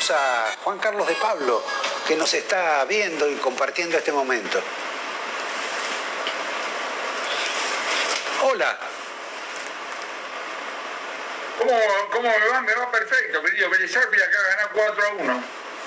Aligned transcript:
Saludemos 0.00 0.10
a 0.10 0.56
Juan 0.64 0.78
Carlos 0.78 1.06
de 1.06 1.14
Pablo, 1.14 1.62
que 2.06 2.16
nos 2.16 2.32
está 2.34 2.84
viendo 2.84 3.28
y 3.28 3.34
compartiendo 3.36 3.96
este 3.96 4.12
momento. 4.12 4.60
Hola. 8.42 8.78
¿Cómo, 11.58 11.72
¿Cómo, 12.12 12.22
me 12.22 12.48
va? 12.48 12.60
Me 12.60 12.74
va 12.74 12.90
perfecto, 12.90 13.42
querido. 13.42 13.68
Vélez 13.70 13.96
acá 13.96 14.06
gana 14.10 14.70
4 14.72 15.04
a 15.04 15.10
1. 15.14 15.44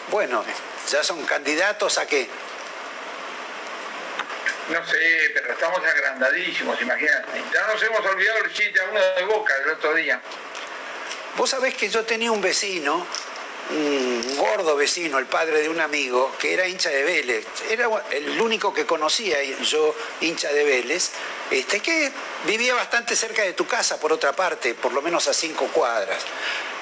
Bueno, 0.10 0.44
ya 0.90 1.04
son 1.04 1.24
candidatos 1.26 1.98
a 1.98 2.06
qué? 2.06 2.30
No 4.70 4.86
sé, 4.86 5.32
pero 5.34 5.54
estamos 5.54 5.80
agrandadísimos, 5.80 6.82
imagínate. 6.82 7.44
Ya 7.54 7.68
nos 7.68 7.82
hemos 7.84 8.06
olvidado 8.06 8.40
el 8.46 8.54
7 8.54 8.80
a 8.80 8.84
1 8.86 9.00
de 9.18 9.24
Boca 9.26 9.54
el 9.64 9.72
otro 9.72 9.94
día. 9.94 10.22
Vos 11.38 11.50
sabés 11.50 11.76
que 11.76 11.90
yo 11.90 12.04
tenía 12.04 12.32
un 12.32 12.42
vecino 12.42 13.08
un 13.72 14.38
gordo 14.38 14.76
vecino, 14.76 15.18
el 15.18 15.26
padre 15.26 15.62
de 15.62 15.70
un 15.70 15.80
amigo, 15.80 16.36
que 16.40 16.54
era 16.54 16.68
hincha 16.68 16.90
de 16.90 17.04
Vélez. 17.04 17.46
Era 17.70 17.90
el 18.12 18.40
único 18.42 18.74
que 18.74 18.86
conocía 18.86 19.42
yo, 19.44 19.96
hincha 20.20 20.52
de 20.52 20.64
Vélez, 20.64 21.12
este, 21.50 21.80
que 21.80 22.12
vivía 22.46 22.74
bastante 22.74 23.16
cerca 23.16 23.44
de 23.44 23.54
tu 23.54 23.66
casa, 23.66 24.00
por 24.00 24.12
otra 24.12 24.34
parte, 24.34 24.74
por 24.74 24.94
lo 24.94 25.02
menos 25.02 25.28
a 25.28 25.34
cinco 25.34 25.68
cuadras. 25.68 26.22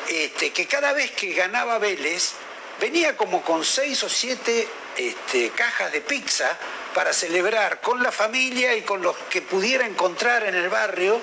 Este, 0.07 0.51
que 0.51 0.65
cada 0.65 0.93
vez 0.93 1.11
que 1.11 1.33
ganaba 1.33 1.77
Vélez, 1.77 2.31
venía 2.79 3.15
como 3.15 3.43
con 3.43 3.63
seis 3.63 4.03
o 4.03 4.09
siete 4.09 4.67
este, 4.97 5.51
cajas 5.51 5.91
de 5.91 6.01
pizza 6.01 6.57
para 6.95 7.13
celebrar 7.13 7.81
con 7.81 8.01
la 8.01 8.11
familia 8.11 8.75
y 8.75 8.81
con 8.81 9.01
los 9.01 9.15
que 9.29 9.41
pudiera 9.41 9.85
encontrar 9.85 10.43
en 10.43 10.55
el 10.55 10.69
barrio 10.69 11.21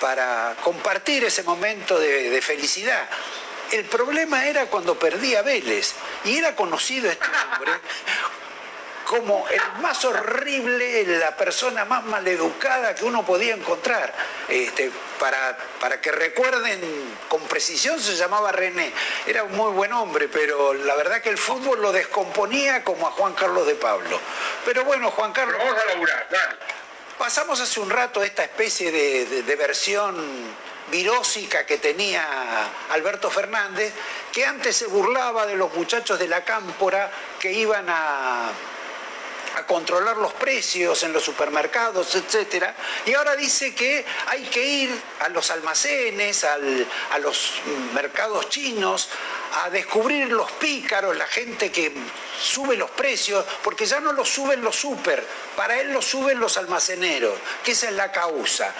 para 0.00 0.56
compartir 0.62 1.24
ese 1.24 1.42
momento 1.44 1.98
de 1.98 2.40
felicidad. 2.42 3.08
El 3.72 3.84
problema 3.86 4.46
era 4.46 4.66
cuando 4.66 4.98
perdía 4.98 5.42
Vélez 5.42 5.94
y 6.24 6.38
era 6.38 6.54
conocido 6.54 7.10
este 7.10 7.26
hombre 7.26 7.72
como 9.06 9.46
el 9.48 9.82
más 9.82 10.04
horrible, 10.04 11.04
la 11.18 11.36
persona 11.36 11.84
más 11.84 12.04
maleducada 12.04 12.94
que 12.94 13.04
uno 13.04 13.24
podía 13.24 13.54
encontrar. 13.54 14.12
Este, 14.48 14.90
para, 15.18 15.56
para 15.80 16.00
que 16.00 16.10
recuerden 16.10 16.80
con 17.28 17.40
precisión 17.42 18.00
se 18.00 18.16
llamaba 18.16 18.52
René. 18.52 18.92
Era 19.26 19.44
un 19.44 19.52
muy 19.52 19.72
buen 19.72 19.92
hombre, 19.92 20.28
pero 20.28 20.74
la 20.74 20.96
verdad 20.96 21.22
que 21.22 21.30
el 21.30 21.38
fútbol 21.38 21.80
lo 21.80 21.92
descomponía 21.92 22.82
como 22.82 23.06
a 23.06 23.12
Juan 23.12 23.34
Carlos 23.34 23.66
de 23.66 23.76
Pablo. 23.76 24.20
Pero 24.64 24.84
bueno, 24.84 25.10
Juan 25.12 25.32
Carlos... 25.32 25.56
vamos 25.56 25.82
a 25.82 25.86
laburar, 25.86 26.26
Pasamos 27.16 27.60
hace 27.60 27.80
un 27.80 27.88
rato 27.88 28.22
esta 28.22 28.44
especie 28.44 28.92
de 28.92 29.56
versión 29.56 30.16
virósica 30.90 31.66
que 31.66 31.78
tenía 31.78 32.24
Alberto 32.90 33.30
Fernández, 33.30 33.92
que 34.32 34.44
antes 34.44 34.76
se 34.76 34.86
burlaba 34.86 35.46
de 35.46 35.56
los 35.56 35.74
muchachos 35.74 36.18
de 36.18 36.28
la 36.28 36.44
cámpora 36.44 37.10
que 37.40 37.52
iban 37.52 37.86
a, 37.88 38.50
controlar 39.66 40.18
los 40.18 40.34
precios 40.34 41.02
en 41.02 41.14
los 41.14 41.24
supermercados, 41.24 42.14
etc. 42.14 42.66
Y 43.06 43.14
ahora 43.14 43.34
dice 43.36 43.74
que 43.74 44.04
hay 44.26 44.42
que 44.42 44.62
ir 44.62 45.02
a 45.20 45.30
los 45.30 45.50
almacenes, 45.50 46.44
a 46.44 46.58
los 47.18 47.52
mercados 47.94 48.50
chinos, 48.50 49.08
a 49.64 49.70
descubrir 49.70 50.30
los 50.30 50.52
pícaros, 50.52 51.16
la 51.16 51.26
gente 51.26 51.72
que 51.72 51.90
sube 52.38 52.76
los 52.76 52.90
precios, 52.90 53.46
porque 53.62 53.86
ya 53.86 53.98
no 53.98 54.12
los 54.12 54.28
suben 54.28 54.60
los 54.60 54.76
super, 54.76 55.26
para 55.56 55.80
él 55.80 55.90
los 55.90 56.04
suben 56.04 56.38
los 56.38 56.58
almaceneros, 56.58 57.38
que 57.64 57.72
esa 57.72 57.88
es 57.88 57.94
la 57.94 58.12
causa. 58.12 58.74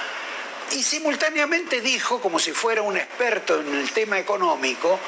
Y 0.73 0.83
simultáneamente 0.83 1.81
dijo, 1.81 2.21
como 2.21 2.39
si 2.39 2.53
fuera 2.53 2.83
un 2.83 2.97
experto 2.97 3.61
en 3.61 3.75
el 3.75 3.91
tema 3.93 4.19
económico, 4.19 4.99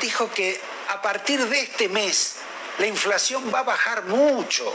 dijo 0.00 0.32
que 0.32 0.58
a 0.88 1.02
partir 1.02 1.44
de 1.46 1.60
este 1.60 1.88
mes 1.88 2.36
la 2.78 2.86
inflación 2.86 3.52
va 3.54 3.60
a 3.60 3.64
bajar 3.64 4.04
mucho 4.04 4.72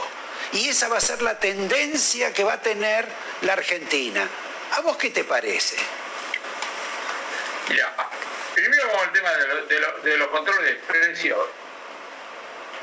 y 0.53 0.69
esa 0.69 0.87
va 0.87 0.97
a 0.97 1.01
ser 1.01 1.21
la 1.21 1.39
tendencia 1.39 2.33
que 2.33 2.43
va 2.43 2.53
a 2.53 2.61
tener 2.61 3.05
la 3.41 3.53
Argentina. 3.53 4.27
¿A 4.73 4.81
vos 4.81 4.97
qué 4.97 5.09
te 5.09 5.23
parece? 5.23 5.77
Mira, 7.67 7.93
primero 8.53 8.87
vamos 8.87 9.03
al 9.03 9.11
tema 9.11 9.31
de, 10.03 10.17
los 10.17 10.27
controles 10.29 10.63
de 10.63 10.73
precios. 10.75 11.39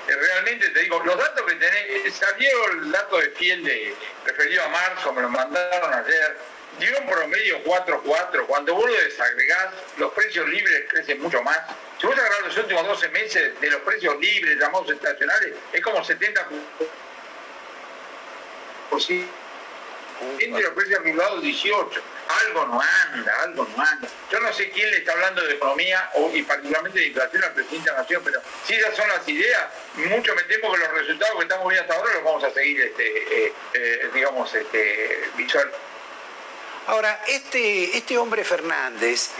Realmente 0.06 0.68
te 0.70 0.80
digo, 0.80 1.02
los 1.04 1.16
datos 1.16 1.44
que 1.46 1.54
tenés, 1.56 2.14
salió 2.14 2.70
el 2.72 2.92
dato 2.92 3.18
de 3.18 3.28
piel 3.30 3.64
de 3.64 3.94
referido 4.24 4.64
a 4.64 4.68
marzo, 4.68 5.12
me 5.12 5.22
lo 5.22 5.28
mandaron 5.28 5.94
ayer 5.94 6.38
dio 6.78 6.98
un 6.98 7.06
promedio 7.06 7.62
4-4. 7.64 8.46
Cuando 8.46 8.74
vos 8.74 8.86
lo 8.88 8.96
desagregás, 8.96 9.74
los 9.98 10.12
precios 10.12 10.48
libres 10.48 10.84
crecen 10.88 11.20
mucho 11.20 11.42
más. 11.42 11.58
Si 12.00 12.06
vos 12.06 12.16
agarrás 12.16 12.42
los 12.42 12.56
últimos 12.58 12.86
12 12.86 13.08
meses 13.08 13.60
de 13.60 13.70
los 13.70 13.80
precios 13.82 14.18
libres, 14.20 14.58
llamados 14.58 14.90
estacionales, 14.90 15.54
es 15.72 15.80
como 15.80 16.04
70 16.04 16.46
por 18.90 19.02
sí. 19.02 19.26
Entre 20.38 20.62
los 20.62 20.72
precios 20.72 21.02
regulados 21.02 21.42
18. 21.42 22.02
Algo 22.46 22.66
no 22.66 22.80
anda, 22.80 23.42
algo 23.42 23.68
no 23.76 23.82
anda. 23.82 24.08
Yo 24.30 24.40
no 24.40 24.52
sé 24.52 24.70
quién 24.70 24.90
le 24.90 24.98
está 24.98 25.12
hablando 25.12 25.42
de 25.42 25.54
economía 25.54 26.10
o, 26.14 26.30
y 26.34 26.42
particularmente 26.42 26.98
de 26.98 27.06
inflación 27.06 27.44
al 27.44 27.52
presidente 27.52 27.90
de 27.90 27.96
Nación, 27.96 28.22
pero 28.24 28.40
si 28.64 28.74
esas 28.74 28.96
son 28.96 29.08
las 29.08 29.28
ideas, 29.28 29.66
mucho 29.94 30.34
me 30.34 30.42
temo 30.44 30.72
que 30.72 30.78
los 30.78 30.90
resultados 30.92 31.36
que 31.36 31.42
estamos 31.42 31.68
viendo 31.68 31.82
hasta 31.82 31.94
ahora 31.94 32.14
los 32.14 32.24
vamos 32.24 32.44
a 32.44 32.50
seguir, 32.50 32.80
este, 32.80 33.46
eh, 33.46 33.52
eh, 33.74 34.10
digamos, 34.12 34.52
este, 34.54 35.30
visual 35.36 35.70
Ahora, 36.86 37.20
este, 37.26 37.96
este 37.96 38.16
hombre 38.16 38.44
Fernández... 38.44 39.30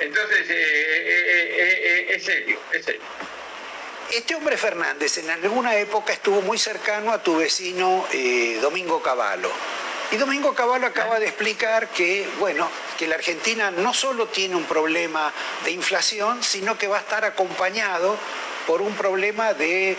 Entonces, 0.00 0.50
eh, 0.50 0.54
eh, 0.54 1.56
eh, 1.58 2.06
es 2.10 2.24
serio, 2.24 2.58
es 2.72 2.84
serio. 2.84 3.00
Este 4.12 4.34
hombre 4.34 4.56
Fernández 4.56 5.18
en 5.18 5.30
alguna 5.30 5.76
época 5.76 6.12
estuvo 6.12 6.40
muy 6.42 6.58
cercano 6.58 7.12
a 7.12 7.22
tu 7.22 7.36
vecino 7.36 8.06
Domingo 8.60 9.02
Cavallo. 9.02 9.50
Y 10.10 10.16
Domingo 10.16 10.54
Cavallo 10.54 10.86
acaba 10.86 11.18
de 11.18 11.26
explicar 11.26 11.88
que, 11.88 12.26
bueno, 12.38 12.70
que 12.96 13.06
la 13.06 13.16
Argentina 13.16 13.70
no 13.70 13.92
solo 13.92 14.28
tiene 14.28 14.56
un 14.56 14.64
problema 14.64 15.32
de 15.64 15.72
inflación, 15.72 16.42
sino 16.42 16.78
que 16.78 16.86
va 16.86 16.98
a 16.98 17.00
estar 17.00 17.24
acompañado 17.24 18.16
por 18.66 18.80
un 18.80 18.94
problema 18.94 19.52
de, 19.52 19.96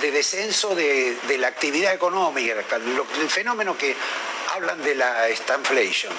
descenso 0.00 0.74
de, 0.74 1.16
de, 1.28 1.38
la 1.38 1.48
actividad 1.48 1.92
económica, 1.92 2.54
el 2.54 3.30
fenómeno 3.30 3.78
que 3.78 3.94
hablan 4.54 4.82
de 4.82 4.94
la 4.94 5.28
stagflation. 5.34 6.12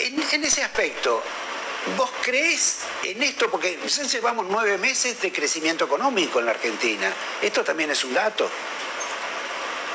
En, 0.00 0.44
ese 0.44 0.62
aspecto, 0.62 1.22
¿vos 1.96 2.10
crees 2.22 2.80
en 3.02 3.22
esto? 3.22 3.50
Porque 3.50 3.78
ya 3.86 4.02
llevamos 4.02 4.46
nueve 4.48 4.78
meses 4.78 5.20
de 5.20 5.32
crecimiento 5.32 5.86
económico 5.86 6.38
en 6.40 6.46
la 6.46 6.52
Argentina. 6.52 7.10
Esto 7.40 7.64
también 7.64 7.90
es 7.90 8.04
un 8.04 8.14
dato. 8.14 8.50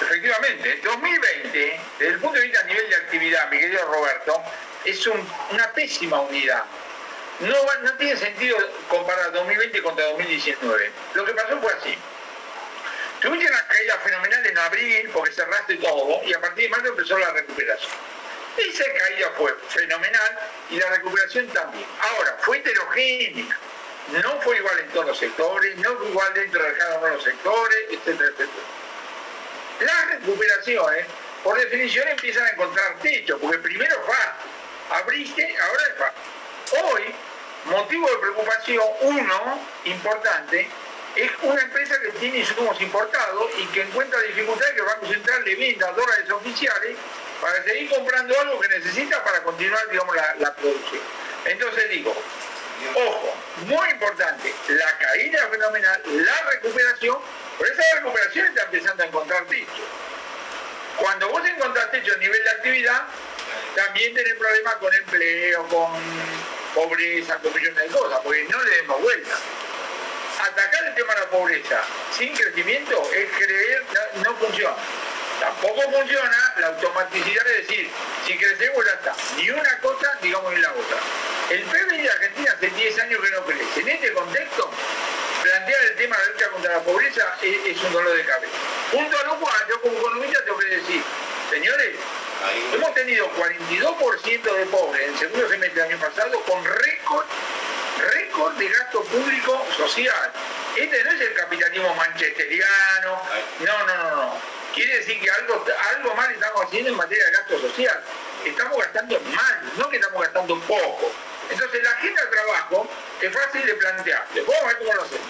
Efectivamente, 0.02 0.82
2020, 0.84 1.80
desde 2.00 2.14
el 2.14 2.20
punto 2.20 2.40
de 2.40 2.46
vista 2.46 2.62
a 2.62 2.64
nivel 2.64 2.90
de 2.90 2.96
actividad, 2.96 3.50
mi 3.52 3.60
querido 3.60 3.86
Roberto, 3.86 4.42
es 4.84 5.08
una 5.08 5.72
pésima 5.74 6.20
unidad. 6.22 6.64
No, 7.42 7.56
no 7.84 7.98
tiene 7.98 8.18
sentido 8.18 8.58
comparar 8.88 9.32
2020 9.32 9.82
contra 9.82 10.06
2019. 10.08 10.92
Lo 11.14 11.26
que 11.26 11.34
pasó 11.34 11.60
fue 11.62 11.74
así. 11.74 11.98
Tuviste 13.22 13.48
una 13.48 13.68
caída 13.68 14.00
fenomenal 14.00 14.48
en 14.48 14.58
abril 14.58 15.10
porque 15.14 15.32
cerraste 15.32 15.76
todo 15.76 16.22
y 16.26 16.34
a 16.34 16.42
partir 16.42 16.64
de 16.64 16.70
mayo 16.76 16.90
empezó 16.90 17.20
la 17.20 17.32
recuperación. 17.32 17.92
Esa 18.58 18.84
caída 18.98 19.32
fue 19.38 19.56
fenomenal 19.70 20.40
y 20.72 20.80
la 20.80 20.90
recuperación 20.90 21.48
también. 21.50 21.86
Ahora, 22.02 22.36
fue 22.40 22.58
heterogénea. 22.58 23.58
No 24.24 24.42
fue 24.42 24.58
igual 24.58 24.80
en 24.80 24.90
todos 24.90 25.06
los 25.06 25.18
sectores, 25.20 25.78
no 25.78 25.96
fue 25.98 26.10
igual 26.10 26.34
dentro 26.34 26.64
de 26.64 26.74
cada 26.74 26.98
uno 26.98 27.06
de 27.06 27.14
los 27.14 27.24
sectores, 27.24 27.78
etcétera, 27.92 28.30
etcétera. 28.30 28.66
Las 29.82 30.20
recuperaciones, 30.20 31.06
por 31.44 31.58
definición, 31.60 32.08
empiezan 32.08 32.44
a 32.46 32.50
encontrar 32.50 32.98
techo, 33.02 33.40
porque 33.40 33.60
primero 33.60 34.02
fue, 34.04 34.16
abriste, 34.98 35.58
ahora 35.58 35.84
es 35.88 35.98
fácil. 35.98 36.84
Hoy, 36.84 37.16
motivo 37.66 38.10
de 38.10 38.18
preocupación, 38.18 38.86
uno, 39.02 39.68
importante, 39.86 40.70
es 41.16 41.31
una 41.42 41.62
empresa 41.62 42.00
que 42.00 42.10
tiene 42.19 42.40
insumos 42.40 42.80
importados 42.81 43.52
y 43.58 43.66
que 43.68 43.81
encuentra 43.81 44.19
dificultades 44.22 44.74
que 44.74 44.80
el 44.80 44.86
Banco 44.86 45.08
Central 45.08 45.44
le 45.44 45.56
venda 45.56 45.92
dólares 45.92 46.30
oficiales 46.30 46.98
para 47.42 47.63
seguir 47.63 47.90
comprando 47.90 48.40
algo 48.40 48.60
que 48.60 48.69
necesita 48.69 49.24
para 49.24 49.44
continuar, 49.44 49.90
digamos, 49.90 50.16
la, 50.16 50.54
producción. 50.56 51.02
Entonces 51.46 51.90
digo, 51.90 52.16
ojo, 52.96 53.36
muy 53.66 53.90
importante, 53.90 54.54
la 54.69 54.98
caída 54.98 55.48
fenomenal, 55.48 56.02
la 56.06 56.42
recuperación, 56.52 57.18
por 57.58 57.68
esa 57.68 57.84
recuperación 57.96 58.46
está 58.48 58.63
empezando 58.63 59.04
a 59.04 59.06
encontrar 59.08 59.46
techo. 59.48 59.84
Cuando 60.98 61.30
vos 61.30 61.42
encontrás 61.46 61.92
techo 61.92 62.13
a 62.13 62.18
nivel 62.18 62.44
de 62.44 62.50
actividad, 62.52 63.08
también 63.75 64.13
tenés 64.13 64.36
problemas 64.36 64.75
con 64.75 64.94
empleo, 64.94 65.68
con 65.68 65.92
pobreza, 66.75 67.38
con 67.40 67.54
millones 67.54 67.84
de 67.84 67.88
cosas, 67.88 68.19
porque 68.24 68.46
no 68.50 68.63
le 68.63 68.75
demos 68.78 69.02
vuelta. 69.02 69.38
Atacar 70.51 70.83
el 70.86 70.95
tema 70.95 71.13
de 71.13 71.21
la 71.21 71.30
pobreza 71.30 71.81
sin 72.18 72.33
crecimiento 72.36 73.09
es 73.13 73.30
creer, 73.31 73.83
no, 74.21 74.36
funciona. 74.36 74.75
Tampoco 75.39 75.81
funciona 75.83 76.53
la 76.57 76.68
automaticidad 76.68 77.45
de 77.45 77.53
decir, 77.62 77.89
si 78.27 78.38
crecemos 78.38 78.86
ya 78.86 78.92
está. 78.92 79.15
Ni 79.38 79.50
una 79.50 79.80
cosa, 79.80 80.12
digamos, 80.21 80.53
ni 80.53 80.59
la 80.59 80.71
otra. 80.71 80.98
El 81.51 81.63
PBI 81.63 82.01
de 82.01 82.09
Argentina 82.12 82.51
hace 82.53 82.69
10 82.69 83.00
años 83.00 83.21
que 83.21 83.30
no 83.31 83.45
crece. 83.45 83.80
En 83.80 83.88
este 83.88 84.12
contexto, 84.12 84.71
plantear 85.42 85.81
el 85.83 85.95
tema 85.95 86.18
de 86.18 86.25
la 86.25 86.31
lucha 86.31 86.50
contra 86.50 86.74
la 86.74 86.80
pobreza 86.81 87.38
es, 87.42 87.65
es 87.65 87.83
un 87.83 87.94
dolor 87.94 88.18
de 88.18 88.25
cabeza. 88.25 88.53
Junto 88.92 89.19
a 89.19 89.24
lo 89.24 89.39
cual, 89.39 89.56
yo 89.69 89.81
como 89.81 89.98
economista 89.98 90.44
tengo 90.44 90.57
que 90.57 90.65
decir, 90.65 91.01
señores, 91.50 91.95
Hemos 92.74 92.94
tenido 92.95 93.30
42% 93.36 94.42
de 94.42 94.65
pobres 94.65 95.03
en 95.03 95.13
el 95.13 95.19
segundo 95.19 95.48
semestre 95.48 95.83
del 95.83 95.92
año 95.92 96.01
pasado 96.01 96.39
con 96.42 96.65
récord, 96.65 97.25
récord 97.98 98.54
de 98.58 98.68
gasto 98.68 99.04
público 99.04 99.66
social. 99.76 100.32
Este 100.76 101.04
no 101.04 101.12
es 101.12 101.22
el 101.22 101.34
capitalismo 101.34 101.94
manchesteriano, 101.96 103.22
no, 103.60 103.86
no, 103.86 103.98
no, 103.98 104.16
no. 104.16 104.42
Quiere 104.74 104.98
decir 105.00 105.20
que 105.20 105.30
algo, 105.30 105.66
algo 105.96 106.16
mal 106.16 106.32
estamos 106.32 106.66
haciendo 106.66 106.90
en 106.92 106.96
materia 106.96 107.26
de 107.26 107.32
gasto 107.32 107.60
social. 107.60 108.04
Estamos 108.46 108.78
gastando 108.78 109.20
mal, 109.20 109.72
no 109.78 109.90
que 109.90 109.98
estamos 109.98 110.22
gastando 110.22 110.60
poco. 110.62 111.12
Entonces 111.50 111.84
la 111.84 111.92
agenda 111.92 112.24
de 112.24 112.32
trabajo 112.32 112.90
es 113.22 113.34
fácil 113.34 113.66
de 113.66 113.74
plantear. 113.74 114.26
Vamos 114.36 114.64
a 114.64 114.68
ver 114.68 114.78
cómo 114.78 114.94
lo 114.94 115.02
hacemos. 115.04 115.28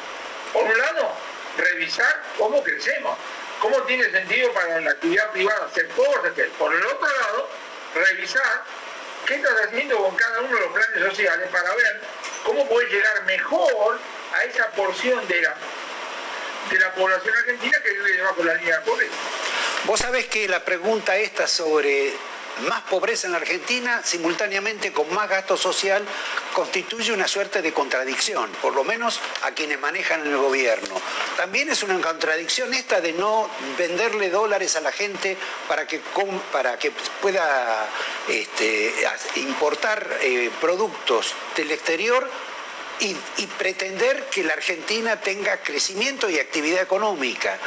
Por 0.53 0.63
un 0.63 0.77
lado, 0.77 1.15
revisar 1.57 2.23
cómo 2.37 2.63
crecemos 2.63 3.17
cómo 3.61 3.77
tiene 3.83 4.09
sentido 4.09 4.51
para 4.53 4.81
la 4.81 4.91
actividad 4.91 5.31
privada 5.31 5.65
hacer 5.65 5.87
cosas. 5.89 6.33
Por 6.57 6.73
el 6.73 6.85
otro 6.85 7.07
lado, 7.07 7.49
revisar 7.93 8.63
qué 9.31 9.37
estás 9.37 9.61
haciendo 9.65 9.95
con 9.97 10.13
cada 10.15 10.41
uno 10.41 10.53
de 10.53 10.59
los 10.59 10.73
planes 10.73 11.09
sociales 11.09 11.47
para 11.49 11.73
ver 11.73 12.01
cómo 12.43 12.67
puedes 12.67 12.91
llegar 12.91 13.23
mejor 13.23 13.97
a 14.35 14.43
esa 14.43 14.67
porción 14.71 15.25
de 15.25 15.41
la, 15.41 15.55
de 16.69 16.79
la 16.79 16.93
población 16.93 17.33
argentina 17.37 17.77
que 17.81 17.91
vive 17.91 18.11
debajo 18.17 18.41
de 18.41 18.43
la 18.43 18.53
línea 18.55 18.79
de 18.79 18.85
pobreza. 18.85 19.13
Vos 19.85 20.01
sabés 20.01 20.27
que 20.27 20.49
la 20.49 20.59
pregunta 20.65 21.15
esta 21.15 21.47
sobre 21.47 22.11
más 22.67 22.81
pobreza 22.81 23.27
en 23.27 23.33
la 23.33 23.39
Argentina, 23.39 24.01
simultáneamente 24.03 24.91
con 24.91 25.11
más 25.13 25.29
gasto 25.29 25.57
social, 25.57 26.03
constituye 26.53 27.11
una 27.11 27.27
suerte 27.27 27.61
de 27.61 27.73
contradicción, 27.73 28.49
por 28.61 28.75
lo 28.75 28.83
menos 28.83 29.19
a 29.43 29.51
quienes 29.51 29.79
manejan 29.79 30.25
el 30.25 30.37
gobierno. 30.37 31.01
También 31.37 31.69
es 31.69 31.83
una 31.83 31.99
contradicción 31.99 32.73
esta 32.73 33.01
de 33.01 33.13
no 33.13 33.49
venderle 33.77 34.29
dólares 34.29 34.75
a 34.75 34.81
la 34.81 34.91
gente 34.91 35.37
para 35.67 35.87
que, 35.87 36.01
pueda 37.21 37.87
este, 38.27 38.93
importar 39.35 40.17
eh, 40.21 40.51
productos 40.59 41.33
del 41.55 41.71
exterior 41.71 42.29
y 42.99 43.47
pretender 43.57 44.27
que 44.29 44.43
la 44.43 44.53
Argentina 44.53 45.19
tenga 45.19 45.57
crecimiento 45.57 46.29
y 46.29 46.37
actividad 46.37 46.83
económica. 46.83 47.57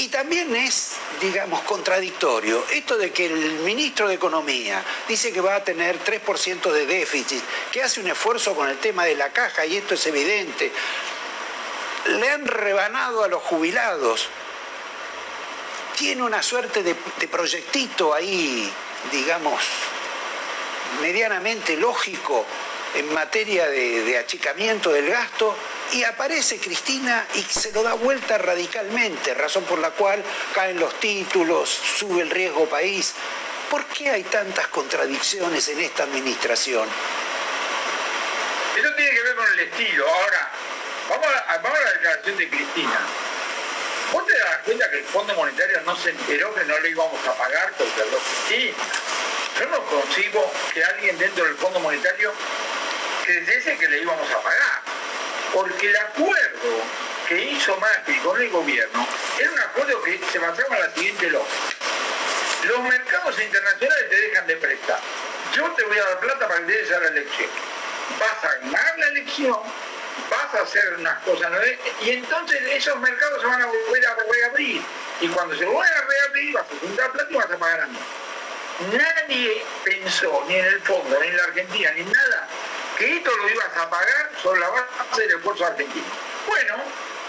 Y 0.00 0.08
también 0.08 0.56
es, 0.56 0.92
digamos, 1.20 1.60
contradictorio 1.64 2.64
esto 2.72 2.96
de 2.96 3.12
que 3.12 3.26
el 3.26 3.58
ministro 3.58 4.08
de 4.08 4.14
Economía 4.14 4.82
dice 5.06 5.30
que 5.30 5.42
va 5.42 5.56
a 5.56 5.62
tener 5.62 6.02
3% 6.02 6.72
de 6.72 6.86
déficit, 6.86 7.42
que 7.70 7.82
hace 7.82 8.00
un 8.00 8.08
esfuerzo 8.08 8.54
con 8.54 8.70
el 8.70 8.78
tema 8.78 9.04
de 9.04 9.14
la 9.14 9.30
caja, 9.30 9.66
y 9.66 9.76
esto 9.76 9.92
es 9.92 10.06
evidente. 10.06 10.72
Le 12.06 12.30
han 12.30 12.46
rebanado 12.46 13.24
a 13.24 13.28
los 13.28 13.42
jubilados. 13.42 14.30
Tiene 15.98 16.22
una 16.22 16.42
suerte 16.42 16.82
de, 16.82 16.94
proyectito 17.28 18.14
ahí, 18.14 18.72
digamos, 19.12 19.60
medianamente 21.02 21.76
lógico 21.76 22.46
en 22.94 23.12
materia 23.14 23.68
de 23.68 24.18
achicamiento 24.18 24.90
del 24.90 25.10
gasto 25.10 25.56
y 25.92 26.04
aparece 26.04 26.58
Cristina 26.58 27.26
y 27.34 27.42
se 27.42 27.72
lo 27.72 27.82
da 27.82 27.94
vuelta 27.94 28.38
radicalmente, 28.38 29.34
razón 29.34 29.64
por 29.64 29.78
la 29.78 29.90
cual 29.90 30.22
caen 30.54 30.78
los 30.78 30.94
títulos, 31.00 31.68
sube 31.68 32.22
el 32.22 32.30
riesgo 32.30 32.68
país. 32.68 33.14
¿Por 33.70 33.84
qué 33.86 34.10
hay 34.10 34.22
tantas 34.24 34.68
contradicciones 34.68 35.68
en 35.68 35.80
esta 35.80 36.04
administración? 36.04 36.88
Eso 38.76 38.94
tiene 38.94 39.10
que 39.10 39.22
ver 39.22 39.34
con 39.34 39.52
el 39.52 39.60
estilo. 39.60 40.08
Ahora, 40.08 40.50
vamos 41.08 41.26
a, 41.26 41.84
la 41.84 41.92
declaración 41.92 42.36
de 42.36 42.48
Cristina. 42.48 43.00
¿Vos 44.12 44.26
te 44.26 44.38
das 44.38 44.58
cuenta 44.64 44.90
que 44.90 44.98
el 44.98 45.04
Fondo 45.04 45.34
Monetario 45.34 45.80
no 45.82 45.96
se 45.96 46.10
enteró 46.10 46.54
que 46.54 46.64
no 46.64 46.78
le 46.80 46.90
íbamos 46.90 47.26
a 47.26 47.34
pagar 47.34 47.72
porque 47.78 48.10
lo 48.10 48.18
sí? 48.48 48.74
Yo 49.58 49.66
no 49.66 49.84
consigo 49.86 50.52
que 50.72 50.84
alguien 50.84 51.18
dentro 51.18 51.44
del 51.44 51.54
Fondo 51.56 51.78
Monetario 51.80 52.32
creyese 53.30 53.76
que 53.76 53.88
le 53.88 54.02
íbamos 54.02 54.30
a 54.30 54.42
pagar 54.42 54.82
porque 55.52 55.88
el 55.88 55.96
acuerdo 55.96 56.82
que 57.28 57.44
hizo 57.44 57.76
Macri 57.76 58.16
con 58.18 58.40
el 58.40 58.50
gobierno 58.50 59.06
era 59.38 59.50
un 59.52 59.58
acuerdo 59.60 60.02
que 60.02 60.20
se 60.32 60.38
basaba 60.38 60.76
en 60.76 60.82
la 60.82 60.94
siguiente 60.94 61.30
lógica. 61.30 61.54
Los 62.64 62.80
mercados 62.80 63.40
internacionales 63.40 64.10
te 64.10 64.16
dejan 64.16 64.46
de 64.46 64.56
prestar. 64.56 65.00
Yo 65.54 65.70
te 65.72 65.84
voy 65.84 65.98
a 65.98 66.04
dar 66.04 66.20
plata 66.20 66.48
para 66.48 66.66
que 66.66 66.72
te 66.72 66.94
a 66.94 67.00
la 67.00 67.06
elección. 67.08 67.48
Vas 68.18 68.44
a 68.44 68.54
ganar 68.56 68.98
la 68.98 69.06
elección, 69.06 69.58
vas 70.30 70.54
a 70.54 70.62
hacer 70.62 70.94
unas 70.98 71.22
cosas 71.22 71.50
y 72.02 72.10
entonces 72.10 72.60
esos 72.62 72.98
mercados 72.98 73.40
se 73.40 73.46
van 73.46 73.62
a 73.62 73.66
volver 73.66 74.06
a 74.06 74.16
reabrir. 74.30 74.82
Y 75.20 75.28
cuando 75.28 75.56
se 75.56 75.64
vuelvan 75.64 75.92
a 75.92 76.06
reabrir 76.06 76.54
vas 76.54 76.64
a 76.64 76.80
juntar 76.80 77.12
plata 77.12 77.28
y 77.30 77.34
vas 77.34 77.50
a 77.50 77.56
pagar 77.56 77.80
a 77.82 77.86
mí. 77.86 77.98
Nadie 78.92 79.62
pensó, 79.84 80.44
ni 80.48 80.54
en 80.54 80.64
el 80.64 80.80
fondo, 80.80 81.18
ni 81.20 81.28
en 81.28 81.36
la 81.36 81.44
Argentina, 81.44 81.92
ni 81.92 82.02
nada, 82.02 82.48
que 83.00 83.16
esto 83.16 83.34
lo 83.34 83.48
ibas 83.48 83.76
a 83.78 83.88
pagar 83.88 84.30
sobre 84.42 84.60
la 84.60 84.68
base 84.68 85.22
del 85.22 85.38
esfuerzo 85.38 85.64
argentino. 85.64 86.04
Bueno, 86.46 86.74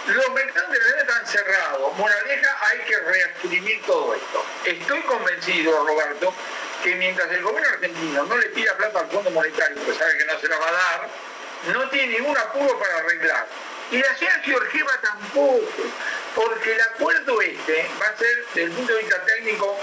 los 0.07 0.29
mercados 0.31 0.69
de 0.69 0.79
la 0.79 1.01
están 1.01 1.25
cerrados. 1.25 1.97
Moraleja, 1.97 2.57
hay 2.67 2.79
que 2.79 2.97
reescribir 2.97 3.81
todo 3.85 4.13
esto. 4.13 4.45
Estoy 4.65 4.99
convencido, 5.03 5.87
Roberto, 5.87 6.33
que 6.83 6.95
mientras 6.95 7.31
el 7.31 7.41
gobierno 7.41 7.69
argentino 7.69 8.25
no 8.25 8.37
le 8.37 8.47
pida 8.47 8.75
plata 8.75 8.99
al 8.99 9.09
Fondo 9.11 9.31
Monetario, 9.31 9.77
porque 9.77 9.97
sabe 9.97 10.17
que 10.17 10.25
no 10.25 10.39
se 10.39 10.49
la 10.49 10.57
va 10.57 10.67
a 10.67 10.71
dar, 10.73 11.09
no 11.71 11.89
tiene 11.89 12.19
ningún 12.19 12.37
apuro 12.37 12.77
para 12.77 12.97
arreglar. 12.97 13.47
Y 13.91 13.97
la 13.97 14.17
señora 14.17 14.41
Georgieva 14.43 14.91
tampoco, 15.01 15.83
porque 16.35 16.73
el 16.73 16.81
acuerdo 16.81 17.41
este 17.41 17.89
va 18.01 18.07
a 18.07 18.17
ser, 18.17 18.45
desde 18.47 18.63
el 18.63 18.71
punto 18.71 18.93
de 18.93 18.99
vista 18.99 19.23
técnico, 19.23 19.79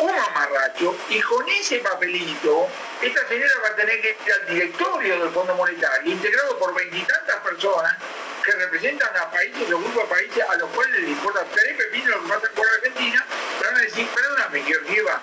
un 0.00 0.10
amarracho 0.10 0.96
y 1.10 1.20
con 1.20 1.48
ese 1.48 1.78
papelito 1.80 2.68
esta 3.02 3.28
señora 3.28 3.52
va 3.62 3.68
a 3.68 3.76
tener 3.76 4.00
que 4.00 4.16
ir 4.24 4.32
al 4.32 4.46
directorio 4.46 5.20
del 5.20 5.30
Fondo 5.30 5.54
Monetario, 5.54 6.12
integrado 6.12 6.58
por 6.58 6.74
veintitantas 6.74 7.36
personas 7.40 7.96
que 8.44 8.52
representan 8.52 9.14
a 9.16 9.30
países 9.30 9.70
o 9.70 9.78
grupos 9.78 10.08
de 10.08 10.14
países 10.14 10.44
a 10.48 10.56
los 10.56 10.70
cuales 10.70 11.00
les 11.00 11.10
importa 11.10 11.44
tres 11.52 11.76
pepinos 11.76 12.16
lo 12.16 12.22
que 12.22 12.28
pasa 12.28 12.52
por 12.54 12.66
Argentina, 12.66 13.26
pero 13.58 13.70
van 13.70 13.80
a 13.80 13.82
decir, 13.84 14.08
perdóname, 14.08 14.62
Georgieva, 14.62 15.20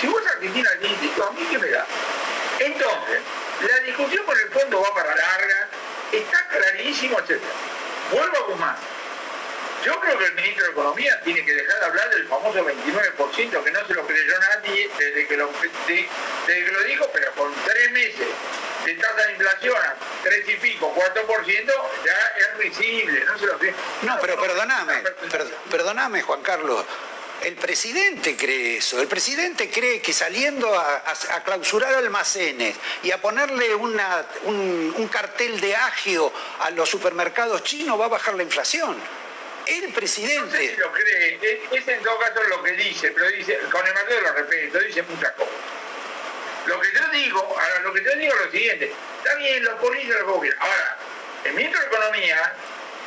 si 0.00 0.06
vos 0.08 0.22
Argentina 0.26 0.70
tienes 0.80 0.98
¿a 1.20 1.30
mí 1.30 1.46
qué 1.48 1.58
me 1.58 1.70
da? 1.70 1.86
Entonces, 2.58 3.20
la 3.68 3.78
discusión 3.80 4.26
con 4.26 4.38
el 4.38 4.48
fondo 4.48 4.82
va 4.82 4.94
para 4.94 5.14
larga, 5.14 5.68
está 6.10 6.48
clarísimo, 6.48 7.18
etc. 7.20 7.40
Vuelvo 8.10 8.36
a 8.36 8.40
Guzmán 8.48 8.95
yo 9.84 10.00
creo 10.00 10.18
que 10.18 10.24
el 10.24 10.34
ministro 10.34 10.64
de 10.64 10.72
Economía 10.72 11.20
tiene 11.22 11.44
que 11.44 11.54
dejar 11.54 11.80
de 11.80 11.86
hablar 11.86 12.10
del 12.10 12.26
famoso 12.28 12.64
29% 12.64 13.64
que 13.64 13.70
no 13.70 13.86
se 13.86 13.94
lo 13.94 14.06
creyó 14.06 14.38
nadie 14.38 14.90
desde 14.98 15.26
que 15.26 15.36
lo, 15.36 15.46
lo 15.46 16.82
dijo, 16.84 17.10
pero 17.12 17.32
con 17.32 17.52
tres 17.64 17.90
meses 17.92 18.28
de 18.84 18.94
tasa 18.94 19.26
de 19.26 19.32
inflación 19.32 19.76
a 19.76 19.96
tres 20.22 20.48
y 20.48 20.54
pico, 20.54 20.94
4%, 20.94 21.66
ya 22.04 22.32
es 22.38 22.58
risible, 22.58 23.24
no 23.24 23.38
se 23.38 23.46
lo 23.46 23.58
cree. 23.58 23.74
No, 24.02 24.16
pero 24.20 24.40
perdóname, 24.40 25.02
perdóname 25.70 26.22
Juan 26.22 26.42
Carlos. 26.42 26.84
El 27.42 27.54
presidente 27.54 28.34
cree 28.36 28.78
eso. 28.78 29.00
El 29.00 29.08
presidente 29.08 29.70
cree 29.70 30.00
que 30.00 30.12
saliendo 30.12 30.74
a, 30.74 31.02
clausurar 31.44 31.94
almacenes 31.94 32.76
y 33.02 33.10
a 33.10 33.20
ponerle 33.20 33.74
un, 33.74 34.00
un, 34.44 35.08
cartel 35.08 35.60
de 35.60 35.76
agio 35.76 36.32
a 36.60 36.70
los 36.70 36.88
supermercados 36.88 37.62
chinos 37.62 38.00
va 38.00 38.06
a 38.06 38.08
bajar 38.08 38.34
la 38.34 38.42
inflación. 38.42 38.96
El 39.66 39.92
presidente. 39.92 40.44
No 40.44 40.50
sé 40.50 40.74
si 40.74 40.76
lo 40.76 40.92
cree, 40.92 41.58
es, 41.72 41.88
en 41.88 42.02
todo 42.02 42.18
caso 42.18 42.42
lo 42.44 42.62
que 42.62 42.72
dice, 42.72 43.10
pero 43.10 43.28
dice, 43.28 43.58
con 43.70 43.84
el 43.86 43.94
de 43.94 44.20
lo 44.22 44.32
respeto, 44.32 44.78
dice 44.78 45.02
muchas 45.02 45.32
cosas. 45.32 45.52
Lo 46.66 46.80
que 46.80 46.92
yo 46.92 47.08
digo, 47.10 47.40
ahora 47.40 47.80
lo 47.80 47.92
que 47.92 48.02
yo 48.02 48.10
digo 48.16 48.34
es 48.34 48.46
lo 48.46 48.50
siguiente, 48.50 48.92
está 49.18 49.36
bien, 49.36 49.64
los 49.64 49.74
políticos 49.74 50.16
los 50.20 50.28
gobierno. 50.34 50.60
Ahora, 50.62 50.98
el 51.44 51.54
ministro 51.54 51.80
de 51.80 51.86
Economía 51.86 52.52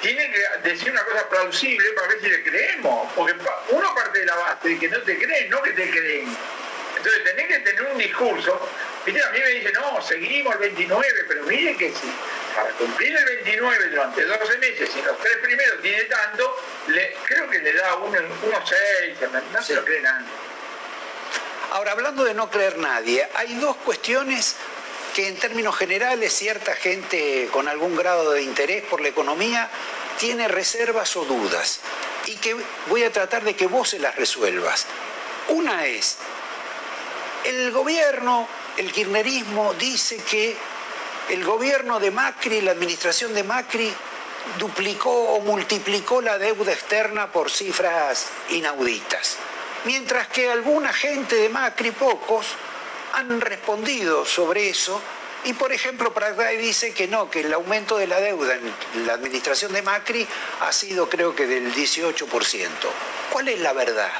tiene 0.02 0.32
que 0.32 0.70
decir 0.70 0.92
una 0.92 1.04
cosa 1.04 1.30
plausible 1.30 1.90
para 1.92 2.08
ver 2.08 2.22
si 2.22 2.28
le 2.30 2.44
creemos, 2.44 3.12
porque 3.16 3.36
uno 3.70 3.96
parte 3.96 4.20
de 4.20 4.26
la 4.26 4.36
base 4.36 4.70
de 4.70 4.80
que 4.80 4.88
no 4.88 5.02
te 5.02 5.18
creen, 5.18 5.50
no 5.50 5.62
que 5.62 5.72
te 5.72 5.90
creen. 5.90 6.38
Entonces 7.00 7.24
tenés 7.24 7.48
que 7.48 7.60
tener 7.60 7.84
un 7.84 7.98
discurso. 7.98 8.70
¿Viste? 9.06 9.24
A 9.24 9.30
mí 9.32 9.40
me 9.40 9.50
dicen, 9.50 9.74
no, 9.74 10.02
seguimos 10.02 10.54
el 10.54 10.60
29, 10.60 11.08
pero 11.28 11.44
miren 11.44 11.78
que 11.78 11.90
si 11.90 12.12
para 12.56 12.70
cumplir 12.72 13.16
el 13.16 13.26
29 13.26 13.90
durante 13.90 14.26
12 14.26 14.58
meses, 14.58 14.90
y 14.96 15.02
los 15.02 15.18
tres 15.20 15.38
primeros 15.38 15.82
tiene 15.82 16.04
tanto, 16.04 16.58
creo 17.26 17.50
que 17.50 17.60
le 17.60 17.74
da 17.74 17.96
uno, 17.96 18.20
uno 18.44 18.64
6, 18.66 19.18
no 19.54 19.64
se 19.64 19.76
lo 19.76 19.86
cree 19.86 20.02
nadie. 20.02 20.28
Ahora, 21.72 21.92
hablando 21.94 22.24
de 22.24 22.34
no 22.34 22.50
creer 22.50 22.78
nadie, 22.78 23.28
hay 23.36 23.54
dos 23.56 23.78
cuestiones 23.78 24.56
que 25.14 25.28
en 25.28 25.38
términos 25.38 25.78
generales 25.78 26.34
cierta 26.34 26.76
gente 26.76 27.48
con 27.52 27.68
algún 27.68 27.96
grado 27.96 28.32
de 28.32 28.42
interés 28.42 28.84
por 28.84 29.02
la 29.02 29.08
economía 29.08 29.70
tiene 30.18 30.48
reservas 30.48 31.16
o 31.16 31.26
dudas 31.26 31.80
y 32.26 32.36
que 32.36 32.56
voy 32.88 33.04
a 33.04 33.12
tratar 33.12 33.44
de 33.44 33.56
que 33.56 33.68
vos 33.68 33.90
se 33.90 34.00
las 34.00 34.16
resuelvas. 34.16 34.86
Una 35.48 35.86
es, 35.86 36.18
el 37.46 37.72
gobierno, 37.72 38.48
el 38.78 38.92
kirchnerismo 38.92 39.74
dice 39.74 40.18
que 40.18 40.56
el 41.30 41.44
gobierno 41.44 42.00
de 42.00 42.12
Macri, 42.12 42.62
la 42.62 42.72
administración 42.72 43.34
de 43.34 43.44
Macri, 43.44 43.94
duplicó 44.58 45.12
o 45.12 45.42
multiplicó 45.42 46.22
la 46.22 46.38
deuda 46.38 46.72
externa 46.72 47.32
por 47.32 47.52
cifras 47.52 48.28
inauditas. 48.50 49.38
Mientras 49.86 50.28
que 50.28 50.50
alguna 50.50 50.92
gente 50.92 51.36
de 51.36 51.50
Macri, 51.50 51.92
pocos, 51.92 52.46
han 53.14 53.42
respondido 53.42 54.26
sobre 54.26 54.70
eso 54.70 55.02
y 55.46 55.54
por 55.54 55.72
ejemplo, 55.72 56.14
Pratgay 56.14 56.58
dice 56.58 56.94
que 56.94 57.08
no, 57.08 57.30
que 57.30 57.42
el 57.42 57.54
aumento 57.54 57.98
de 57.98 58.08
la 58.08 58.20
deuda 58.20 58.56
en 58.56 59.08
la 59.08 59.14
administración 59.14 59.72
de 59.72 59.82
Macri 59.82 60.28
ha 60.62 60.72
sido 60.74 61.08
creo 61.10 61.34
que 61.34 61.48
del 61.48 61.74
18%. 61.74 62.70
¿Cuál 63.32 63.48
es 63.48 63.60
la 63.60 63.72
verdad? 63.72 64.12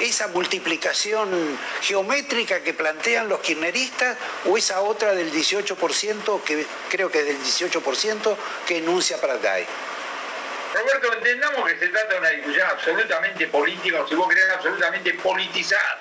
¿Esa 0.00 0.26
multiplicación 0.28 1.58
geométrica 1.80 2.62
que 2.62 2.74
plantean 2.74 3.28
los 3.28 3.40
kirchneristas 3.40 4.16
o 4.44 4.58
esa 4.58 4.80
otra 4.80 5.14
del 5.14 5.32
18%, 5.32 6.42
que 6.42 6.66
creo 6.90 7.10
que 7.10 7.20
es 7.20 7.26
del 7.26 7.38
18%, 7.38 8.36
que 8.66 8.78
enuncia 8.78 9.20
Pratgay? 9.20 9.66
Roberto, 10.74 11.12
entendamos 11.12 11.68
que 11.68 11.78
se 11.78 11.88
trata 11.88 12.14
de 12.14 12.18
una 12.18 12.30
discusión 12.30 12.68
absolutamente 12.68 13.46
política, 13.46 14.02
o 14.02 14.08
si 14.08 14.16
vos 14.16 14.28
querés, 14.28 14.50
absolutamente 14.50 15.14
politizada 15.14 16.00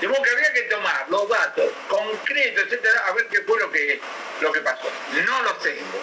Digo 0.00 0.14
que 0.22 0.30
había 0.30 0.52
que 0.54 0.62
tomar 0.62 1.06
los 1.10 1.28
datos 1.28 1.70
concretos, 1.86 2.64
etcétera, 2.64 3.04
a 3.06 3.12
ver 3.12 3.26
qué 3.26 3.42
fue 3.42 3.58
lo 3.60 3.70
que, 3.70 4.00
lo 4.40 4.50
que 4.50 4.60
pasó. 4.60 4.88
No 5.26 5.42
los 5.42 5.58
tengo. 5.60 6.02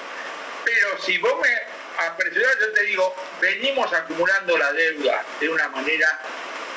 Pero 0.63 1.01
si 1.01 1.17
vos 1.17 1.33
me 1.41 2.05
apresurás, 2.05 2.59
yo 2.59 2.73
te 2.73 2.83
digo, 2.83 3.15
venimos 3.41 3.91
acumulando 3.91 4.55
la 4.55 4.71
deuda 4.73 5.25
de 5.39 5.49
una 5.49 5.67
manera 5.69 6.19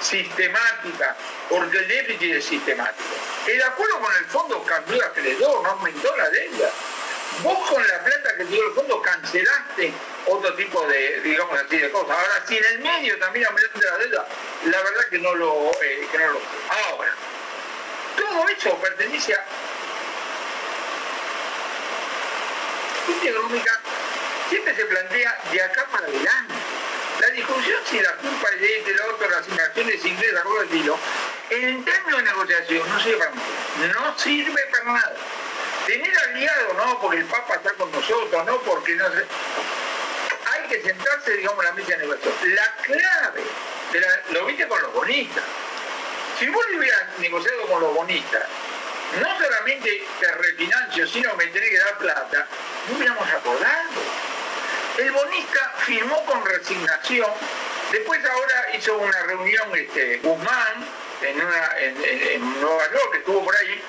sistemática, 0.00 1.16
porque 1.49 1.78
el 1.78 1.88
déficit 1.88 2.35
es 2.35 2.45
sistemático. 2.45 3.09
El 3.47 3.62
acuerdo 3.62 4.00
con 4.00 4.16
el 4.16 4.25
fondo 4.26 4.62
cambió 4.64 4.97
la 4.97 5.07
acreedor, 5.07 5.62
no 5.62 5.71
aumentó 5.71 6.16
la 6.16 6.28
deuda. 6.30 6.71
Vos 7.42 7.71
con 7.71 7.87
la 7.87 8.04
plata 8.04 8.37
que 8.37 8.45
dio 8.45 8.66
el 8.66 8.75
fondo 8.75 9.00
cancelaste 9.00 9.92
otro 10.26 10.54
tipo 10.54 10.87
de, 10.87 11.21
digamos 11.23 11.59
así, 11.61 11.78
de 11.78 11.90
cosas. 11.90 12.11
Ahora, 12.11 12.45
si 12.47 12.59
en 12.59 12.64
el 12.64 12.78
medio 12.80 13.19
también 13.19 13.47
aumentaste 13.47 13.87
la 13.87 13.99
deuda, 13.99 14.28
la 14.66 14.83
verdad 14.83 15.09
que 15.09 15.19
no 15.19 15.35
lo, 15.35 15.71
eh, 15.83 16.09
que 16.11 16.19
no 16.19 16.33
lo 16.33 16.40
Ahora, 16.88 17.12
todo 18.16 18.49
eso 18.49 18.76
pertenece 18.78 19.35
a 19.35 19.45
económica 23.28 23.80
siempre 24.49 24.75
se 24.75 24.85
plantea 24.85 25.38
de 25.52 25.62
acá 25.62 25.87
para 25.90 26.07
adelante. 26.07 26.54
Discusión 27.32 27.80
si 27.88 28.00
la 28.00 28.12
culpa 28.16 28.49
es 28.54 28.60
de 28.60 28.78
este, 28.78 28.94
la 28.94 29.06
otra, 29.06 29.28
las 29.28 29.49
inversiones 29.49 30.04
inglesas, 30.04 30.40
algo 30.40 30.62
estilo, 30.62 30.99
en 31.50 31.84
términos 31.84 32.18
de 32.18 32.25
negociación 32.25 32.88
no 32.88 33.00
sirve 33.00 33.18
para 33.18 33.30
nada. 33.30 33.94
No 33.94 34.18
sirve 34.18 34.66
para 34.70 34.84
nada. 34.84 35.16
Tener 35.87 36.18
aliado, 36.18 36.75
no, 36.75 37.00
porque 37.00 37.18
el 37.18 37.25
Papa 37.26 37.54
está 37.54 37.72
con 37.75 37.90
nosotros, 37.92 38.46
no, 38.46 38.58
porque 38.62 38.94
no 38.96 39.10
sé. 39.12 39.25
Hay 40.52 40.68
que 40.68 40.82
sentarse, 40.82 41.37
digamos, 41.37 41.58
en 41.60 41.64
la 41.64 41.72
mesa 41.72 41.90
de 41.90 41.99
negociación. 41.99 42.54
La 42.54 42.76
clave, 42.82 43.42
lo 44.30 44.46
viste 44.46 44.68
con 44.68 44.82
los 44.82 44.92
bonistas. 44.92 45.44
Si 46.38 46.49
vos 46.49 46.64
hubieras 46.76 47.18
negociado 47.18 47.66
con 47.66 47.80
los 47.80 47.94
bonistas, 47.94 48.44
no 49.20 49.38
solamente 49.38 50.06
te 50.20 50.32
refinancio, 50.32 51.06
sino 51.06 51.34
me 51.34 51.46
tenés 51.46 51.70
que 51.70 51.78
dar 51.78 51.99
plata, 51.99 52.46
no 52.88 52.96
hubiéramos 52.96 53.28
acordado. 53.28 54.29
El 55.00 55.12
bonista 55.12 55.73
firmó 55.87 56.23
con 56.26 56.45
resignación, 56.45 57.30
después 57.90 58.23
ahora 58.23 58.66
hizo 58.76 58.99
una 58.99 59.23
reunión 59.23 59.75
este, 59.75 60.19
Guzmán 60.19 60.87
en, 61.23 61.40
una, 61.40 61.78
en 61.78 62.61
Nueva 62.61 62.85
York, 62.92 63.12
que 63.12 63.19
estuvo 63.19 63.42
por 63.42 63.57
ahí, 63.57 63.83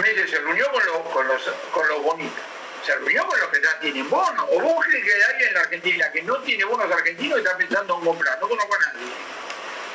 me 0.00 0.08
dice, 0.10 0.28
se 0.28 0.38
reunió 0.38 0.70
con 0.70 0.86
los, 0.86 0.98
con 1.12 1.26
los, 1.26 1.42
con 1.72 1.88
los 1.88 2.00
bonitos. 2.00 2.44
Se 2.84 2.94
reunió 2.94 3.26
con 3.26 3.40
los 3.40 3.48
que 3.48 3.60
ya 3.60 3.80
tienen 3.80 4.08
bonos. 4.08 4.46
O 4.52 4.60
vos 4.60 4.86
crees 4.86 5.04
que 5.04 5.14
hay 5.14 5.22
alguien 5.22 5.48
en 5.48 5.54
la 5.54 5.60
Argentina 5.62 6.12
que 6.12 6.22
no 6.22 6.38
tiene 6.42 6.64
bonos 6.64 6.92
argentinos 6.92 7.38
y 7.38 7.42
está 7.42 7.56
pensando 7.56 7.98
en 7.98 8.04
comprar. 8.04 8.38
No 8.40 8.48
conozco 8.48 8.72
a 8.72 8.78
nadie. 8.78 9.06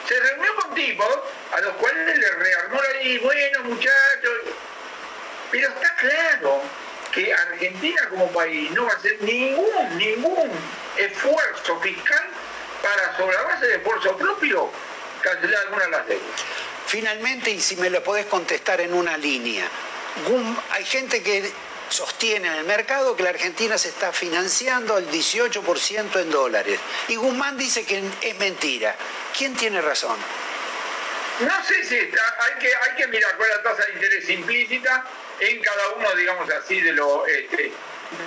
Se 0.05 0.19
reunió 0.19 0.55
con 0.55 0.75
tipos 0.75 1.19
a 1.53 1.61
los 1.61 1.73
cuales 1.75 2.17
le 2.17 2.29
rearmó 2.29 2.81
la 2.81 3.01
y 3.03 3.17
bueno 3.19 3.63
muchachos. 3.63 4.33
Pero 5.49 5.69
está 5.69 5.95
claro 5.95 6.61
que 7.11 7.33
Argentina 7.33 8.07
como 8.09 8.31
país 8.31 8.71
no 8.71 8.85
va 8.85 8.93
a 8.93 8.95
hacer 8.95 9.21
ningún, 9.21 9.97
ningún 9.97 10.49
esfuerzo 10.97 11.79
fiscal 11.81 12.29
para 12.81 13.17
sobre 13.17 13.35
la 13.35 13.43
base 13.43 13.67
de 13.67 13.75
esfuerzo 13.75 14.17
propio 14.17 14.71
cancelar 15.21 15.61
alguna 15.65 15.85
de 15.85 15.91
las 15.91 16.07
deudas. 16.07 16.41
Finalmente, 16.87 17.51
y 17.51 17.61
si 17.61 17.75
me 17.75 17.89
lo 17.89 18.03
podés 18.03 18.25
contestar 18.25 18.81
en 18.81 18.93
una 18.93 19.17
línea, 19.17 19.67
hay 20.71 20.85
gente 20.85 21.21
que 21.21 21.51
sostiene 21.89 22.47
en 22.47 22.53
el 22.55 22.63
mercado 22.63 23.15
que 23.15 23.23
la 23.23 23.29
Argentina 23.29 23.77
se 23.77 23.89
está 23.89 24.11
financiando 24.11 24.95
al 24.95 25.09
18% 25.09 26.21
en 26.21 26.31
dólares. 26.31 26.79
Y 27.07 27.15
Guzmán 27.15 27.57
dice 27.57 27.85
que 27.85 28.03
es 28.21 28.37
mentira. 28.37 28.95
¿Quién 29.37 29.55
tiene 29.55 29.81
razón? 29.81 30.17
No 31.41 31.65
sé 31.65 31.83
si 31.85 31.95
está, 31.95 32.21
hay 32.39 32.59
que, 32.59 32.67
hay 32.67 32.95
que 32.97 33.07
mirar 33.07 33.35
cuál 33.35 33.49
es 33.49 33.55
la 33.57 33.63
tasa 33.63 33.85
de 33.85 33.93
interés 33.93 34.29
implícita 34.29 35.05
en 35.41 35.59
cada 35.61 35.89
uno, 35.89 36.15
digamos 36.15 36.49
así, 36.51 36.79
de, 36.81 36.93
los 36.93 37.27
este, 37.27 37.71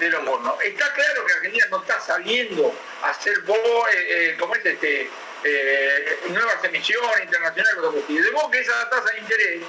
de 0.00 0.10
los 0.10 0.24
bonos. 0.24 0.54
Está 0.62 0.92
claro 0.92 1.24
que 1.24 1.32
Argentina 1.32 1.66
no 1.70 1.80
está 1.80 2.00
saliendo 2.00 2.74
a 3.02 3.10
hacer, 3.10 3.38
eh, 3.46 3.52
eh, 3.92 4.36
como 4.38 4.54
es 4.56 4.66
este, 4.66 5.08
eh, 5.44 6.18
nuevas 6.28 6.62
emisiones 6.64 7.22
internacionales, 7.22 7.76
de 8.08 8.30
modo 8.32 8.50
que 8.50 8.60
esa 8.60 8.90
tasa 8.90 9.10
de 9.12 9.18
interés 9.20 9.62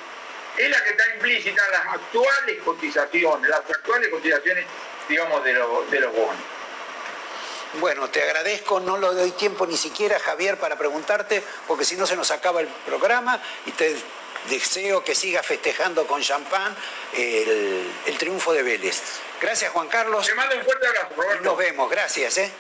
es 0.58 0.70
la 0.70 0.84
que 0.84 0.90
está 0.90 1.04
implícita 1.14 1.66
en 1.66 1.72
las 1.72 1.86
actuales 1.88 2.58
cotizaciones, 2.64 3.50
las 3.50 3.60
actuales 3.60 4.10
cotizaciones, 4.10 4.66
digamos, 5.08 5.44
de, 5.44 5.54
de 5.54 6.00
los 6.00 6.14
bonos. 6.14 6.36
Bueno, 7.80 8.10
te 8.10 8.24
agradezco, 8.24 8.80
no 8.80 8.98
lo 8.98 9.14
doy 9.14 9.32
tiempo 9.32 9.68
ni 9.68 9.76
siquiera, 9.76 10.18
Javier, 10.18 10.58
para 10.58 10.78
preguntarte, 10.78 11.44
porque 11.68 11.84
si 11.84 11.98
no 11.98 12.08
se 12.08 12.16
nos 12.16 12.32
acaba 12.32 12.62
el 12.62 12.68
programa 12.68 13.42
y 13.66 13.72
te 13.72 13.98
deseo 14.50 15.04
que 15.04 15.16
sigas 15.16 15.46
festejando 15.46 16.06
con 16.08 16.22
champán 16.22 16.76
el, 17.18 17.84
el 18.08 18.18
triunfo 18.18 18.54
de 18.54 18.64
Vélez. 18.64 19.20
Gracias, 19.42 19.72
Juan 19.72 19.88
Carlos. 19.88 20.26
Te 20.26 20.34
mando 20.34 20.56
un 20.56 20.64
fuerte 20.64 20.88
abrazo, 20.88 21.10
Roberto. 21.16 21.44
Nos 21.44 21.58
vemos, 21.58 21.90
gracias. 21.90 22.38
¿eh? 22.38 22.52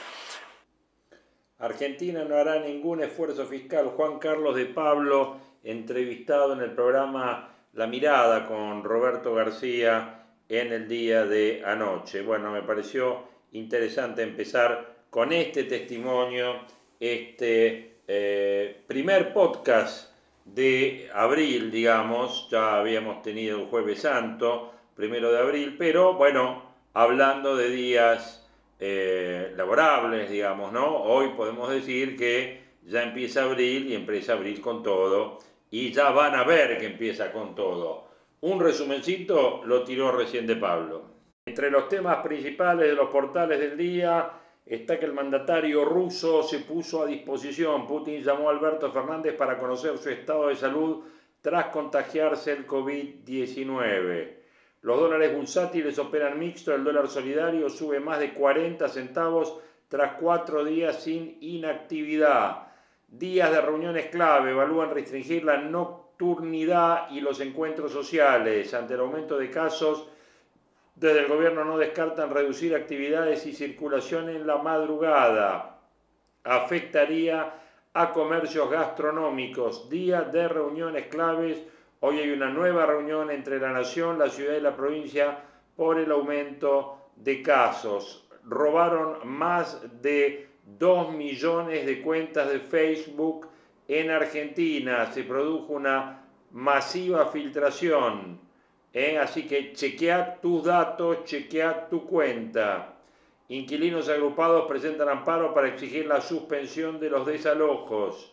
Argentina 1.60 2.24
no 2.26 2.36
hará 2.36 2.60
ningún 2.60 3.02
esfuerzo 3.02 3.46
fiscal. 3.48 3.88
Juan 3.96 4.20
Carlos 4.20 4.56
de 4.56 4.66
Pablo, 4.66 5.38
entrevistado 5.64 6.54
en 6.54 6.60
el 6.62 6.72
programa 6.72 7.56
La 7.74 7.88
Mirada 7.88 8.46
con 8.46 8.84
Roberto 8.84 9.34
García 9.34 10.26
en 10.50 10.74
el 10.74 10.88
día 10.88 11.26
de 11.26 11.64
anoche. 11.66 12.22
Bueno, 12.22 12.52
me 12.52 12.62
pareció 12.62 13.24
interesante 13.52 14.22
empezar 14.22 14.96
con 15.10 15.32
este 15.32 15.64
testimonio, 15.64 16.60
este 17.00 18.00
eh, 18.08 18.84
primer 18.86 19.34
podcast 19.34 20.15
de 20.46 21.10
abril, 21.14 21.72
digamos, 21.72 22.48
ya 22.50 22.78
habíamos 22.78 23.22
tenido 23.22 23.60
el 23.60 23.66
jueves 23.68 24.02
santo, 24.02 24.72
primero 24.96 25.32
de 25.32 25.40
abril, 25.40 25.76
pero 25.78 26.14
bueno, 26.14 26.64
hablando 26.94 27.56
de 27.58 27.70
días 27.70 28.48
eh, 28.80 29.54
laborables, 29.58 30.30
digamos, 30.30 30.72
¿no? 30.72 30.86
Hoy 30.86 31.30
podemos 31.36 31.70
decir 31.70 32.16
que 32.16 32.64
ya 32.84 33.04
empieza 33.04 33.44
abril 33.44 33.88
y 33.90 33.96
empieza 33.96 34.34
abril 34.34 34.62
con 34.62 34.84
todo 34.84 35.40
y 35.72 35.92
ya 35.92 36.12
van 36.12 36.36
a 36.36 36.44
ver 36.44 36.78
que 36.78 36.86
empieza 36.86 37.32
con 37.32 37.56
todo. 37.56 38.08
Un 38.42 38.60
resumencito 38.60 39.64
lo 39.66 39.84
tiró 39.84 40.12
recién 40.12 40.46
de 40.46 40.56
Pablo. 40.56 41.16
Entre 41.48 41.72
los 41.72 41.90
temas 41.90 42.18
principales 42.18 42.88
de 42.88 42.94
los 42.94 43.10
portales 43.10 43.60
del 43.60 43.78
día 43.78 44.32
está 44.66 45.00
que 45.00 45.06
el 45.06 45.14
mandatario 45.14 45.86
ruso 45.86 46.44
se 46.44 46.60
puso 46.60 47.04
a 47.04 47.06
disposición. 47.06 47.88
Putin 47.88 48.24
llamó 48.24 48.50
a 48.50 48.54
Alberto 48.54 48.92
Fernández 48.92 49.36
para 49.36 49.58
conocer 49.58 49.98
su 49.98 50.10
estado 50.10 50.48
de 50.48 50.56
salud 50.56 51.04
tras 51.42 51.68
contagiarse 51.68 52.54
el 52.54 52.66
COVID-19. 52.66 54.34
Los 54.82 55.00
dólares 55.00 55.36
bursátiles 55.36 55.98
operan 56.00 56.40
mixto, 56.40 56.74
el 56.74 56.84
dólar 56.84 57.08
solidario 57.08 57.70
sube 57.70 58.00
más 58.00 58.20
de 58.20 58.34
40 58.34 58.88
centavos 58.90 59.58
tras 59.88 60.14
cuatro 60.14 60.64
días 60.64 61.02
sin 61.02 61.38
inactividad. 61.42 62.68
Días 63.08 63.52
de 63.52 63.62
reuniones 63.62 64.08
clave 64.08 64.52
evalúan 64.52 64.90
restringir 64.90 65.44
la 65.44 65.58
no 65.58 66.06
nocturnidad 66.16 67.10
y 67.12 67.20
los 67.20 67.42
encuentros 67.42 67.92
sociales. 67.92 68.74
Ante 68.74 68.94
el 68.94 69.02
aumento 69.02 69.38
de 69.38 69.50
casos, 69.50 70.08
desde 70.96 71.20
el 71.20 71.28
gobierno 71.28 71.66
no 71.66 71.78
descartan 71.78 72.30
reducir 72.30 72.74
actividades 72.74 73.46
y 73.46 73.54
circulación 73.54 74.30
en 74.30 74.48
la 74.48 74.58
madrugada. 74.58 75.82
Afectaría 76.44 77.54
a 77.94 78.12
comercios 78.12 78.70
gastronómicos. 78.70 79.90
Día 79.90 80.22
de 80.22 80.48
reuniones 80.48 81.08
claves. 81.08 81.62
Hoy 82.00 82.20
hay 82.20 82.32
una 82.32 82.50
nueva 82.50 82.86
reunión 82.86 83.30
entre 83.30 83.60
la 83.60 83.72
nación, 83.72 84.20
la 84.20 84.30
ciudad 84.30 84.56
y 84.56 84.62
la 84.62 84.76
provincia 84.76 85.38
por 85.76 86.00
el 86.00 86.12
aumento 86.12 87.10
de 87.16 87.42
casos. 87.42 88.30
Robaron 88.44 89.28
más 89.28 90.02
de 90.02 90.48
2 90.78 91.14
millones 91.14 91.86
de 91.86 92.02
cuentas 92.02 92.50
de 92.50 92.60
Facebook 92.60 93.48
en 93.88 94.12
Argentina. 94.12 95.12
Se 95.12 95.24
produjo 95.24 95.74
una 95.74 96.26
masiva 96.52 97.28
filtración. 97.28 98.45
¿Eh? 98.96 99.20
Así 99.20 99.46
que 99.46 99.74
chequea 99.74 100.40
tus 100.42 100.64
datos, 100.64 101.26
chequea 101.26 101.88
tu 101.90 102.08
cuenta. 102.08 102.94
Inquilinos 103.50 104.10
agrupados 104.10 104.66
presentan 104.68 105.10
amparo 105.10 105.54
para 105.54 105.68
exigir 105.68 106.08
la 106.08 106.22
suspensión 106.22 107.00
de 107.00 107.12
los 107.12 107.28
desalojos. 107.28 108.32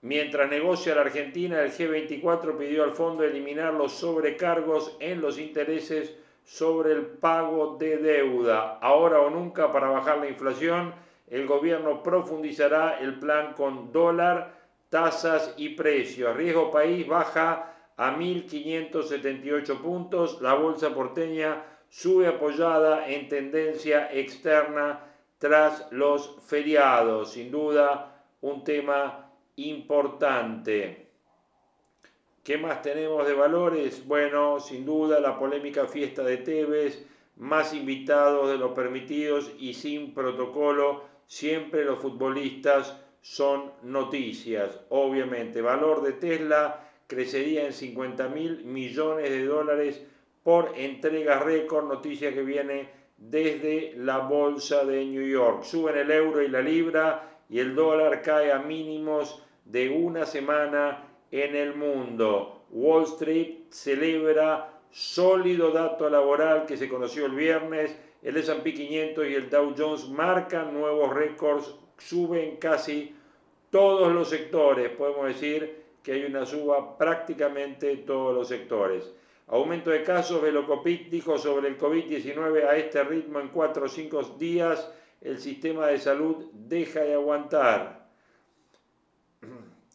Mientras 0.00 0.48
negocia 0.48 0.94
la 0.94 1.02
Argentina, 1.02 1.62
el 1.62 1.72
G24 1.72 2.56
pidió 2.56 2.84
al 2.84 2.92
fondo 2.92 3.24
eliminar 3.24 3.74
los 3.74 3.92
sobrecargos 3.92 4.96
en 5.00 5.20
los 5.20 5.38
intereses 5.38 6.14
sobre 6.44 6.92
el 6.92 7.06
pago 7.06 7.76
de 7.78 7.96
deuda. 7.96 8.78
Ahora 8.80 9.20
o 9.20 9.30
nunca, 9.30 9.72
para 9.72 9.88
bajar 9.88 10.18
la 10.18 10.28
inflación, 10.28 10.94
el 11.28 11.46
gobierno 11.46 12.02
profundizará 12.02 12.98
el 13.00 13.18
plan 13.18 13.54
con 13.54 13.92
dólar, 13.92 14.54
tasas 14.90 15.54
y 15.56 15.70
precios. 15.70 16.36
Riesgo 16.36 16.70
país 16.70 17.06
baja 17.06 17.73
a 17.96 18.16
1.578 18.16 19.80
puntos. 19.80 20.40
La 20.40 20.54
bolsa 20.54 20.94
porteña 20.94 21.64
sube 21.88 22.26
apoyada 22.26 23.08
en 23.08 23.28
tendencia 23.28 24.12
externa 24.12 25.00
tras 25.38 25.90
los 25.92 26.36
feriados. 26.46 27.32
Sin 27.32 27.50
duda, 27.50 28.24
un 28.40 28.64
tema 28.64 29.30
importante. 29.56 31.04
¿Qué 32.42 32.58
más 32.58 32.82
tenemos 32.82 33.26
de 33.26 33.32
valores? 33.32 34.06
Bueno, 34.06 34.60
sin 34.60 34.84
duda 34.84 35.18
la 35.18 35.38
polémica 35.38 35.86
fiesta 35.86 36.22
de 36.22 36.36
Tevez, 36.38 37.06
más 37.36 37.72
invitados 37.72 38.50
de 38.50 38.58
los 38.58 38.72
permitidos 38.72 39.50
y 39.58 39.72
sin 39.72 40.12
protocolo, 40.12 41.04
siempre 41.26 41.84
los 41.84 42.00
futbolistas 42.00 43.00
son 43.22 43.72
noticias. 43.82 44.78
Obviamente, 44.90 45.62
valor 45.62 46.02
de 46.02 46.12
Tesla 46.12 46.83
crecería 47.06 47.66
en 47.66 47.72
50 47.72 48.28
mil 48.28 48.64
millones 48.64 49.30
de 49.30 49.44
dólares 49.44 50.02
por 50.42 50.72
entrega 50.76 51.38
récord, 51.38 51.86
noticia 51.86 52.32
que 52.32 52.42
viene 52.42 52.88
desde 53.16 53.94
la 53.96 54.18
bolsa 54.18 54.84
de 54.84 55.04
New 55.04 55.26
York. 55.26 55.64
Suben 55.64 55.96
el 55.96 56.10
euro 56.10 56.42
y 56.42 56.48
la 56.48 56.60
libra 56.60 57.38
y 57.48 57.58
el 57.58 57.74
dólar 57.74 58.22
cae 58.22 58.52
a 58.52 58.58
mínimos 58.58 59.42
de 59.64 59.88
una 59.88 60.26
semana 60.26 61.08
en 61.30 61.56
el 61.56 61.74
mundo. 61.74 62.66
Wall 62.70 63.04
Street 63.04 63.64
celebra 63.70 64.80
sólido 64.90 65.70
dato 65.70 66.08
laboral 66.08 66.66
que 66.66 66.76
se 66.76 66.88
conoció 66.88 67.26
el 67.26 67.32
viernes. 67.32 67.96
El 68.22 68.36
S&P 68.36 68.72
500 68.72 69.26
y 69.28 69.34
el 69.34 69.50
Dow 69.50 69.74
Jones 69.76 70.08
marcan 70.08 70.72
nuevos 70.72 71.12
récords, 71.12 71.74
suben 71.98 72.56
casi 72.56 73.14
todos 73.70 74.12
los 74.12 74.30
sectores. 74.30 74.90
Podemos 74.90 75.26
decir 75.26 75.83
que 76.04 76.12
hay 76.12 76.24
una 76.24 76.44
suba 76.44 76.98
prácticamente 76.98 77.96
todos 77.96 78.34
los 78.34 78.46
sectores. 78.46 79.10
Aumento 79.48 79.90
de 79.90 80.02
casos, 80.02 80.40
Velocopit 80.42 81.08
dijo 81.08 81.38
sobre 81.38 81.68
el 81.68 81.78
COVID-19 81.78 82.68
a 82.68 82.76
este 82.76 83.02
ritmo 83.02 83.40
en 83.40 83.48
4 83.48 83.86
o 83.86 83.88
5 83.88 84.22
días, 84.38 84.90
el 85.22 85.38
sistema 85.38 85.86
de 85.86 85.98
salud 85.98 86.50
deja 86.52 87.00
de 87.00 87.14
aguantar. 87.14 88.06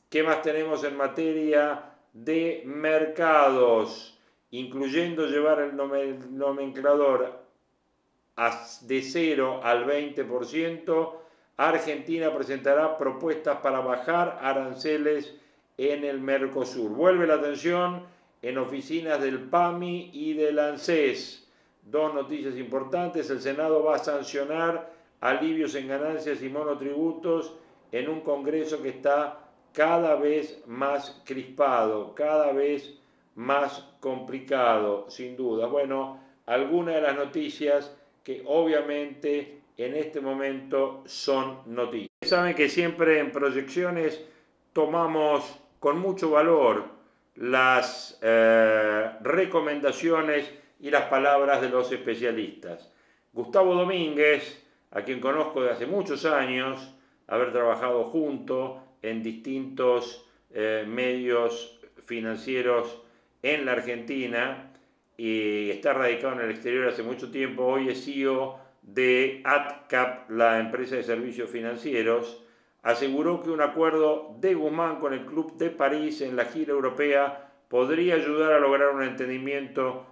¿Qué 0.09 0.23
más 0.23 0.41
tenemos 0.41 0.83
en 0.83 0.97
materia 0.97 1.93
de 2.11 2.63
mercados? 2.65 4.19
Incluyendo 4.49 5.27
llevar 5.27 5.59
el 5.61 5.75
nomenclador 5.75 7.43
de 8.81 9.01
0 9.03 9.61
al 9.63 9.85
20%, 9.85 11.13
Argentina 11.57 12.33
presentará 12.33 12.97
propuestas 12.97 13.57
para 13.57 13.81
bajar 13.81 14.39
aranceles 14.41 15.38
en 15.79 16.03
el 16.03 16.19
Mercosur. 16.19 16.91
Vuelve 16.91 17.25
la 17.25 17.35
atención 17.35 18.03
en 18.41 18.57
oficinas 18.57 19.21
del 19.21 19.39
PAMI 19.39 20.11
y 20.13 20.33
del 20.33 20.59
ANSES. 20.59 21.47
Dos 21.83 22.13
noticias 22.13 22.57
importantes. 22.57 23.29
El 23.29 23.39
Senado 23.39 23.81
va 23.81 23.95
a 23.95 23.99
sancionar 23.99 24.91
alivios 25.21 25.75
en 25.75 25.87
ganancias 25.87 26.43
y 26.43 26.49
monotributos 26.49 27.53
en 27.93 28.09
un 28.09 28.19
Congreso 28.21 28.81
que 28.81 28.89
está 28.89 29.39
cada 29.71 30.15
vez 30.15 30.61
más 30.67 31.21
crispado, 31.25 32.13
cada 32.13 32.51
vez 32.51 32.99
más 33.35 33.87
complicado, 34.01 35.05
sin 35.09 35.37
duda. 35.37 35.67
Bueno, 35.67 36.19
algunas 36.45 36.95
de 36.95 37.01
las 37.01 37.15
noticias 37.15 37.95
que 38.21 38.43
obviamente 38.45 39.61
en 39.77 39.95
este 39.95 40.19
momento 40.19 41.03
son 41.05 41.59
noticias. 41.67 42.09
Saben 42.25 42.53
que 42.53 42.67
siempre 42.67 43.19
en 43.19 43.31
proyecciones 43.31 44.21
tomamos 44.73 45.58
con 45.79 45.99
mucho 45.99 46.31
valor 46.31 46.85
las 47.35 48.19
eh, 48.21 49.11
recomendaciones 49.21 50.51
y 50.79 50.91
las 50.91 51.05
palabras 51.05 51.61
de 51.61 51.69
los 51.69 51.91
especialistas. 51.91 52.91
Gustavo 53.33 53.75
Domínguez, 53.75 54.65
a 54.91 55.03
quien 55.03 55.19
conozco 55.19 55.63
de 55.63 55.71
hace 55.71 55.85
muchos 55.85 56.25
años, 56.25 56.95
haber 57.27 57.51
trabajado 57.51 58.05
junto 58.05 58.81
en 59.01 59.23
distintos 59.23 60.25
eh, 60.51 60.83
medios 60.87 61.79
financieros 62.05 63.01
en 63.43 63.65
la 63.65 63.73
Argentina 63.73 64.71
y 65.15 65.69
está 65.69 65.93
radicado 65.93 66.33
en 66.33 66.41
el 66.41 66.51
exterior 66.51 66.87
hace 66.87 67.03
mucho 67.03 67.29
tiempo. 67.29 67.65
Hoy 67.65 67.89
es 67.89 68.03
CEO 68.03 68.59
de 68.81 69.41
AdCap, 69.43 70.29
la 70.31 70.59
empresa 70.59 70.95
de 70.95 71.03
servicios 71.03 71.49
financieros. 71.49 72.43
Aseguró 72.81 73.41
que 73.41 73.49
un 73.49 73.61
acuerdo 73.61 74.35
de 74.39 74.53
Guzmán 74.53 74.99
con 74.99 75.13
el 75.13 75.25
Club 75.25 75.57
de 75.57 75.69
París 75.69 76.21
en 76.21 76.35
la 76.35 76.45
gira 76.45 76.71
europea 76.71 77.51
podría 77.67 78.15
ayudar 78.15 78.53
a 78.53 78.59
lograr 78.59 78.89
un 78.89 79.03
entendimiento 79.03 80.05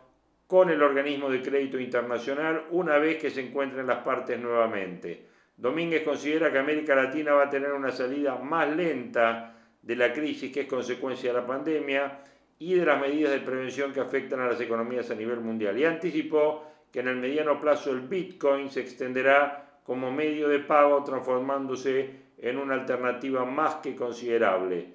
con 0.48 0.70
el 0.70 0.82
organismo 0.82 1.30
de 1.30 1.42
crédito 1.42 1.80
internacional 1.80 2.66
una 2.72 2.98
vez 2.98 3.18
que 3.18 3.30
se 3.30 3.42
encuentren 3.42 3.88
las 3.88 4.00
partes 4.00 4.40
nuevamente. 4.40 5.26
Domínguez 5.56 6.04
considera 6.04 6.52
que 6.52 6.60
América 6.60 6.96
Latina 6.96 7.34
va 7.34 7.46
a 7.46 7.50
tener 7.50 7.72
una 7.72 7.92
salida 7.92 8.36
más 8.36 8.70
lenta 8.76 9.56
de 9.82 9.96
la 9.96 10.14
crisis 10.14 10.52
que 10.52 10.62
es 10.62 10.68
consecuencia 10.68 11.34
de 11.34 11.40
la 11.40 11.48
pandemia 11.48 12.20
y 12.60 12.74
de 12.76 12.86
las 12.86 13.00
medidas 13.00 13.32
de 13.32 13.40
prevención 13.40 13.94
que 13.94 14.00
afectan 14.00 14.40
a 14.42 14.48
las 14.48 14.62
economías 14.62 15.10
a 15.10 15.16
nivel 15.16 15.40
mundial. 15.40 15.78
Y 15.78 15.86
anticipó 15.86 16.64
que 16.92 17.00
en 17.00 17.08
el 17.08 17.16
mediano 17.18 17.60
plazo 17.60 17.92
el 17.92 18.02
Bitcoin 18.02 18.70
se 18.70 18.82
extenderá 18.82 19.80
como 19.84 20.12
medio 20.12 20.48
de 20.50 20.60
pago 20.60 21.04
transformándose 21.04 22.27
en 22.38 22.58
una 22.58 22.76
alternativa 22.76 23.46
más 23.46 23.76
que 23.76 23.96
considerable. 23.96 24.94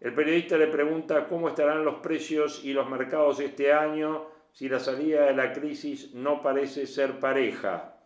El 0.00 0.14
periodista 0.14 0.56
le 0.56 0.68
pregunta 0.68 1.26
cómo 1.26 1.48
estarán 1.48 1.84
los 1.84 1.96
precios 1.96 2.64
y 2.64 2.72
los 2.72 2.88
mercados 2.88 3.40
este 3.40 3.72
año 3.72 4.26
si 4.52 4.68
la 4.68 4.78
salida 4.78 5.26
de 5.26 5.34
la 5.34 5.52
crisis 5.52 6.14
no 6.14 6.40
parece 6.40 6.86
ser 6.86 7.18
pareja. 7.18 7.96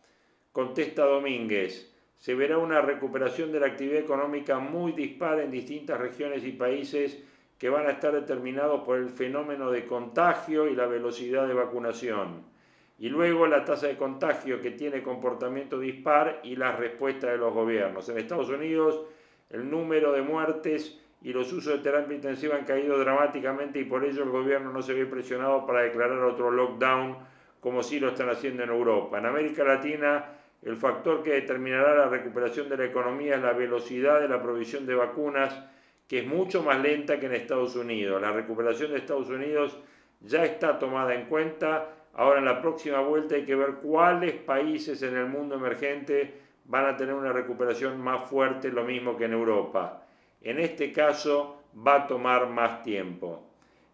Contesta 0.52 1.04
Domínguez, 1.04 1.92
se 2.18 2.34
verá 2.34 2.58
una 2.58 2.80
recuperación 2.80 3.52
de 3.52 3.60
la 3.60 3.66
actividad 3.66 4.00
económica 4.00 4.58
muy 4.58 4.92
dispar 4.92 5.40
en 5.40 5.50
distintas 5.50 5.98
regiones 5.98 6.44
y 6.44 6.52
países 6.52 7.22
que 7.58 7.68
van 7.68 7.86
a 7.86 7.92
estar 7.92 8.12
determinados 8.12 8.82
por 8.84 8.98
el 8.98 9.08
fenómeno 9.08 9.70
de 9.70 9.86
contagio 9.86 10.68
y 10.68 10.74
la 10.74 10.86
velocidad 10.86 11.46
de 11.46 11.54
vacunación. 11.54 12.44
Y 12.98 13.08
luego 13.08 13.46
la 13.46 13.64
tasa 13.64 13.88
de 13.88 13.96
contagio 13.96 14.60
que 14.60 14.70
tiene 14.70 15.02
comportamiento 15.02 15.78
dispar 15.78 16.40
y 16.44 16.56
la 16.56 16.76
respuesta 16.76 17.30
de 17.30 17.38
los 17.38 17.52
gobiernos. 17.52 18.08
En 18.08 18.18
Estados 18.18 18.48
Unidos 18.48 19.02
el 19.50 19.70
número 19.70 20.12
de 20.12 20.22
muertes 20.22 20.98
y 21.20 21.32
los 21.32 21.52
usos 21.52 21.74
de 21.74 21.78
terapia 21.80 22.16
intensiva 22.16 22.56
han 22.56 22.64
caído 22.64 22.98
dramáticamente 22.98 23.78
y 23.80 23.84
por 23.84 24.04
ello 24.04 24.22
el 24.22 24.30
gobierno 24.30 24.72
no 24.72 24.82
se 24.82 24.94
ve 24.94 25.06
presionado 25.06 25.66
para 25.66 25.82
declarar 25.82 26.18
otro 26.20 26.50
lockdown 26.50 27.18
como 27.60 27.82
sí 27.82 28.00
lo 28.00 28.08
están 28.08 28.28
haciendo 28.28 28.62
en 28.62 28.70
Europa. 28.70 29.18
En 29.18 29.26
América 29.26 29.62
Latina 29.62 30.24
el 30.62 30.76
factor 30.76 31.22
que 31.22 31.32
determinará 31.32 31.96
la 31.96 32.08
recuperación 32.08 32.68
de 32.68 32.76
la 32.76 32.84
economía 32.84 33.34
es 33.34 33.42
la 33.42 33.52
velocidad 33.52 34.20
de 34.20 34.28
la 34.28 34.40
provisión 34.40 34.86
de 34.86 34.94
vacunas, 34.94 35.60
que 36.06 36.20
es 36.20 36.26
mucho 36.26 36.62
más 36.62 36.80
lenta 36.80 37.18
que 37.18 37.26
en 37.26 37.34
Estados 37.34 37.74
Unidos. 37.74 38.22
La 38.22 38.30
recuperación 38.30 38.92
de 38.92 38.98
Estados 38.98 39.28
Unidos 39.28 39.76
ya 40.20 40.44
está 40.44 40.78
tomada 40.78 41.14
en 41.14 41.26
cuenta. 41.26 41.88
Ahora 42.14 42.40
en 42.40 42.44
la 42.44 42.60
próxima 42.60 43.00
vuelta 43.00 43.34
hay 43.34 43.44
que 43.44 43.54
ver 43.54 43.74
cuáles 43.82 44.34
países 44.34 45.02
en 45.02 45.16
el 45.16 45.26
mundo 45.26 45.54
emergente 45.54 46.42
van 46.64 46.86
a 46.86 46.96
tener 46.96 47.14
una 47.14 47.32
recuperación 47.32 48.00
más 48.00 48.28
fuerte, 48.28 48.70
lo 48.70 48.84
mismo 48.84 49.16
que 49.16 49.24
en 49.24 49.32
Europa. 49.32 50.02
En 50.42 50.58
este 50.58 50.92
caso, 50.92 51.62
va 51.86 51.96
a 51.96 52.06
tomar 52.06 52.48
más 52.48 52.82
tiempo. 52.82 53.42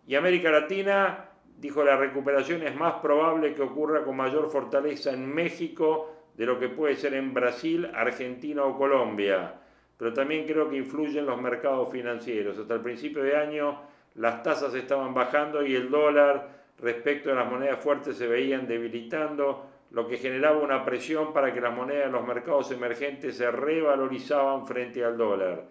Y 0.06 0.14
América 0.14 0.50
Latina, 0.50 1.26
dijo, 1.58 1.84
la 1.84 1.96
recuperación 1.96 2.62
es 2.62 2.74
más 2.74 2.94
probable 2.94 3.54
que 3.54 3.62
ocurra 3.62 4.04
con 4.04 4.16
mayor 4.16 4.50
fortaleza 4.50 5.12
en 5.12 5.32
México 5.32 6.14
de 6.36 6.46
lo 6.46 6.58
que 6.58 6.68
puede 6.68 6.96
ser 6.96 7.14
en 7.14 7.34
Brasil, 7.34 7.90
Argentina 7.94 8.64
o 8.64 8.76
Colombia. 8.76 9.54
Pero 9.96 10.12
también 10.12 10.46
creo 10.46 10.70
que 10.70 10.76
influyen 10.76 11.26
los 11.26 11.40
mercados 11.40 11.90
financieros. 11.90 12.58
Hasta 12.58 12.74
el 12.74 12.80
principio 12.80 13.22
de 13.22 13.36
año 13.36 13.80
las 14.14 14.42
tasas 14.42 14.74
estaban 14.74 15.12
bajando 15.12 15.64
y 15.64 15.74
el 15.74 15.90
dólar 15.90 16.57
respecto 16.80 17.32
a 17.32 17.34
las 17.34 17.50
monedas 17.50 17.80
fuertes 17.80 18.16
se 18.16 18.26
veían 18.26 18.66
debilitando, 18.66 19.66
lo 19.90 20.06
que 20.06 20.18
generaba 20.18 20.58
una 20.58 20.84
presión 20.84 21.32
para 21.32 21.52
que 21.52 21.60
las 21.60 21.74
monedas 21.74 22.06
de 22.06 22.12
los 22.12 22.26
mercados 22.26 22.70
emergentes 22.70 23.36
se 23.36 23.50
revalorizaban 23.50 24.66
frente 24.66 25.04
al 25.04 25.16
dólar. 25.16 25.64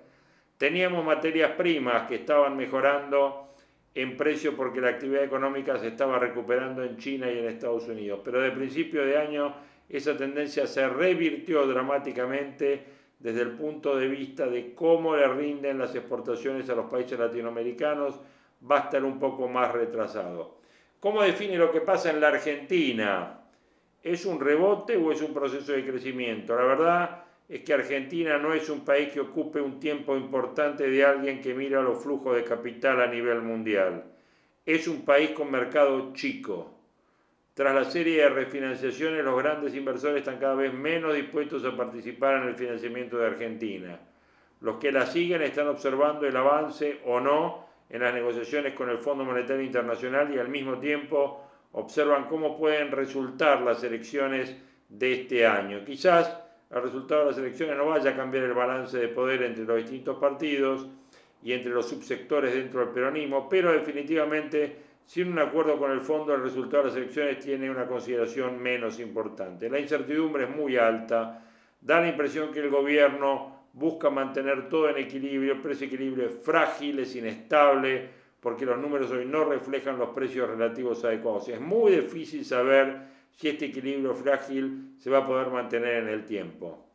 Teníamos 0.58 1.06
materias 1.06 1.52
primas 1.52 2.08
que 2.08 2.16
estaban 2.16 2.58
mejorando 2.58 3.54
en 3.94 4.18
precio 4.18 4.56
porque 4.56 4.82
la 4.82 4.90
actividad 4.90 5.24
económica 5.24 5.78
se 5.78 5.90
estaba 5.90 6.20
recuperando 6.20 6.84
en 6.84 6.98
China 6.98 7.32
y 7.32 7.38
en 7.38 7.46
Estados 7.46 7.88
Unidos, 7.88 8.22
pero 8.24 8.42
de 8.42 8.52
principio 8.52 9.06
de 9.06 9.18
año 9.18 9.56
esa 9.90 10.18
tendencia 10.18 10.68
se 10.68 10.88
revirtió 10.90 11.66
dramáticamente 11.66 12.84
desde 13.20 13.42
el 13.42 13.52
punto 13.52 13.96
de 13.96 14.08
vista 14.08 14.48
de 14.48 14.74
cómo 14.74 15.16
le 15.16 15.28
rinden 15.28 15.80
las 15.80 15.96
exportaciones 15.96 16.70
a 16.70 16.76
los 16.76 16.88
países 16.88 17.18
latinoamericanos, 17.18 18.20
va 18.70 18.78
a 18.78 18.82
estar 18.82 19.04
un 19.04 19.20
poco 19.20 19.48
más 19.48 19.72
retrasado. 19.72 20.57
¿Cómo 21.00 21.22
define 21.22 21.58
lo 21.58 21.72
que 21.72 21.82
pasa 21.82 22.10
en 22.10 22.20
la 22.20 22.30
Argentina? 22.30 23.40
¿Es 24.02 24.26
un 24.26 24.40
rebote 24.40 24.98
o 24.98 25.12
es 25.12 25.22
un 25.22 25.32
proceso 25.32 25.74
de 25.74 25.86
crecimiento? 25.86 26.56
La 26.56 26.64
verdad 26.64 27.24
es 27.48 27.62
que 27.62 27.74
Argentina 27.74 28.40
no 28.40 28.54
es 28.54 28.68
un 28.70 28.84
país 28.84 29.10
que 29.14 29.20
ocupe 29.20 29.62
un 29.62 29.80
tiempo 29.80 30.18
importante 30.18 30.90
de 30.90 31.06
alguien 31.06 31.40
que 31.40 31.54
mira 31.54 31.84
los 31.84 32.02
flujos 32.02 32.36
de 32.36 32.44
capital 32.44 33.00
a 33.00 33.08
nivel 33.08 33.42
mundial. 33.44 34.06
Es 34.66 34.88
un 34.88 35.06
país 35.06 35.32
con 35.32 35.52
mercado 35.52 36.14
chico. 36.14 36.74
Tras 37.54 37.76
la 37.76 37.86
serie 37.86 38.24
de 38.24 38.30
refinanciaciones, 38.30 39.24
los 39.24 39.38
grandes 39.38 39.76
inversores 39.76 40.18
están 40.18 40.40
cada 40.40 40.56
vez 40.56 40.74
menos 40.74 41.14
dispuestos 41.14 41.64
a 41.64 41.78
participar 41.78 42.42
en 42.42 42.50
el 42.50 42.56
financiamiento 42.56 43.18
de 43.18 43.28
Argentina. 43.28 44.00
Los 44.62 44.78
que 44.78 44.92
la 44.92 45.06
siguen 45.06 45.44
están 45.44 45.68
observando 45.68 46.26
el 46.26 46.36
avance 46.36 47.02
o 47.06 47.20
no 47.20 47.67
en 47.90 48.02
las 48.02 48.14
negociaciones 48.14 48.74
con 48.74 48.90
el 48.90 48.98
Fondo 48.98 49.24
Monetario 49.24 49.64
Internacional 49.64 50.34
y 50.34 50.40
al 50.40 50.50
mismo 50.50 50.78
tiempo 50.78 51.44
observan 51.74 52.26
cómo 52.26 52.58
pueden 52.58 52.92
resultar 52.92 53.62
las 53.62 53.84
elecciones 53.84 54.56
de 54.90 55.14
este 55.14 55.46
año. 55.46 55.84
Quizás 55.86 56.38
el 56.70 56.82
resultado 56.82 57.22
de 57.22 57.28
las 57.28 57.38
elecciones 57.38 57.78
no 57.78 57.86
vaya 57.86 58.12
a 58.12 58.16
cambiar 58.16 58.44
el 58.44 58.54
balance 58.54 58.98
de 58.98 59.08
poder 59.08 59.44
entre 59.44 59.64
los 59.64 59.78
distintos 59.78 60.18
partidos 60.18 60.88
y 61.42 61.54
entre 61.54 61.72
los 61.72 61.88
subsectores 61.88 62.54
dentro 62.54 62.82
del 62.82 62.90
peronismo, 62.90 63.48
pero 63.48 63.72
definitivamente 63.72 64.88
sin 65.06 65.32
un 65.32 65.40
acuerdo 65.40 65.78
con 65.78 65.92
el 65.92 66.02
fondo 66.02 66.36
el 66.36 66.44
resultado 66.44 66.84
de 66.84 66.90
las 66.90 66.98
elecciones 66.98 67.40
tiene 67.40 67.70
una 67.70 67.88
consideración 67.88 68.62
menos 68.62 69.00
importante. 69.00 69.70
La 69.70 69.80
incertidumbre 69.80 70.44
es 70.44 70.50
muy 70.50 70.76
alta, 70.76 71.46
da 71.80 72.02
la 72.02 72.10
impresión 72.10 72.52
que 72.52 72.60
el 72.60 72.70
gobierno 72.70 73.57
busca 73.78 74.10
mantener 74.10 74.70
todo 74.70 74.90
en 74.90 74.98
equilibrio, 74.98 75.62
pero 75.62 75.74
ese 75.74 75.86
equilibrio 75.86 76.26
es 76.26 76.36
frágil, 76.42 77.00
es 77.00 77.16
inestable, 77.16 78.10
porque 78.40 78.66
los 78.66 78.80
números 78.80 79.12
hoy 79.12 79.26
no 79.26 79.46
reflejan 79.46 80.00
los 80.00 80.10
precios 80.10 80.50
relativos 80.50 81.04
adecuados. 81.06 81.48
Es 81.50 81.62
muy 81.62 81.92
difícil 81.92 82.44
saber 82.44 82.98
si 83.32 83.50
este 83.50 83.66
equilibrio 83.66 84.16
frágil 84.16 84.96
se 84.98 85.12
va 85.12 85.20
a 85.20 85.28
poder 85.28 85.50
mantener 85.50 86.04
en 86.04 86.10
el 86.10 86.26
tiempo. 86.26 86.86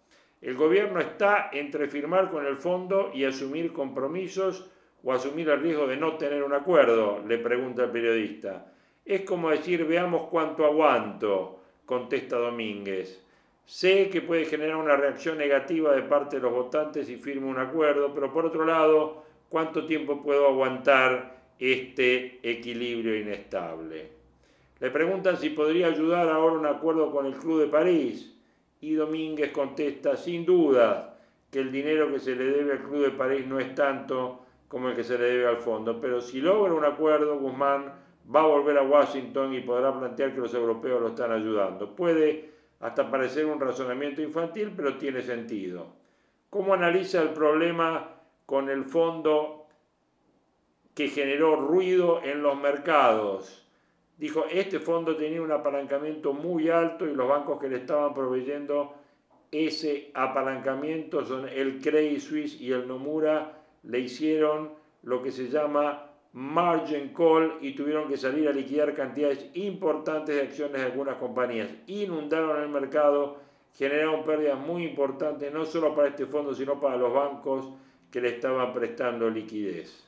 El 0.40 0.56
gobierno 0.56 0.98
está 0.98 1.50
entre 1.52 1.86
firmar 1.86 2.30
con 2.30 2.44
el 2.44 2.56
fondo 2.56 3.12
y 3.14 3.24
asumir 3.24 3.72
compromisos 3.72 4.68
o 5.04 5.12
asumir 5.12 5.48
el 5.50 5.60
riesgo 5.60 5.86
de 5.86 5.96
no 5.96 6.16
tener 6.16 6.42
un 6.42 6.52
acuerdo, 6.52 7.22
le 7.26 7.38
pregunta 7.38 7.84
el 7.84 7.90
periodista. 7.90 8.72
Es 9.04 9.22
como 9.22 9.50
decir, 9.50 9.84
veamos 9.84 10.28
cuánto 10.30 10.64
aguanto, 10.64 11.60
contesta 11.86 12.38
Domínguez. 12.38 13.21
Sé 13.64 14.10
que 14.10 14.20
puede 14.20 14.44
generar 14.44 14.76
una 14.76 14.96
reacción 14.96 15.38
negativa 15.38 15.94
de 15.94 16.02
parte 16.02 16.36
de 16.36 16.42
los 16.42 16.52
votantes 16.52 17.06
si 17.06 17.16
firmo 17.16 17.48
un 17.48 17.58
acuerdo, 17.58 18.12
pero 18.14 18.32
por 18.32 18.44
otro 18.44 18.64
lado, 18.64 19.24
¿cuánto 19.48 19.86
tiempo 19.86 20.22
puedo 20.22 20.46
aguantar 20.48 21.42
este 21.58 22.40
equilibrio 22.42 23.16
inestable? 23.16 24.10
Le 24.80 24.90
preguntan 24.90 25.36
si 25.36 25.50
podría 25.50 25.86
ayudar 25.86 26.28
ahora 26.28 26.56
un 26.56 26.66
acuerdo 26.66 27.12
con 27.12 27.26
el 27.26 27.34
Club 27.34 27.60
de 27.60 27.68
París 27.68 28.34
y 28.80 28.94
Domínguez 28.94 29.52
contesta, 29.52 30.16
sin 30.16 30.44
duda, 30.44 31.20
que 31.52 31.60
el 31.60 31.70
dinero 31.70 32.10
que 32.10 32.18
se 32.18 32.34
le 32.34 32.44
debe 32.44 32.72
al 32.72 32.82
Club 32.82 33.04
de 33.04 33.10
París 33.10 33.46
no 33.46 33.60
es 33.60 33.74
tanto 33.76 34.44
como 34.66 34.88
el 34.88 34.96
que 34.96 35.04
se 35.04 35.16
le 35.18 35.24
debe 35.24 35.46
al 35.46 35.58
fondo, 35.58 36.00
pero 36.00 36.20
si 36.20 36.40
logra 36.40 36.74
un 36.74 36.84
acuerdo, 36.84 37.38
Guzmán 37.38 37.92
va 38.34 38.40
a 38.40 38.46
volver 38.46 38.78
a 38.78 38.82
Washington 38.82 39.54
y 39.54 39.60
podrá 39.60 39.96
plantear 39.96 40.34
que 40.34 40.40
los 40.40 40.54
europeos 40.54 41.00
lo 41.00 41.08
están 41.08 41.30
ayudando. 41.30 41.94
Puede 41.94 42.51
hasta 42.82 43.10
parecer 43.10 43.46
un 43.46 43.60
razonamiento 43.60 44.20
infantil, 44.20 44.72
pero 44.76 44.98
tiene 44.98 45.22
sentido. 45.22 45.86
¿Cómo 46.50 46.74
analiza 46.74 47.22
el 47.22 47.30
problema 47.30 48.10
con 48.44 48.68
el 48.68 48.84
fondo 48.84 49.66
que 50.94 51.08
generó 51.08 51.56
ruido 51.56 52.20
en 52.22 52.42
los 52.42 52.60
mercados? 52.60 53.66
Dijo, 54.18 54.44
este 54.50 54.80
fondo 54.80 55.16
tenía 55.16 55.40
un 55.40 55.52
apalancamiento 55.52 56.32
muy 56.32 56.68
alto 56.68 57.06
y 57.06 57.14
los 57.14 57.28
bancos 57.28 57.60
que 57.60 57.68
le 57.68 57.76
estaban 57.76 58.12
proveyendo 58.12 58.94
ese 59.52 60.10
apalancamiento 60.14 61.24
son 61.24 61.48
el 61.48 61.80
Credit 61.80 62.18
Suisse 62.18 62.60
y 62.60 62.72
el 62.72 62.88
Nomura, 62.88 63.62
le 63.84 64.00
hicieron 64.00 64.72
lo 65.02 65.22
que 65.22 65.30
se 65.30 65.48
llama 65.48 66.11
margin 66.32 67.12
call 67.12 67.58
y 67.60 67.74
tuvieron 67.74 68.08
que 68.08 68.16
salir 68.16 68.48
a 68.48 68.52
liquidar 68.52 68.94
cantidades 68.94 69.46
importantes 69.54 70.34
de 70.34 70.42
acciones 70.42 70.80
de 70.80 70.86
algunas 70.86 71.16
compañías. 71.16 71.68
Inundaron 71.86 72.62
el 72.62 72.68
mercado, 72.68 73.38
generaron 73.74 74.24
pérdidas 74.24 74.58
muy 74.58 74.84
importantes, 74.84 75.52
no 75.52 75.64
solo 75.64 75.94
para 75.94 76.08
este 76.08 76.26
fondo, 76.26 76.54
sino 76.54 76.80
para 76.80 76.96
los 76.96 77.12
bancos 77.12 77.68
que 78.10 78.20
le 78.20 78.28
estaban 78.28 78.72
prestando 78.72 79.28
liquidez. 79.28 80.04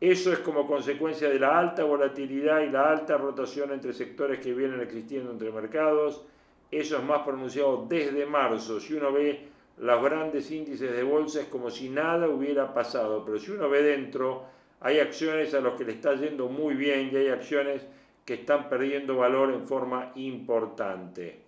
Eso 0.00 0.32
es 0.32 0.40
como 0.40 0.66
consecuencia 0.66 1.28
de 1.28 1.38
la 1.38 1.58
alta 1.58 1.84
volatilidad 1.84 2.60
y 2.62 2.70
la 2.70 2.90
alta 2.90 3.16
rotación 3.16 3.72
entre 3.72 3.92
sectores 3.92 4.38
que 4.38 4.52
vienen 4.52 4.80
existiendo 4.80 5.30
entre 5.30 5.50
mercados. 5.50 6.22
Eso 6.70 6.98
es 6.98 7.04
más 7.04 7.22
pronunciado 7.22 7.86
desde 7.88 8.26
marzo. 8.26 8.80
Si 8.80 8.94
uno 8.94 9.12
ve 9.12 9.48
los 9.78 10.02
grandes 10.02 10.50
índices 10.50 10.92
de 10.92 11.02
bolsa 11.02 11.42
es 11.42 11.46
como 11.46 11.70
si 11.70 11.88
nada 11.88 12.28
hubiera 12.28 12.74
pasado, 12.74 13.24
pero 13.24 13.38
si 13.38 13.52
uno 13.52 13.68
ve 13.70 13.82
dentro, 13.82 14.44
hay 14.84 15.00
acciones 15.00 15.54
a 15.54 15.62
las 15.62 15.72
que 15.74 15.84
le 15.84 15.92
está 15.92 16.14
yendo 16.14 16.46
muy 16.46 16.74
bien 16.74 17.08
y 17.10 17.16
hay 17.16 17.28
acciones 17.28 17.86
que 18.26 18.34
están 18.34 18.68
perdiendo 18.68 19.16
valor 19.16 19.50
en 19.50 19.66
forma 19.66 20.12
importante. 20.14 21.40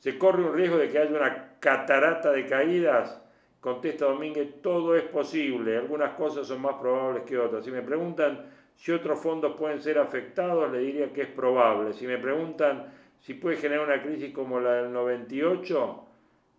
¿Se 0.00 0.18
corre 0.18 0.42
un 0.42 0.52
riesgo 0.52 0.76
de 0.76 0.88
que 0.88 0.98
haya 0.98 1.16
una 1.16 1.54
catarata 1.60 2.32
de 2.32 2.46
caídas? 2.46 3.22
Contesta 3.60 4.06
Domínguez, 4.06 4.60
todo 4.60 4.96
es 4.96 5.04
posible, 5.04 5.76
algunas 5.76 6.14
cosas 6.14 6.48
son 6.48 6.62
más 6.62 6.74
probables 6.80 7.22
que 7.22 7.38
otras. 7.38 7.64
Si 7.64 7.70
me 7.70 7.82
preguntan 7.82 8.46
si 8.74 8.90
otros 8.90 9.20
fondos 9.20 9.54
pueden 9.56 9.80
ser 9.80 9.96
afectados, 9.96 10.72
le 10.72 10.80
diría 10.80 11.12
que 11.12 11.22
es 11.22 11.28
probable. 11.28 11.92
Si 11.92 12.08
me 12.08 12.18
preguntan 12.18 12.92
si 13.20 13.34
puede 13.34 13.56
generar 13.56 13.86
una 13.86 14.02
crisis 14.02 14.34
como 14.34 14.58
la 14.58 14.82
del 14.82 14.92
98, 14.92 16.04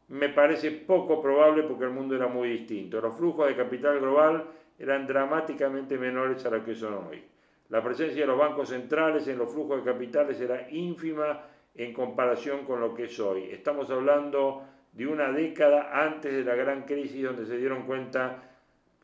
me 0.07 0.29
parece 0.29 0.71
poco 0.71 1.21
probable 1.21 1.63
porque 1.63 1.83
el 1.83 1.89
mundo 1.89 2.15
era 2.15 2.27
muy 2.27 2.51
distinto. 2.51 3.01
Los 3.01 3.17
flujos 3.17 3.49
de 3.49 3.55
capital 3.57 3.99
global 3.99 4.45
eran 4.79 5.07
dramáticamente 5.07 5.97
menores 5.97 6.45
a 6.45 6.49
lo 6.49 6.63
que 6.63 6.75
son 6.75 6.93
hoy. 7.07 7.23
La 7.69 7.81
presencia 7.81 8.21
de 8.21 8.27
los 8.27 8.37
bancos 8.37 8.69
centrales 8.69 9.27
en 9.27 9.37
los 9.37 9.51
flujos 9.51 9.83
de 9.83 9.91
capitales 9.91 10.39
era 10.41 10.69
ínfima 10.69 11.41
en 11.73 11.93
comparación 11.93 12.65
con 12.65 12.81
lo 12.81 12.93
que 12.93 13.05
es 13.05 13.19
hoy. 13.19 13.49
Estamos 13.51 13.89
hablando 13.89 14.63
de 14.91 15.07
una 15.07 15.31
década 15.31 16.03
antes 16.03 16.33
de 16.33 16.43
la 16.43 16.55
gran 16.55 16.83
crisis 16.83 17.23
donde 17.23 17.45
se 17.45 17.57
dieron 17.57 17.83
cuenta 17.83 18.43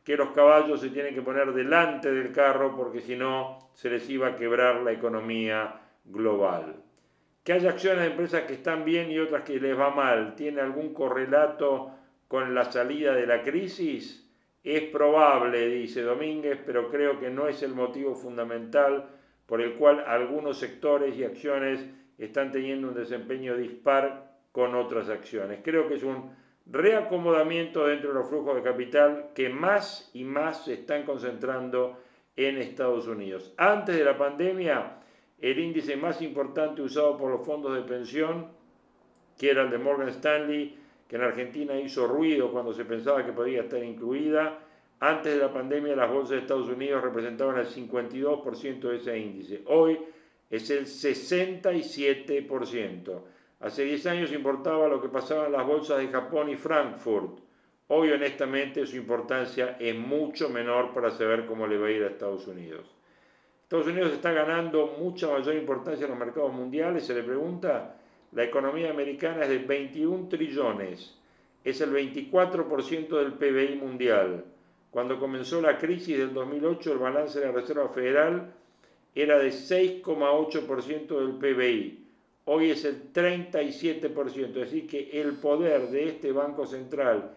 que 0.04 0.16
los 0.16 0.30
caballos 0.30 0.80
se 0.80 0.90
tienen 0.90 1.14
que 1.14 1.22
poner 1.22 1.52
delante 1.52 2.12
del 2.12 2.32
carro 2.32 2.76
porque 2.76 3.00
si 3.00 3.16
no 3.16 3.70
se 3.74 3.90
les 3.90 4.08
iba 4.10 4.28
a 4.28 4.36
quebrar 4.36 4.76
la 4.76 4.92
economía 4.92 5.80
global. 6.04 6.76
Que 7.44 7.54
haya 7.54 7.70
acciones 7.70 8.00
de 8.00 8.10
empresas 8.10 8.42
que 8.42 8.54
están 8.54 8.84
bien 8.84 9.10
y 9.10 9.18
otras 9.18 9.42
que 9.44 9.58
les 9.58 9.78
va 9.78 9.90
mal, 9.90 10.34
¿tiene 10.34 10.60
algún 10.60 10.92
correlato 10.92 11.90
con 12.26 12.54
la 12.54 12.70
salida 12.70 13.14
de 13.14 13.26
la 13.26 13.42
crisis? 13.42 14.27
Es 14.62 14.82
probable, 14.84 15.68
dice 15.68 16.02
Domínguez, 16.02 16.58
pero 16.64 16.90
creo 16.90 17.18
que 17.20 17.30
no 17.30 17.48
es 17.48 17.62
el 17.62 17.74
motivo 17.74 18.14
fundamental 18.14 19.08
por 19.46 19.60
el 19.60 19.74
cual 19.74 20.04
algunos 20.06 20.58
sectores 20.58 21.16
y 21.16 21.24
acciones 21.24 21.84
están 22.18 22.52
teniendo 22.52 22.88
un 22.88 22.94
desempeño 22.94 23.56
dispar 23.56 24.34
con 24.52 24.74
otras 24.74 25.08
acciones. 25.08 25.60
Creo 25.62 25.88
que 25.88 25.94
es 25.94 26.02
un 26.02 26.36
reacomodamiento 26.66 27.86
dentro 27.86 28.10
de 28.10 28.16
los 28.16 28.28
flujos 28.28 28.56
de 28.56 28.62
capital 28.62 29.30
que 29.34 29.48
más 29.48 30.10
y 30.12 30.24
más 30.24 30.64
se 30.64 30.74
están 30.74 31.04
concentrando 31.04 31.98
en 32.36 32.58
Estados 32.58 33.06
Unidos. 33.06 33.54
Antes 33.56 33.96
de 33.96 34.04
la 34.04 34.18
pandemia, 34.18 34.98
el 35.40 35.58
índice 35.58 35.96
más 35.96 36.20
importante 36.20 36.82
usado 36.82 37.16
por 37.16 37.30
los 37.30 37.46
fondos 37.46 37.74
de 37.74 37.82
pensión, 37.82 38.48
que 39.38 39.50
era 39.50 39.62
el 39.62 39.70
de 39.70 39.78
Morgan 39.78 40.08
Stanley, 40.08 40.78
que 41.08 41.16
en 41.16 41.22
Argentina 41.22 41.78
hizo 41.78 42.06
ruido 42.06 42.52
cuando 42.52 42.72
se 42.72 42.84
pensaba 42.84 43.24
que 43.24 43.32
podía 43.32 43.62
estar 43.62 43.82
incluida, 43.82 44.58
Antes 45.00 45.34
de 45.34 45.40
la 45.40 45.52
pandemia 45.52 45.94
las 45.94 46.10
bolsas 46.10 46.30
de 46.30 46.38
Estados 46.38 46.66
Unidos 46.68 47.00
representaban 47.02 47.56
el 47.58 47.68
52% 47.68 48.80
de 48.80 48.96
ese 48.96 49.16
índice. 49.16 49.62
Hoy 49.66 49.96
es 50.50 50.70
el 50.70 50.86
67%. 50.86 53.22
Hace 53.60 53.84
10 53.84 54.06
años 54.06 54.32
importaba 54.32 54.88
lo 54.88 55.00
que 55.00 55.08
pasaba 55.08 55.46
en 55.46 55.52
las 55.52 55.64
bolsas 55.64 55.98
de 55.98 56.08
Japón 56.08 56.48
y 56.48 56.56
Frankfurt. 56.56 57.38
Hoy 57.88 58.10
honestamente 58.10 58.84
su 58.86 58.96
importancia 58.96 59.76
es 59.78 59.96
mucho 59.96 60.48
menor 60.48 60.92
para 60.92 61.12
saber 61.12 61.46
cómo 61.46 61.68
le 61.68 61.78
va 61.78 61.86
a 61.86 61.92
ir 61.92 62.02
a 62.02 62.08
Estados 62.08 62.48
Unidos. 62.48 62.92
Estados 63.62 63.86
Unidos 63.86 64.12
está 64.12 64.32
ganando 64.32 64.96
mucha 64.98 65.28
mayor 65.28 65.54
importancia 65.54 66.06
en 66.06 66.10
los 66.10 66.18
mercados 66.18 66.52
mundiales. 66.52 67.06
Se 67.06 67.14
le 67.14 67.22
pregunta, 67.22 68.00
la 68.32 68.44
economía 68.44 68.90
americana 68.90 69.42
es 69.42 69.48
de 69.48 69.58
21 69.58 70.28
trillones, 70.28 71.14
es 71.64 71.80
el 71.80 71.92
24% 71.92 73.08
del 73.18 73.32
PBI 73.34 73.76
mundial. 73.76 74.44
Cuando 74.90 75.18
comenzó 75.18 75.60
la 75.60 75.78
crisis 75.78 76.18
del 76.18 76.32
2008, 76.32 76.92
el 76.92 76.98
balance 76.98 77.40
de 77.40 77.46
la 77.46 77.52
Reserva 77.52 77.88
Federal 77.88 78.52
era 79.14 79.38
de 79.38 79.48
6,8% 79.48 81.18
del 81.18 81.32
PBI. 81.32 82.04
Hoy 82.44 82.70
es 82.70 82.84
el 82.84 83.12
37%, 83.12 84.46
es 84.46 84.54
decir, 84.54 84.86
que 84.86 85.10
el 85.20 85.34
poder 85.34 85.90
de 85.90 86.08
este 86.08 86.32
Banco 86.32 86.66
Central 86.66 87.32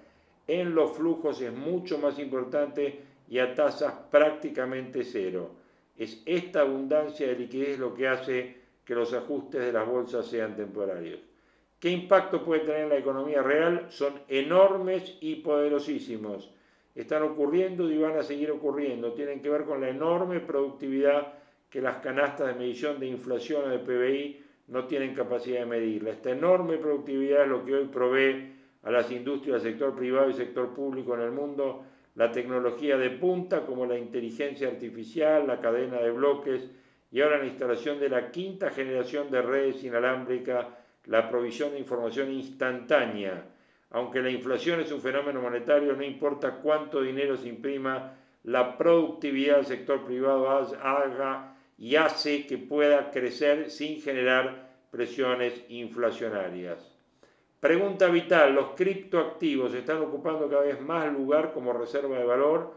en 0.48 0.74
los 0.74 0.96
flujos 0.96 1.42
es 1.42 1.54
mucho 1.54 1.98
más 1.98 2.20
importante 2.20 3.02
y 3.30 3.40
a 3.40 3.54
tasas 3.54 3.94
prácticamente 4.10 5.04
cero. 5.04 5.52
Es 5.98 6.22
esta 6.26 6.62
abundancia 6.62 7.28
de 7.28 7.36
liquidez 7.36 7.78
lo 7.80 7.94
que 7.94 8.08
hace 8.08 8.61
que 8.86 8.96
los 8.96 9.14
ajustes 9.14 9.62
de 9.62 9.74
las 9.74 9.88
bolsas 9.88 10.26
sean 10.26 10.56
temporarios. 10.56 11.20
¿Qué 11.80 11.90
impacto 11.90 12.44
puede 12.44 12.62
tener 12.62 12.82
en 12.82 12.90
la 12.90 12.98
economía 12.98 13.42
real? 13.42 13.88
Son 13.90 14.14
enormes 14.28 15.18
y 15.20 15.38
poderosísimos. 15.38 16.52
Están 16.94 17.24
ocurriendo 17.24 17.90
y 17.90 17.98
van 17.98 18.18
a 18.18 18.24
seguir 18.24 18.52
ocurriendo. 18.52 19.14
Tienen 19.14 19.42
que 19.42 19.50
ver 19.50 19.64
con 19.64 19.82
la 19.82 19.90
enorme 19.90 20.40
productividad 20.42 21.34
que 21.70 21.82
las 21.82 21.98
canastas 21.98 22.48
de 22.48 22.54
medición 22.54 23.00
de 23.00 23.08
inflación 23.08 23.64
o 23.66 23.70
de 23.70 23.80
PBI 23.80 24.44
no 24.68 24.86
tienen 24.86 25.16
capacidad 25.16 25.62
de 25.62 25.66
medirla. 25.66 26.12
Esta 26.12 26.32
enorme 26.32 26.78
productividad 26.78 27.44
es 27.44 27.50
lo 27.50 27.66
que 27.66 27.76
hoy 27.76 27.86
provee 27.86 28.54
a 28.84 28.92
las 28.92 29.12
industrias 29.12 29.64
del 29.64 29.74
sector 29.74 29.96
privado 29.96 30.30
y 30.30 30.34
sector 30.34 30.74
público 30.74 31.16
en 31.16 31.22
el 31.22 31.32
mundo 31.32 31.84
la 32.16 32.32
tecnología 32.32 32.98
de 32.98 33.10
punta 33.10 33.66
como 33.66 33.86
la 33.86 33.98
inteligencia 33.98 34.68
artificial, 34.68 35.48
la 35.48 35.62
cadena 35.62 35.98
de 35.98 36.12
bloques 36.12 36.70
y 37.12 37.22
ahora 37.22 37.40
la 37.40 37.46
instalación 37.46 38.00
de 38.00 38.10
la 38.10 38.32
quinta 38.32 38.70
generación 38.70 39.30
de 39.30 39.42
redes 39.42 39.84
inalámbricas, 39.84 40.66
la 41.06 41.30
provisión 41.30 41.72
de 41.72 41.80
información 41.80 42.32
instantánea. 42.32 43.44
Aunque 43.90 44.22
la 44.22 44.30
inflación 44.30 44.80
es 44.80 44.92
un 44.92 45.02
fenómeno 45.02 45.42
monetario, 45.42 45.94
no 45.94 46.04
importa 46.04 46.60
cuánto 46.62 47.02
dinero 47.02 47.36
se 47.36 47.50
imprima, 47.50 48.14
la 48.44 48.78
productividad 48.78 49.58
del 49.58 49.66
sector 49.66 50.06
privado 50.06 50.50
haga 50.50 51.56
y 51.78 51.96
hace 51.96 52.48
que 52.48 52.58
pueda 52.58 53.12
crecer 53.12 53.70
sin 53.70 54.02
generar 54.02 54.70
presiones 54.90 55.66
inflacionarias. 55.70 56.96
Pregunta 57.60 58.08
vital, 58.08 58.56
¿los 58.56 58.70
criptoactivos 58.72 59.74
están 59.74 59.98
ocupando 59.98 60.50
cada 60.50 60.64
vez 60.64 60.80
más 60.82 61.12
lugar 61.12 61.54
como 61.54 61.74
reserva 61.74 62.18
de 62.18 62.24
valor? 62.24 62.74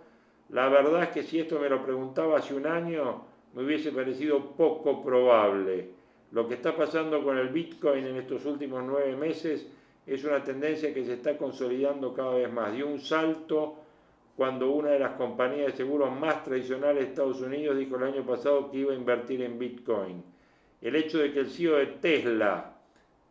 La 0.50 0.68
verdad 0.68 1.04
es 1.04 1.08
que 1.10 1.22
si 1.22 1.40
esto 1.40 1.58
me 1.58 1.70
lo 1.70 1.82
preguntaba 1.82 2.38
hace 2.38 2.54
un 2.54 2.66
año, 2.66 3.24
me 3.54 3.64
hubiese 3.64 3.92
parecido 3.92 4.56
poco 4.56 5.02
probable. 5.02 5.90
Lo 6.32 6.48
que 6.48 6.54
está 6.54 6.76
pasando 6.76 7.22
con 7.22 7.38
el 7.38 7.48
Bitcoin 7.48 8.06
en 8.06 8.16
estos 8.16 8.44
últimos 8.46 8.82
nueve 8.84 9.14
meses 9.16 9.68
es 10.06 10.24
una 10.24 10.42
tendencia 10.42 10.92
que 10.92 11.04
se 11.04 11.14
está 11.14 11.36
consolidando 11.36 12.12
cada 12.12 12.34
vez 12.34 12.52
más. 12.52 12.72
Dio 12.72 12.88
un 12.88 13.00
salto 13.00 13.76
cuando 14.36 14.70
una 14.70 14.90
de 14.90 14.98
las 14.98 15.12
compañías 15.12 15.68
de 15.68 15.76
seguros 15.76 16.12
más 16.18 16.42
tradicionales 16.42 17.04
de 17.04 17.10
Estados 17.10 17.40
Unidos 17.40 17.78
dijo 17.78 17.96
el 17.96 18.02
año 18.02 18.26
pasado 18.26 18.70
que 18.70 18.78
iba 18.78 18.92
a 18.92 18.96
invertir 18.96 19.42
en 19.42 19.58
Bitcoin. 19.58 20.22
El 20.80 20.96
hecho 20.96 21.18
de 21.18 21.32
que 21.32 21.40
el 21.40 21.50
CEO 21.50 21.76
de 21.76 21.86
Tesla, 21.86 22.76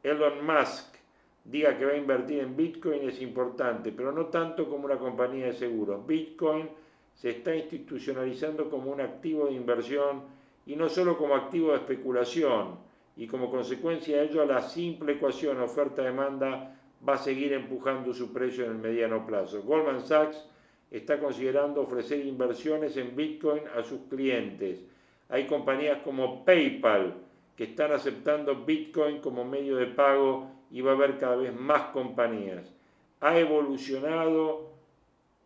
Elon 0.01 0.45
Musk, 0.45 0.95
diga 1.43 1.77
que 1.77 1.85
va 1.85 1.91
a 1.91 1.97
invertir 1.97 2.39
en 2.39 2.55
Bitcoin 2.55 3.09
es 3.09 3.21
importante, 3.21 3.91
pero 3.91 4.13
no 4.13 4.27
tanto 4.27 4.69
como 4.69 4.85
una 4.85 4.97
compañía 4.97 5.47
de 5.47 5.53
seguros. 5.53 6.07
Bitcoin 6.07 6.69
se 7.15 7.29
está 7.29 7.55
institucionalizando 7.55 8.69
como 8.69 8.91
un 8.91 9.01
activo 9.01 9.45
de 9.45 9.53
inversión 9.53 10.23
y 10.65 10.75
no 10.75 10.89
solo 10.89 11.17
como 11.17 11.35
activo 11.35 11.71
de 11.71 11.77
especulación, 11.77 12.77
y 13.15 13.27
como 13.27 13.51
consecuencia 13.51 14.17
de 14.17 14.25
ello 14.25 14.45
la 14.45 14.61
simple 14.61 15.13
ecuación 15.13 15.59
oferta-demanda 15.59 16.75
va 17.07 17.13
a 17.15 17.17
seguir 17.17 17.53
empujando 17.53 18.13
su 18.13 18.31
precio 18.31 18.65
en 18.65 18.71
el 18.71 18.77
mediano 18.77 19.25
plazo. 19.25 19.61
Goldman 19.61 20.01
Sachs 20.01 20.45
está 20.89 21.19
considerando 21.19 21.81
ofrecer 21.81 22.25
inversiones 22.25 22.97
en 22.97 23.15
Bitcoin 23.15 23.63
a 23.77 23.83
sus 23.83 24.01
clientes. 24.09 24.79
Hay 25.29 25.45
compañías 25.47 25.99
como 26.03 26.43
PayPal 26.45 27.15
que 27.55 27.65
están 27.65 27.91
aceptando 27.91 28.63
Bitcoin 28.65 29.19
como 29.19 29.43
medio 29.43 29.75
de 29.75 29.87
pago 29.87 30.49
y 30.71 30.81
va 30.81 30.91
a 30.91 30.95
haber 30.95 31.17
cada 31.17 31.35
vez 31.35 31.53
más 31.53 31.91
compañías. 31.91 32.71
Ha 33.21 33.37
evolucionado 33.37 34.72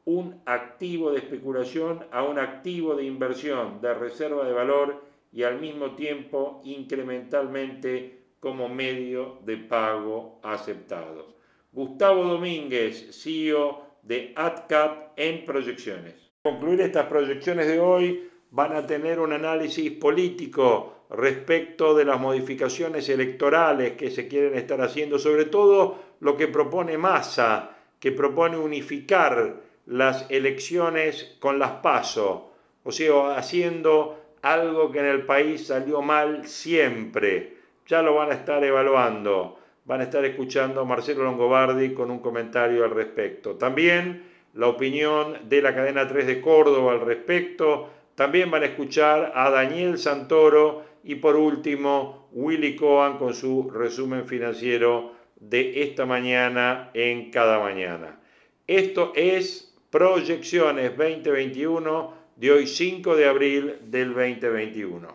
un 0.07 0.41
activo 0.45 1.11
de 1.11 1.17
especulación 1.17 2.05
a 2.11 2.23
un 2.23 2.39
activo 2.39 2.95
de 2.95 3.03
inversión, 3.03 3.81
de 3.81 3.93
reserva 3.93 4.45
de 4.45 4.53
valor 4.53 5.03
y 5.33 5.43
al 5.43 5.59
mismo 5.59 5.95
tiempo 5.95 6.61
incrementalmente 6.63 8.17
como 8.39 8.69
medio 8.69 9.39
de 9.43 9.57
pago 9.57 10.39
aceptado. 10.43 11.35
Gustavo 11.73 12.23
Domínguez, 12.23 13.21
CEO 13.21 13.81
de 14.01 14.31
AdCap 14.33 15.11
en 15.17 15.43
proyecciones. 15.43 16.15
Concluir 16.41 16.79
estas 16.79 17.07
proyecciones 17.07 17.67
de 17.67 17.81
hoy 17.81 18.29
van 18.51 18.77
a 18.77 18.87
tener 18.87 19.19
un 19.19 19.33
análisis 19.33 19.91
político 19.91 21.03
respecto 21.09 21.93
de 21.93 22.05
las 22.05 22.17
modificaciones 22.17 23.09
electorales 23.09 23.97
que 23.97 24.09
se 24.09 24.29
quieren 24.29 24.55
estar 24.55 24.79
haciendo, 24.79 25.19
sobre 25.19 25.43
todo 25.43 25.99
lo 26.21 26.37
que 26.37 26.47
propone 26.47 26.97
Massa, 26.97 27.75
que 27.99 28.13
propone 28.13 28.57
unificar 28.57 29.66
las 29.88 30.30
elecciones 30.30 31.36
con 31.39 31.60
las 31.60 31.71
PASO, 31.82 32.52
o 32.84 32.91
sea, 32.91 33.38
haciendo 33.38 34.19
algo 34.41 34.91
que 34.91 35.00
en 35.00 35.06
el 35.06 35.26
país 35.26 35.67
salió 35.67 36.02
mal 36.02 36.47
siempre. 36.47 37.58
Ya 37.88 38.02
lo 38.02 38.15
van 38.15 38.32
a 38.32 38.36
estar 38.36 38.63
evaluando, 38.63 39.58
van 39.86 40.02
a 40.02 40.04
estar 40.04 40.23
escuchando 40.26 40.82
a 40.82 40.86
Marcelo 40.86 41.23
Longobardi 41.23 41.93
con 41.93 42.12
un 42.12 42.19
comentario 42.19 42.84
al 42.84 42.91
respecto. 42.91 43.56
También 43.56 44.23
la 44.54 44.67
opinión 44.67 45.38
de 45.47 45.62
la 45.62 45.73
cadena 45.73 46.08
3 46.08 46.28
de 46.28 46.41
Córdoba 46.41 46.91
al 46.93 47.02
respecto. 47.02 47.89
También 48.15 48.50
van 48.50 48.63
a 48.63 48.67
escuchar 48.67 49.32
a 49.36 49.50
Daniel 49.50 49.97
Santoro 49.97 50.84
y 51.04 51.15
por 51.15 51.36
último, 51.36 52.28
Willy 52.34 52.76
Cohen 52.76 53.17
con 53.17 53.34
su 53.34 53.69
resumen 53.69 54.26
financiero 54.26 55.13
de 55.36 55.84
esta 55.84 56.06
mañana 56.06 56.89
en 56.93 57.32
cada 57.32 57.60
mañana. 57.60 58.19
Esto 58.65 59.13
es 59.15 59.66
Proyecciones 59.97 60.95
2021 60.95 62.13
de 62.36 62.51
hoy 62.51 62.67
5 62.67 63.15
de 63.15 63.27
abril 63.27 63.77
del 63.86 64.13
2021. 64.13 65.07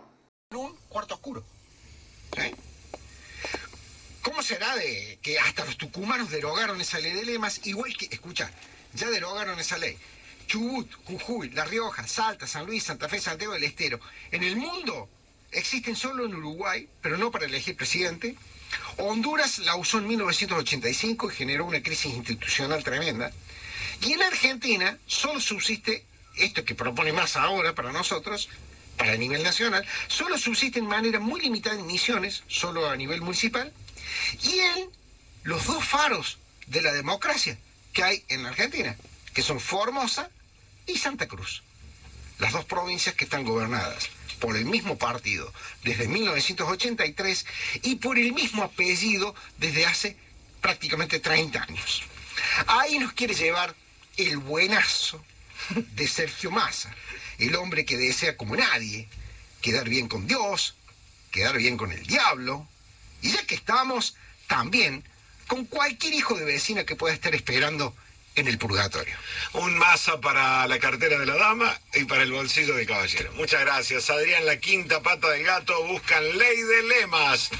Un 0.56 0.76
cuarto 0.88 1.14
oscuro. 1.14 1.44
¿Cómo 4.22 4.42
será 4.42 4.74
de 4.74 5.20
que 5.22 5.38
hasta 5.38 5.64
los 5.66 5.78
tucumanos 5.78 6.32
derogaron 6.32 6.80
esa 6.80 6.98
ley 6.98 7.12
de 7.12 7.24
lemas? 7.24 7.64
Igual 7.64 7.96
que, 7.96 8.06
escucha, 8.06 8.50
ya 8.92 9.08
derogaron 9.08 9.56
esa 9.60 9.78
ley. 9.78 9.96
Chubut, 10.48 10.92
Jujuy, 11.04 11.50
La 11.50 11.64
Rioja, 11.64 12.08
Salta, 12.08 12.48
San 12.48 12.66
Luis, 12.66 12.82
Santa 12.82 13.08
Fe, 13.08 13.20
Santiago 13.20 13.52
del 13.52 13.62
Estero. 13.62 14.00
En 14.32 14.42
el 14.42 14.56
mundo 14.56 15.08
existen 15.52 15.94
solo 15.94 16.26
en 16.26 16.34
Uruguay, 16.34 16.88
pero 17.00 17.16
no 17.16 17.30
para 17.30 17.46
elegir 17.46 17.76
presidente. 17.76 18.34
Honduras 18.96 19.60
la 19.60 19.76
usó 19.76 19.98
en 19.98 20.08
1985 20.08 21.30
y 21.30 21.34
generó 21.36 21.66
una 21.66 21.80
crisis 21.80 22.12
institucional 22.12 22.82
tremenda. 22.82 23.30
Y 24.00 24.12
en 24.12 24.22
Argentina 24.22 24.98
solo 25.06 25.40
subsiste 25.40 26.04
esto 26.36 26.64
que 26.64 26.74
propone 26.74 27.12
más 27.12 27.36
ahora 27.36 27.74
para 27.74 27.92
nosotros, 27.92 28.48
para 28.96 29.16
nivel 29.16 29.42
nacional, 29.42 29.84
solo 30.08 30.38
subsiste 30.38 30.78
en 30.78 30.86
manera 30.86 31.18
muy 31.18 31.40
limitada 31.40 31.78
en 31.78 31.86
misiones, 31.86 32.42
solo 32.48 32.88
a 32.88 32.96
nivel 32.96 33.20
municipal, 33.20 33.72
y 34.42 34.58
en 34.58 34.90
los 35.44 35.66
dos 35.66 35.84
faros 35.84 36.38
de 36.66 36.82
la 36.82 36.92
democracia 36.92 37.58
que 37.92 38.02
hay 38.02 38.24
en 38.28 38.46
Argentina, 38.46 38.96
que 39.34 39.42
son 39.42 39.60
Formosa 39.60 40.30
y 40.86 40.96
Santa 40.98 41.26
Cruz, 41.26 41.62
las 42.38 42.52
dos 42.52 42.64
provincias 42.64 43.14
que 43.14 43.24
están 43.24 43.44
gobernadas 43.44 44.08
por 44.40 44.56
el 44.56 44.64
mismo 44.64 44.98
partido 44.98 45.52
desde 45.84 46.08
1983 46.08 47.46
y 47.82 47.96
por 47.96 48.18
el 48.18 48.32
mismo 48.32 48.64
apellido 48.64 49.34
desde 49.58 49.86
hace 49.86 50.16
prácticamente 50.60 51.20
30 51.20 51.62
años. 51.62 52.02
Ahí 52.66 52.98
nos 52.98 53.12
quiere 53.12 53.34
llevar 53.34 53.74
el 54.16 54.38
buenazo 54.38 55.24
de 55.70 56.08
Sergio 56.08 56.50
Massa, 56.50 56.94
el 57.38 57.54
hombre 57.56 57.84
que 57.84 57.96
desea 57.96 58.36
como 58.36 58.56
nadie 58.56 59.08
quedar 59.60 59.88
bien 59.88 60.08
con 60.08 60.26
Dios, 60.26 60.74
quedar 61.30 61.56
bien 61.56 61.76
con 61.76 61.92
el 61.92 62.04
diablo, 62.06 62.68
y 63.22 63.30
ya 63.30 63.46
que 63.46 63.54
estamos 63.54 64.16
también 64.48 65.04
con 65.46 65.64
cualquier 65.66 66.14
hijo 66.14 66.34
de 66.34 66.44
vecina 66.44 66.84
que 66.84 66.96
pueda 66.96 67.14
estar 67.14 67.34
esperando 67.34 67.94
en 68.34 68.48
el 68.48 68.58
purgatorio. 68.58 69.14
Un 69.52 69.78
masa 69.78 70.20
para 70.20 70.66
la 70.66 70.78
cartera 70.78 71.18
de 71.18 71.26
la 71.26 71.36
dama 71.36 71.78
y 71.94 72.04
para 72.04 72.22
el 72.22 72.32
bolsillo 72.32 72.74
del 72.74 72.86
caballero. 72.86 73.32
Muchas 73.34 73.60
gracias. 73.60 74.10
Adrián, 74.10 74.46
la 74.46 74.58
quinta 74.58 75.02
pata 75.02 75.28
del 75.30 75.44
gato, 75.44 75.84
buscan 75.86 76.38
ley 76.38 76.62
de 76.62 76.82
lemas. 76.84 77.50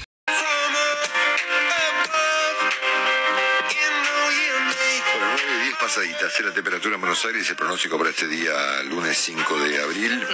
Bueno, 5.83 5.95
9 5.95 6.05
y 6.05 6.07
10 6.07 6.17
pasaditas. 6.19 6.39
La 6.45 6.53
temperatura 6.53 6.95
en 6.95 7.01
Buenos 7.01 7.25
Aires, 7.25 7.49
el 7.49 7.55
pronóstico 7.55 7.97
para 7.97 8.09
este 8.09 8.27
día, 8.27 8.83
lunes 8.83 9.17
5 9.17 9.59
de 9.59 9.81
abril. 9.81 10.27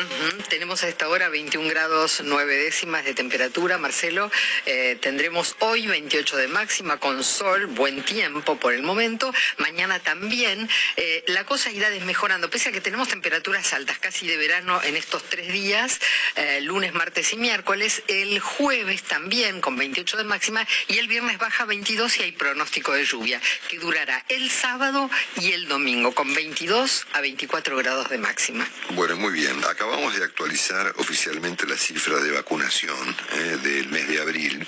Tenemos 0.49 0.83
a 0.83 0.87
esta 0.87 1.07
hora 1.07 1.29
21 1.29 1.67
grados 1.69 2.21
9 2.23 2.55
décimas 2.55 3.03
de 3.05 3.13
temperatura, 3.13 3.77
Marcelo. 3.77 4.31
Eh, 4.65 4.97
tendremos 5.01 5.55
hoy 5.59 5.87
28 5.87 6.37
de 6.37 6.47
máxima 6.47 6.97
con 6.97 7.23
sol, 7.23 7.67
buen 7.67 8.03
tiempo 8.03 8.57
por 8.57 8.73
el 8.73 8.83
momento. 8.83 9.33
Mañana 9.57 9.99
también. 9.99 10.69
Eh, 10.97 11.23
la 11.27 11.45
cosa 11.45 11.71
irá 11.71 11.89
desmejorando, 11.89 12.49
pese 12.49 12.69
a 12.69 12.71
que 12.71 12.81
tenemos 12.81 13.07
temperaturas 13.07 13.73
altas, 13.73 13.99
casi 13.99 14.27
de 14.27 14.37
verano 14.37 14.81
en 14.83 14.95
estos 14.95 15.23
tres 15.23 15.51
días, 15.51 15.99
eh, 16.35 16.61
lunes, 16.61 16.93
martes 16.93 17.33
y 17.33 17.37
miércoles. 17.37 18.03
El 18.07 18.39
jueves 18.39 19.03
también 19.03 19.61
con 19.61 19.77
28 19.77 20.17
de 20.17 20.23
máxima 20.23 20.67
y 20.87 20.97
el 20.97 21.07
viernes 21.07 21.37
baja 21.37 21.65
22 21.65 22.19
y 22.19 22.23
hay 22.23 22.31
pronóstico 22.31 22.93
de 22.93 23.05
lluvia, 23.05 23.41
que 23.67 23.79
durará 23.79 24.23
el 24.29 24.49
sábado 24.49 25.09
y 25.41 25.53
el 25.53 25.67
domingo 25.67 26.11
con 26.13 26.33
22 26.33 27.05
a 27.13 27.21
24 27.21 27.77
grados 27.77 28.09
de 28.09 28.17
máxima. 28.17 28.67
Bueno, 28.91 29.15
muy 29.17 29.31
bien. 29.31 29.63
Acabamos 29.65 30.15
de 30.15 30.23
actualizar 30.23 30.93
oficialmente 30.97 31.65
la 31.65 31.77
cifra 31.77 32.17
de 32.17 32.31
vacunación 32.31 33.15
eh, 33.33 33.57
del 33.63 33.87
mes 33.89 34.07
de 34.07 34.21
abril 34.21 34.67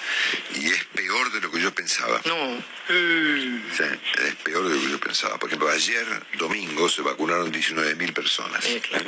y 0.56 0.68
es 0.68 0.84
peor 0.86 1.32
de 1.32 1.42
lo 1.42 1.52
que 1.52 1.62
yo 1.62 1.74
pensaba. 1.74 2.22
No. 2.26 2.64
Sí, 2.88 3.84
es 4.26 4.36
peor 4.44 4.68
de 4.68 4.76
lo 4.76 4.82
que 4.82 4.90
yo 4.92 5.00
pensaba. 5.00 5.38
Por 5.38 5.50
ejemplo, 5.50 5.70
ayer, 5.70 6.06
domingo, 6.38 6.90
se 6.90 7.02
vacunaron 7.02 7.52
19.000 7.52 8.14
personas. 8.14 8.66
Claro. 8.90 9.06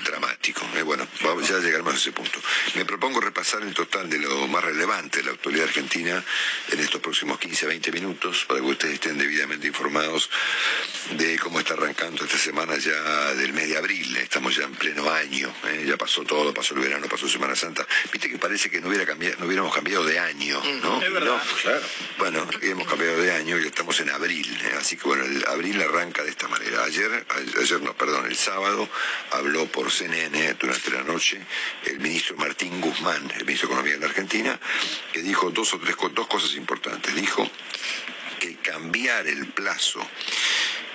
Dramático. 0.00 0.62
Eh, 0.74 0.82
bueno, 0.82 1.06
vamos, 1.22 1.48
ya 1.48 1.58
llegaremos 1.58 1.94
a 1.94 1.96
ese 1.96 2.12
punto. 2.12 2.40
Me 2.74 2.84
propongo 2.84 3.20
repasar 3.20 3.62
el 3.62 3.74
total 3.74 4.08
de 4.08 4.18
lo 4.18 4.46
más 4.48 4.64
relevante 4.64 5.18
de 5.18 5.24
la 5.24 5.32
actualidad 5.32 5.66
argentina 5.66 6.24
en 6.70 6.80
estos 6.80 7.00
próximos 7.00 7.38
15 7.38 7.66
a 7.66 7.68
20 7.68 7.92
minutos 7.92 8.44
para 8.46 8.60
que 8.60 8.66
ustedes 8.66 8.94
estén 8.94 9.18
debidamente 9.18 9.66
informados 9.66 10.30
de 11.10 11.38
cómo 11.38 11.60
está 11.60 11.74
arrancando 11.74 12.24
esta 12.24 12.38
semana 12.38 12.76
ya 12.78 13.34
del 13.34 13.52
mes 13.52 13.68
de 13.68 13.76
abril. 13.76 14.16
Estamos 14.16 14.56
ya 14.56 14.64
en 14.64 14.74
pleno 14.74 15.10
año, 15.10 15.52
eh, 15.66 15.84
ya 15.86 15.96
pasó 15.96 16.22
todo, 16.24 16.54
pasó 16.54 16.74
el 16.74 16.80
verano, 16.80 17.06
pasó 17.08 17.28
Semana 17.28 17.54
Santa. 17.54 17.86
Viste 18.12 18.30
que 18.30 18.38
parece 18.38 18.70
que 18.70 18.80
no, 18.80 18.88
hubiera 18.88 19.06
cambiado, 19.06 19.36
no 19.38 19.46
hubiéramos 19.46 19.74
cambiado 19.74 20.04
de 20.04 20.18
año, 20.18 20.62
¿no? 20.82 21.02
Es 21.02 21.12
verdad, 21.12 21.42
claro. 21.62 21.82
Bueno, 22.18 22.48
hemos 22.60 22.88
cambiado 22.88 23.20
de 23.20 23.32
año 23.32 23.58
y 23.58 23.66
estamos 23.66 23.98
en 24.00 24.10
abril, 24.10 24.58
¿eh? 24.64 24.74
así 24.78 24.96
que 24.96 25.04
bueno, 25.04 25.24
el 25.24 25.44
abril 25.46 25.80
arranca 25.82 26.22
de 26.22 26.30
esta 26.30 26.48
manera. 26.48 26.84
Ayer, 26.84 27.26
ayer 27.60 27.80
no, 27.82 27.94
perdón, 27.94 28.26
el 28.26 28.36
sábado 28.36 28.88
habló 29.30 29.66
por 29.66 29.81
CNN 29.90 30.54
durante 30.54 30.90
la 30.90 31.02
noche 31.02 31.40
el 31.86 31.98
ministro 32.00 32.36
Martín 32.36 32.80
Guzmán, 32.80 33.30
el 33.36 33.44
ministro 33.44 33.68
de 33.68 33.74
Economía 33.74 33.94
de 33.94 34.00
la 34.00 34.06
Argentina, 34.06 34.60
que 35.12 35.22
dijo 35.22 35.50
dos 35.50 35.74
o 35.74 35.78
tres 35.78 35.96
dos 36.14 36.26
cosas 36.26 36.54
importantes. 36.54 37.14
Dijo 37.14 37.48
que 38.38 38.56
cambiar 38.56 39.26
el 39.26 39.46
plazo 39.46 40.00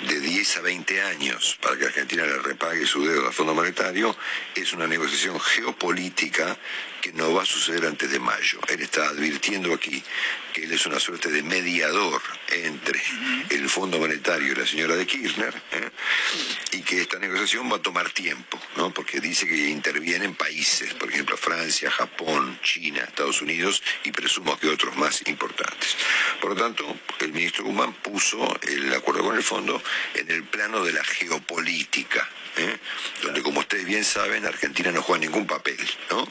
de 0.08 0.20
10 0.20 0.58
a 0.58 0.62
20 0.62 1.02
años 1.02 1.58
para 1.62 1.78
que 1.78 1.86
Argentina 1.86 2.24
le 2.26 2.38
repague 2.40 2.86
su 2.86 3.04
deuda 3.06 3.28
al 3.28 3.34
Fondo 3.34 3.56
Monetario 3.56 4.16
es 4.54 4.74
una 4.74 4.86
negociación 4.86 5.40
geopolítica 5.40 6.58
que 7.02 7.14
no 7.14 7.34
va 7.34 7.44
a 7.44 7.46
suceder 7.46 7.86
antes 7.86 8.10
de 8.12 8.20
mayo. 8.20 8.60
Él 8.68 8.82
está 8.82 9.08
advirtiendo 9.10 9.74
aquí 9.74 10.04
que 10.54 10.64
él 10.64 10.72
es 10.72 10.86
una 10.86 11.00
suerte 11.00 11.30
de 11.30 11.44
mediador 11.44 12.22
entre 12.50 13.02
el 13.50 13.70
Fondo 13.70 14.00
Monetario 14.00 14.52
y 14.52 14.56
la 14.56 14.66
señora 14.66 14.96
de 14.96 15.06
Kirchner 15.06 15.54
¿eh? 15.72 15.90
y 16.72 16.82
que 16.82 17.02
esta 17.02 17.20
negociación 17.20 17.72
va 17.72 17.78
a 17.78 17.82
tomar 17.82 18.10
tiempo, 18.10 18.60
¿no? 18.76 18.92
porque 18.92 19.20
dice 19.20 19.48
que 19.48 19.70
intervienen 19.70 20.36
países, 20.36 20.94
por 20.96 21.10
ejemplo 21.10 21.38
Francia, 21.38 21.92
Japón, 21.92 22.60
China, 22.64 23.02
Estados 23.02 23.42
Unidos 23.42 23.84
y 24.04 24.12
presumo 24.12 24.58
que 24.58 24.68
otros 24.68 24.96
más 24.98 25.22
importantes. 25.28 25.96
Por 26.42 26.52
lo 26.52 26.56
tanto, 26.56 26.98
el 27.20 27.34
ministro 27.34 27.66
Guzmán 27.66 27.94
puso 27.94 28.58
el 28.64 28.94
acuerdo 28.94 29.24
con 29.24 29.36
el 29.36 29.44
fondo 29.44 29.82
en 30.16 30.32
el 30.32 30.44
plano 30.44 30.84
de 30.84 30.94
la 30.94 31.04
geopolítica, 31.04 32.28
¿eh? 32.58 32.78
donde 33.22 33.42
como 33.42 33.60
ustedes 33.60 33.86
bien 33.86 34.04
saben, 34.04 34.46
Argentina 34.46 34.92
no 34.92 35.02
juega 35.02 35.26
ningún 35.26 35.46
papel, 35.46 35.78
¿no? 36.10 36.28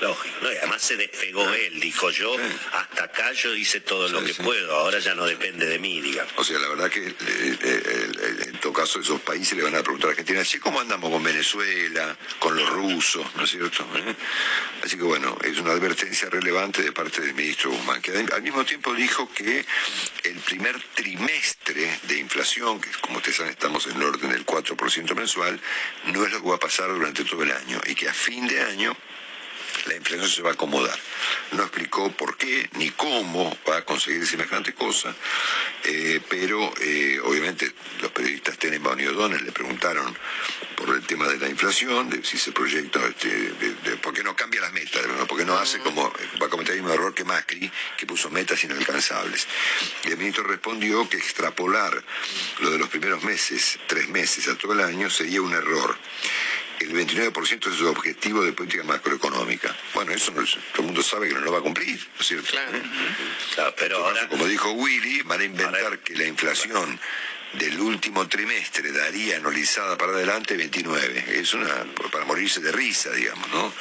Lógico, 0.00 0.36
¿no? 0.42 0.52
Y 0.52 0.56
además 0.56 0.82
se 0.82 0.96
despegó 0.96 1.48
él, 1.52 1.78
dijo 1.80 2.10
yo, 2.10 2.34
Sí. 2.36 2.42
hasta 2.72 3.04
acá 3.04 3.32
yo 3.32 3.54
hice 3.54 3.80
todo 3.80 4.08
lo 4.08 4.24
que 4.24 4.32
sí. 4.32 4.42
puedo, 4.42 4.74
ahora 4.74 4.98
ya 4.98 5.14
no 5.14 5.26
depende 5.26 5.66
de 5.66 5.78
mí, 5.78 6.00
digamos. 6.00 6.32
O 6.36 6.44
sea, 6.44 6.58
la 6.58 6.68
verdad 6.68 6.90
que 6.90 7.06
eh, 7.06 7.14
eh, 7.20 7.58
eh, 7.62 8.42
en 8.48 8.58
todo 8.60 8.72
caso 8.72 9.00
esos 9.00 9.20
países 9.20 9.56
le 9.56 9.62
van 9.62 9.74
a 9.74 9.82
preguntar 9.82 10.08
a 10.08 10.10
Argentina, 10.12 10.44
¿sí 10.44 10.58
cómo 10.58 10.80
andamos 10.80 11.10
con 11.10 11.22
Venezuela, 11.22 12.16
con 12.38 12.56
los 12.56 12.68
rusos, 12.70 13.26
¿no 13.36 13.44
es 13.44 13.50
cierto? 13.50 13.86
¿Eh? 13.96 14.14
Así 14.82 14.96
que 14.96 15.02
bueno, 15.02 15.36
es 15.44 15.58
una 15.58 15.72
advertencia 15.72 16.30
relevante 16.30 16.82
de 16.82 16.92
parte 16.92 17.20
del 17.20 17.34
ministro 17.34 17.70
Guzmán, 17.70 18.00
que 18.00 18.12
al 18.12 18.42
mismo 18.42 18.64
tiempo 18.64 18.94
dijo 18.94 19.30
que 19.32 19.64
el 20.24 20.36
primer 20.40 20.80
trimestre 20.94 22.00
de 22.04 22.18
inflación, 22.18 22.80
que 22.80 22.90
como 23.02 23.18
ustedes 23.18 23.36
saben 23.36 23.52
estamos 23.52 23.86
en 23.86 23.96
el 23.96 24.02
orden 24.04 24.30
del 24.30 24.46
4% 24.46 25.14
mensual, 25.14 25.60
no 26.06 26.24
es 26.24 26.32
lo 26.32 26.42
que 26.42 26.48
va 26.48 26.56
a 26.56 26.60
pasar 26.60 26.88
durante 26.88 27.24
todo 27.24 27.42
el 27.42 27.52
año 27.52 27.80
y 27.86 27.94
que 27.94 28.08
a 28.08 28.14
fin 28.14 28.46
de 28.48 28.60
año 28.62 28.96
la 29.86 29.96
inflación 29.96 30.28
se 30.28 30.42
va 30.42 30.50
a 30.50 30.52
acomodar. 30.54 30.98
No 31.52 31.62
explicó 31.62 32.10
por 32.12 32.36
qué 32.36 32.68
ni 32.74 32.90
cómo 32.90 33.56
va 33.68 33.78
a 33.78 33.84
conseguir 33.84 34.26
semejante 34.26 34.74
cosa, 34.74 35.14
eh, 35.84 36.20
pero 36.28 36.72
eh, 36.80 37.20
obviamente 37.24 37.72
los 38.00 38.10
periodistas 38.12 38.58
Tenenbaum 38.58 38.98
y 39.00 39.06
O'Donnell 39.06 39.44
le 39.44 39.52
preguntaron 39.52 40.16
por 40.76 40.94
el 40.94 41.02
tema 41.06 41.28
de 41.28 41.38
la 41.38 41.48
inflación, 41.48 42.08
de 42.08 42.24
si 42.24 42.38
se 42.38 42.52
proyecta, 42.52 43.00
este, 43.06 43.28
de, 43.28 43.74
de 43.74 43.96
por 43.96 44.14
qué 44.14 44.22
no 44.22 44.34
cambia 44.34 44.60
las 44.62 44.72
metas, 44.72 45.06
¿no? 45.06 45.26
porque 45.26 45.44
no 45.44 45.58
hace 45.58 45.78
como, 45.80 46.12
va 46.40 46.46
a 46.46 46.50
cometer 46.50 46.74
el 46.74 46.82
mismo 46.82 46.94
error 46.94 47.14
que 47.14 47.24
Macri, 47.24 47.70
que 47.96 48.06
puso 48.06 48.30
metas 48.30 48.62
inalcanzables. 48.64 49.46
Y 50.04 50.08
el 50.10 50.16
ministro 50.16 50.44
respondió 50.44 51.08
que 51.08 51.16
extrapolar 51.16 52.02
lo 52.60 52.70
de 52.70 52.78
los 52.78 52.88
primeros 52.88 53.22
meses, 53.22 53.78
tres 53.86 54.08
meses 54.08 54.48
a 54.48 54.56
todo 54.56 54.72
el 54.72 54.80
año, 54.80 55.10
sería 55.10 55.42
un 55.42 55.52
error 55.52 55.96
el 56.80 56.92
29% 56.92 57.70
es 57.70 57.76
su 57.76 57.86
objetivo 57.88 58.42
de 58.42 58.52
política 58.52 58.82
macroeconómica. 58.84 59.74
Bueno, 59.94 60.12
eso 60.12 60.32
no 60.32 60.42
es- 60.42 60.52
todo 60.72 60.80
el 60.80 60.84
mundo 60.86 61.02
sabe 61.02 61.28
que 61.28 61.34
no 61.34 61.40
lo 61.40 61.52
va 61.52 61.58
a 61.58 61.62
cumplir, 61.62 61.96
¿no 61.98 62.20
es 62.20 62.26
cierto? 62.26 62.50
Claro. 62.50 62.76
¿Eh? 62.76 62.82
Claro, 63.54 63.74
pero 63.78 64.04
ahora, 64.06 64.28
como 64.28 64.46
dijo 64.46 64.70
Willy, 64.72 65.22
van 65.22 65.40
a 65.40 65.44
inventar 65.44 65.82
Ahora- 65.82 65.96
que 65.98 66.14
la 66.14 66.24
inflación 66.26 66.98
del 67.54 67.80
último 67.80 68.28
trimestre 68.28 68.92
daría 68.92 69.36
anualizada 69.38 69.98
para 69.98 70.12
adelante 70.12 70.56
29. 70.56 71.24
Es 71.40 71.52
una 71.52 71.84
para 72.12 72.24
morirse 72.24 72.60
de 72.60 72.70
risa, 72.70 73.10
digamos, 73.10 73.48
¿no? 73.50 73.72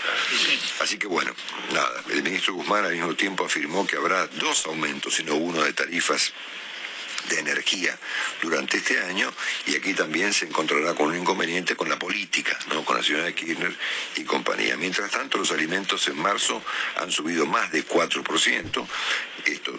Así 0.79 0.97
que 0.97 1.05
bueno, 1.05 1.31
nada, 1.71 2.03
el 2.09 2.23
ministro 2.23 2.55
Guzmán 2.55 2.85
al 2.85 2.93
mismo 2.93 3.13
tiempo 3.15 3.45
afirmó 3.45 3.85
que 3.85 3.95
habrá 3.97 4.25
dos 4.27 4.65
aumentos, 4.65 5.13
sino 5.15 5.35
uno 5.35 5.63
de 5.63 5.73
tarifas 5.73 6.33
de 7.29 7.39
energía 7.39 7.97
durante 8.41 8.77
este 8.77 8.99
año 8.99 9.31
y 9.67 9.75
aquí 9.75 9.93
también 9.93 10.33
se 10.33 10.45
encontrará 10.45 10.93
con 10.93 11.07
un 11.07 11.17
inconveniente 11.17 11.75
con 11.75 11.87
la 11.87 11.97
política, 11.97 12.57
¿no? 12.69 12.83
con 12.83 12.97
la 12.97 13.03
señora 13.03 13.25
de 13.25 13.33
Kirchner 13.33 13.75
y 14.17 14.23
compañía. 14.23 14.75
Mientras 14.75 15.11
tanto, 15.11 15.37
los 15.37 15.51
alimentos 15.51 16.07
en 16.07 16.17
marzo 16.17 16.61
han 16.97 17.11
subido 17.11 17.45
más 17.45 17.71
de 17.71 17.85
4%. 17.85 18.87
Esto 19.45 19.77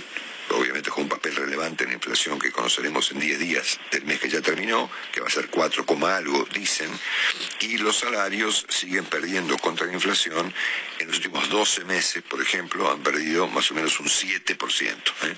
obviamente 0.50 0.90
juega 0.90 1.04
un 1.04 1.08
papel 1.08 1.36
relevante 1.36 1.84
en 1.84 1.90
la 1.90 1.96
inflación 1.96 2.38
que 2.38 2.50
conoceremos 2.52 3.10
en 3.12 3.20
10 3.20 3.38
días 3.38 3.80
del 3.90 4.04
mes 4.04 4.20
que 4.20 4.28
ya 4.28 4.40
terminó, 4.40 4.90
que 5.12 5.20
va 5.20 5.26
a 5.26 5.30
ser 5.30 5.48
4, 5.48 5.86
coma 5.86 6.16
algo, 6.16 6.46
dicen, 6.52 6.90
y 7.60 7.78
los 7.78 7.98
salarios 7.98 8.66
siguen 8.68 9.04
perdiendo 9.04 9.56
contra 9.58 9.86
la 9.86 9.92
inflación. 9.92 10.52
En 10.98 11.06
los 11.06 11.16
últimos 11.16 11.48
12 11.48 11.84
meses, 11.84 12.22
por 12.22 12.42
ejemplo, 12.42 12.90
han 12.90 13.02
perdido 13.02 13.48
más 13.48 13.70
o 13.70 13.74
menos 13.74 13.98
un 14.00 14.06
7%. 14.06 14.86
¿eh? 14.86 15.36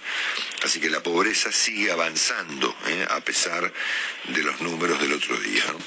Así 0.64 0.80
que 0.80 0.90
la 0.90 1.02
pobreza 1.02 1.52
sigue 1.52 1.90
avanzando, 1.92 2.74
¿eh? 2.86 3.06
a 3.10 3.20
pesar 3.20 3.72
de 4.28 4.42
los 4.42 4.60
números 4.60 5.00
del 5.00 5.12
otro 5.12 5.36
día. 5.36 5.64
¿no? 5.68 5.78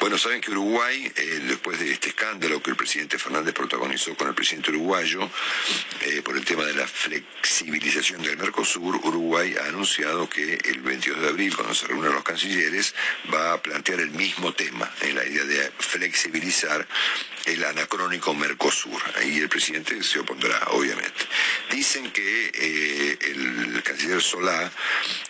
Bueno, 0.00 0.18
saben 0.18 0.40
que 0.40 0.50
Uruguay, 0.50 1.12
eh, 1.16 1.40
después 1.48 1.78
de 1.78 1.92
este 1.92 2.10
escándalo 2.10 2.62
que 2.62 2.70
el 2.70 2.76
presidente 2.76 3.18
Fernández 3.18 3.54
protagonizó 3.54 4.14
con 4.16 4.28
el 4.28 4.34
presidente 4.34 4.70
uruguayo, 4.70 5.28
eh, 6.02 6.22
por 6.22 6.36
el 6.36 6.44
tema 6.44 6.64
de 6.64 6.74
la 6.74 6.86
flexibilización 6.86 8.22
del 8.22 8.36
Mercosur, 8.36 8.65
Uruguay 8.74 9.54
ha 9.60 9.68
anunciado 9.68 10.28
que 10.28 10.58
el 10.64 10.80
22 10.80 11.22
de 11.22 11.28
abril, 11.28 11.54
cuando 11.54 11.74
se 11.74 11.86
reúnan 11.86 12.14
los 12.14 12.24
cancilleres, 12.24 12.94
va 13.32 13.52
a 13.52 13.62
plantear 13.62 14.00
el 14.00 14.10
mismo 14.10 14.52
tema, 14.52 14.90
en 15.02 15.14
la 15.14 15.24
idea 15.24 15.44
de 15.44 15.70
flexibilizar 15.78 16.86
el 17.46 17.64
anacrónico 17.64 18.34
Mercosur. 18.34 19.00
Ahí 19.16 19.38
el 19.38 19.48
presidente 19.48 20.02
se 20.02 20.18
opondrá, 20.18 20.60
obviamente. 20.70 21.24
Dicen 21.70 22.10
que 22.10 22.50
eh, 22.52 23.18
el 23.20 23.82
canciller 23.82 24.20
Solá 24.20 24.70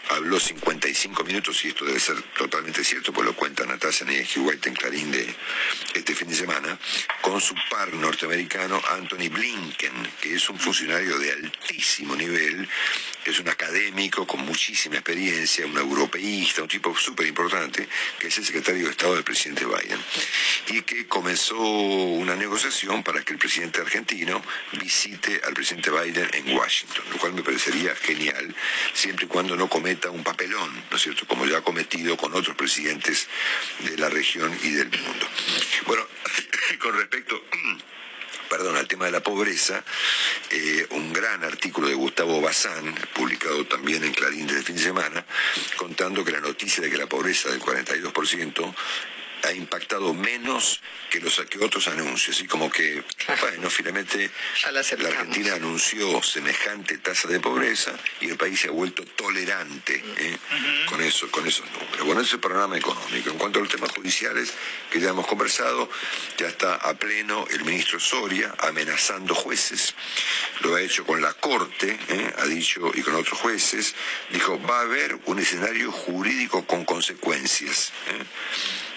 habló 0.09 0.41
55 0.41 1.25
minutos, 1.25 1.65
y 1.65 1.69
esto 1.69 1.85
debe 1.85 2.01
ser 2.01 2.21
totalmente 2.39 2.83
cierto, 2.85 3.13
pues 3.13 3.27
lo 3.27 3.35
cuenta 3.35 3.67
Natasha 3.67 4.07
White 4.37 4.69
en 4.69 4.75
Clarín 4.75 5.11
de 5.11 5.35
este 5.95 6.15
fin 6.15 6.29
de 6.29 6.37
semana, 6.37 6.79
con 7.21 7.41
su 7.41 7.55
par 7.71 7.93
norteamericano 7.93 8.81
Anthony 8.91 9.29
Blinken, 9.29 9.93
que 10.21 10.35
es 10.35 10.49
un 10.49 10.59
funcionario 10.59 11.19
de 11.19 11.33
altísimo 11.33 12.17
nivel, 12.17 12.69
es 13.25 13.41
un 13.41 13.49
académico 13.49 14.27
con 14.27 14.41
muchísima 14.47 14.97
experiencia, 14.97 15.67
un 15.67 15.77
europeísta, 15.77 16.63
un 16.63 16.69
tipo 16.69 16.97
súper 16.97 17.27
importante, 17.27 17.89
que 18.19 18.29
es 18.29 18.39
el 18.39 18.45
secretario 18.45 18.85
de 18.85 18.91
Estado 18.93 19.15
del 19.15 19.25
presidente 19.25 19.65
Biden, 19.65 19.99
y 20.69 20.83
que 20.83 21.07
comenzó 21.07 21.57
una 22.07 22.37
negociación 22.37 23.03
para 23.03 23.23
que 23.23 23.33
el 23.33 23.39
presidente 23.39 23.81
argentino 23.81 24.43
visite 24.73 25.41
al 25.45 25.55
presidente 25.55 25.91
Biden 25.91 26.29
en 26.33 26.57
Washington, 26.57 27.05
lo 27.13 27.19
cual 27.19 27.33
me 27.35 27.43
parecería 27.43 27.95
genial, 27.95 28.55
siempre 28.93 29.27
y 29.27 29.29
cuando 29.29 29.57
no 29.57 29.69
cometa 29.69 30.11
un 30.11 30.25
papelón, 30.25 30.85
¿no 30.91 30.97
es 30.97 31.03
cierto?, 31.03 31.27
como 31.27 31.47
ya 31.47 31.59
ha 31.59 31.63
cometido 31.63 32.17
con 32.17 32.35
otros 32.35 32.57
presidentes 32.57 33.29
de 33.81 33.97
la 33.99 34.09
región 34.09 34.57
y 34.63 34.71
del 34.71 34.89
mundo. 34.89 35.27
Bueno, 35.87 36.07
con 36.81 36.97
respecto 36.97 37.43
perdón, 38.49 38.77
al 38.77 38.87
tema 38.87 39.07
de 39.07 39.13
la 39.13 39.23
pobreza, 39.23 39.83
eh, 40.51 40.87
un 40.91 41.13
gran 41.13 41.45
artículo 41.45 41.89
de 41.89 41.95
Gustavo 41.95 42.41
Bazán, 42.41 42.95
publicado 43.15 43.67
también 43.67 44.05
en 44.05 44.13
Clarín 44.13 44.47
desde 44.47 44.61
el 44.61 44.65
fin 44.65 44.77
de 44.77 44.83
semana, 44.83 45.27
contando 45.77 46.25
que 46.25 46.33
la 46.33 46.41
noticia 46.41 46.83
de 46.83 46.91
que 46.91 46.97
la 46.97 47.07
pobreza 47.07 47.51
del 47.51 47.61
42% 47.61 48.75
ha 49.47 49.53
impactado 49.53 50.13
menos 50.13 50.81
que 51.11 51.21
los 51.21 51.41
que 51.49 51.59
otros 51.59 51.87
anuncios. 51.89 52.41
Y 52.41 52.47
como 52.47 52.71
que, 52.71 53.03
bueno, 53.41 53.71
finalmente 53.71 54.31
la 54.73 55.09
Argentina 55.09 55.55
anunció 55.55 56.23
semejante 56.23 56.99
tasa 56.99 57.29
de 57.29 57.41
pobreza 57.41 57.93
y 58.21 58.29
el 58.29 58.37
país 58.37 58.61
se 58.61 58.69
ha 58.69 58.73
vuelto 58.73 59.05
tolerante 59.05 60.03
¿eh? 60.19 60.37
con, 60.89 61.01
eso, 61.03 61.31
con 61.31 61.47
esos 61.47 61.67
números. 61.71 62.05
Bueno, 62.05 62.21
ese 62.21 62.29
es 62.29 62.35
el 62.35 62.41
panorama 62.41 62.77
económico. 62.77 63.31
En 63.31 63.39
cuanto 63.39 63.59
a 63.59 63.63
los 63.63 63.71
temas 63.71 63.91
judiciales 63.93 64.53
que 64.91 65.01
ya 65.01 65.11
hemos 65.11 65.27
conversado, 65.27 65.89
ya 66.39 66.49
está 66.49 66.75
a 66.75 66.95
pleno 66.95 67.47
el 67.51 67.65
ministro 67.65 68.01
Soria 68.01 68.55
amenazando 68.59 69.35
jueces. 69.35 69.95
Lo 70.61 70.75
ha 70.75 70.81
hecho 70.81 71.05
con 71.05 71.21
la 71.21 71.33
Corte, 71.35 71.99
¿eh? 72.09 72.35
ha 72.39 72.47
dicho, 72.47 72.91
y 72.95 73.03
con 73.03 73.15
otros 73.15 73.39
jueces. 73.39 73.95
Dijo, 74.31 74.61
va 74.63 74.79
a 74.79 74.83
haber 74.83 75.19
un 75.27 75.39
escenario 75.39 75.93
jurídico 75.93 76.67
con 76.67 76.85
consecuencias. 76.85 77.93
¿eh? 78.09 78.25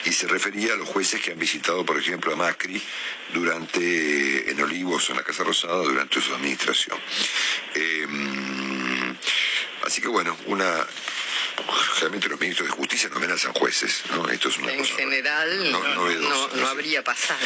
Y 0.09 0.13
se 0.13 0.27
refería 0.27 0.73
a 0.73 0.75
los 0.75 0.89
jueces 0.89 1.21
que 1.21 1.31
han 1.31 1.39
visitado, 1.39 1.85
por 1.85 1.97
ejemplo, 1.97 2.33
a 2.33 2.35
Macri 2.35 2.81
durante, 3.31 4.49
en 4.49 4.59
Olivos, 4.59 5.09
en 5.11 5.17
la 5.17 5.23
Casa 5.23 5.43
Rosada, 5.43 5.77
durante 5.83 6.19
su 6.19 6.33
administración. 6.33 6.97
Em, 7.75 9.15
así 9.85 10.01
que 10.01 10.07
bueno, 10.07 10.35
una 10.47 10.87
realmente 11.99 12.29
los 12.29 12.39
ministros 12.39 12.69
de 12.69 12.75
justicia 12.75 13.09
no 13.09 13.17
amenazan 13.17 13.53
jueces, 13.53 14.03
¿no? 14.11 14.27
Esto 14.29 14.49
es 14.49 14.57
una 14.57 14.71
en 14.71 14.85
general 14.85 15.71
no, 15.71 16.67
habría 16.67 17.03
pasado. 17.03 17.45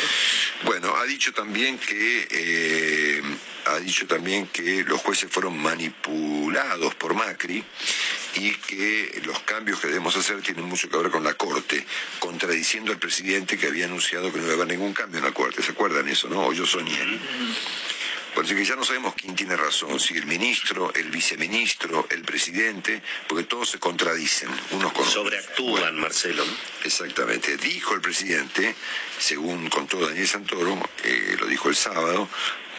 Bueno, 0.63 0.95
ha 0.95 1.03
dicho 1.05 1.33
también 1.33 1.77
que 1.79 2.27
eh, 2.29 3.21
ha 3.65 3.79
dicho 3.79 4.05
también 4.07 4.47
que 4.47 4.83
los 4.83 5.01
jueces 5.01 5.29
fueron 5.31 5.57
manipulados 5.57 6.95
por 6.95 7.13
Macri 7.15 7.63
y 8.35 8.51
que 8.51 9.21
los 9.25 9.39
cambios 9.39 9.79
que 9.79 9.87
debemos 9.87 10.15
hacer 10.15 10.41
tienen 10.41 10.65
mucho 10.65 10.89
que 10.89 10.97
ver 10.97 11.11
con 11.11 11.23
la 11.23 11.33
Corte, 11.35 11.85
contradiciendo 12.19 12.91
al 12.91 12.99
presidente 12.99 13.57
que 13.57 13.67
había 13.67 13.85
anunciado 13.85 14.31
que 14.31 14.39
no 14.39 14.45
iba 14.45 14.53
a 14.53 14.55
haber 14.55 14.67
ningún 14.67 14.93
cambio 14.93 15.19
en 15.19 15.25
la 15.25 15.31
Corte. 15.31 15.61
¿Se 15.61 15.71
acuerdan 15.71 16.07
eso, 16.07 16.27
no? 16.29 16.47
O 16.47 16.53
yo 16.53 16.65
soñé. 16.65 16.97
Por 18.33 18.45
eso 18.45 18.55
que 18.55 18.65
ya 18.65 18.75
no 18.75 18.83
sabemos 18.83 19.13
quién 19.13 19.35
tiene 19.35 19.55
razón, 19.55 19.99
si 19.99 20.17
el 20.17 20.25
ministro, 20.25 20.91
el 20.95 21.11
viceministro, 21.11 22.07
el 22.09 22.23
presidente, 22.23 23.03
porque 23.27 23.43
todos 23.43 23.69
se 23.69 23.79
contradicen 23.79 24.49
unos 24.71 24.91
con 24.91 25.01
otros. 25.01 25.13
Sobreactúan, 25.13 25.99
Marcelo. 25.99 26.43
Exactamente. 26.83 27.57
Dijo 27.57 27.93
el 27.93 28.01
presidente, 28.01 28.73
según 29.19 29.69
contó 29.69 29.99
Daniel 29.99 30.27
Santoro, 30.27 30.81
eh, 31.03 31.35
lo 31.39 31.45
dijo 31.45 31.69
el 31.69 31.75
sábado, 31.75 32.27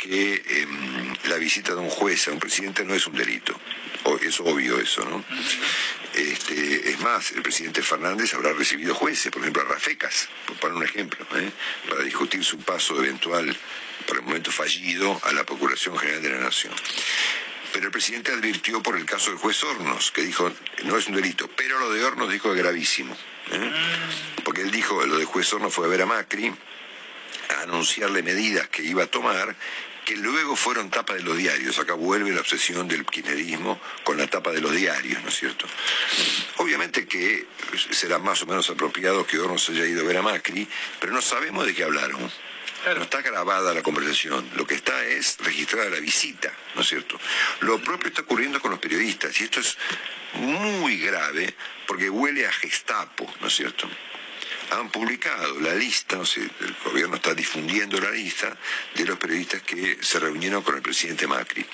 que 0.04 0.42
em, 0.46 1.14
la 1.30 1.36
visita 1.36 1.72
de 1.72 1.80
un 1.80 1.88
juez 1.88 2.28
a 2.28 2.32
un 2.32 2.38
presidente 2.38 2.84
no 2.84 2.94
es 2.94 3.06
un 3.06 3.14
delito. 3.14 3.58
es 4.20 4.38
obvio 4.40 4.78
eso, 4.78 5.02
¿no? 5.06 5.24
Este, 6.12 6.90
es 6.90 7.00
más, 7.00 7.32
el 7.32 7.42
presidente 7.42 7.82
Fernández 7.82 8.34
habrá 8.34 8.52
recibido 8.52 8.94
jueces, 8.94 9.32
por 9.32 9.40
ejemplo 9.40 9.62
a 9.62 9.64
Rafecas, 9.64 10.28
por 10.46 10.56
poner 10.58 10.76
un 10.76 10.84
ejemplo, 10.84 11.26
¿eh? 11.36 11.50
para 11.88 12.02
discutir 12.02 12.44
su 12.44 12.58
paso 12.58 13.02
eventual, 13.02 13.56
por 14.06 14.18
el 14.18 14.22
momento 14.22 14.52
fallido, 14.52 15.18
a 15.24 15.32
la 15.32 15.44
Procuración 15.44 15.96
General 15.96 16.22
de 16.22 16.30
la 16.30 16.38
Nación. 16.38 16.74
Pero 17.72 17.86
el 17.86 17.90
presidente 17.90 18.30
advirtió 18.30 18.82
por 18.82 18.96
el 18.96 19.06
caso 19.06 19.30
del 19.30 19.38
juez 19.38 19.64
Hornos, 19.64 20.12
que 20.12 20.22
dijo, 20.22 20.52
no 20.84 20.98
es 20.98 21.06
un 21.08 21.16
delito, 21.16 21.48
pero 21.56 21.78
lo 21.78 21.90
de 21.90 22.04
Hornos 22.04 22.30
dijo 22.30 22.52
es 22.52 22.58
gravísimo. 22.58 23.16
¿eh? 23.52 23.72
Porque 24.44 24.60
él 24.60 24.70
dijo, 24.70 25.04
lo 25.06 25.18
de 25.18 25.24
juez 25.24 25.50
Hornos 25.52 25.74
fue 25.74 25.86
a 25.86 25.88
ver 25.88 26.02
a 26.02 26.06
Macri, 26.06 26.54
a 27.48 27.62
anunciarle 27.62 28.22
medidas 28.22 28.68
que 28.68 28.82
iba 28.82 29.04
a 29.04 29.06
tomar 29.06 29.56
que 30.04 30.16
luego 30.16 30.54
fueron 30.56 30.90
tapa 30.90 31.14
de 31.14 31.22
los 31.22 31.36
diarios. 31.36 31.78
Acá 31.78 31.94
vuelve 31.94 32.32
la 32.32 32.40
obsesión 32.40 32.86
del 32.86 33.04
kirchnerismo 33.04 33.80
con 34.02 34.18
la 34.18 34.26
tapa 34.26 34.52
de 34.52 34.60
los 34.60 34.72
diarios, 34.72 35.22
¿no 35.22 35.28
es 35.28 35.36
cierto? 35.36 35.66
Obviamente 36.58 37.06
que 37.06 37.46
será 37.90 38.18
más 38.18 38.42
o 38.42 38.46
menos 38.46 38.68
apropiado 38.70 39.26
que 39.26 39.38
Hornos 39.38 39.68
haya 39.70 39.86
ido 39.86 40.02
a 40.02 40.04
ver 40.04 40.18
a 40.18 40.22
Macri, 40.22 40.68
pero 41.00 41.12
no 41.12 41.22
sabemos 41.22 41.66
de 41.66 41.74
qué 41.74 41.84
hablaron. 41.84 42.30
No 42.86 43.02
está 43.02 43.22
grabada 43.22 43.72
la 43.72 43.82
conversación, 43.82 44.46
lo 44.56 44.66
que 44.66 44.74
está 44.74 45.06
es 45.06 45.38
registrada 45.38 45.88
la 45.88 46.00
visita, 46.00 46.52
¿no 46.74 46.82
es 46.82 46.88
cierto? 46.88 47.18
Lo 47.60 47.78
propio 47.82 48.08
está 48.08 48.20
ocurriendo 48.22 48.60
con 48.60 48.72
los 48.72 48.80
periodistas 48.80 49.40
y 49.40 49.44
esto 49.44 49.60
es 49.60 49.78
muy 50.34 50.98
grave 50.98 51.54
porque 51.86 52.10
huele 52.10 52.46
a 52.46 52.52
Gestapo, 52.52 53.32
¿no 53.40 53.46
es 53.46 53.54
cierto? 53.54 53.88
Han 54.70 54.90
publicado 54.90 55.60
la 55.60 55.74
lista, 55.74 56.16
no 56.16 56.26
sé, 56.26 56.40
el 56.40 56.76
gobierno 56.84 57.16
está 57.16 57.34
difundiendo 57.34 58.00
la 58.00 58.10
lista 58.10 58.56
de 58.94 59.04
los 59.04 59.18
periodistas 59.18 59.62
que 59.62 59.98
se 60.00 60.18
reunieron 60.18 60.62
con 60.62 60.76
el 60.76 60.82
presidente 60.82 61.26
Macri. 61.26 61.64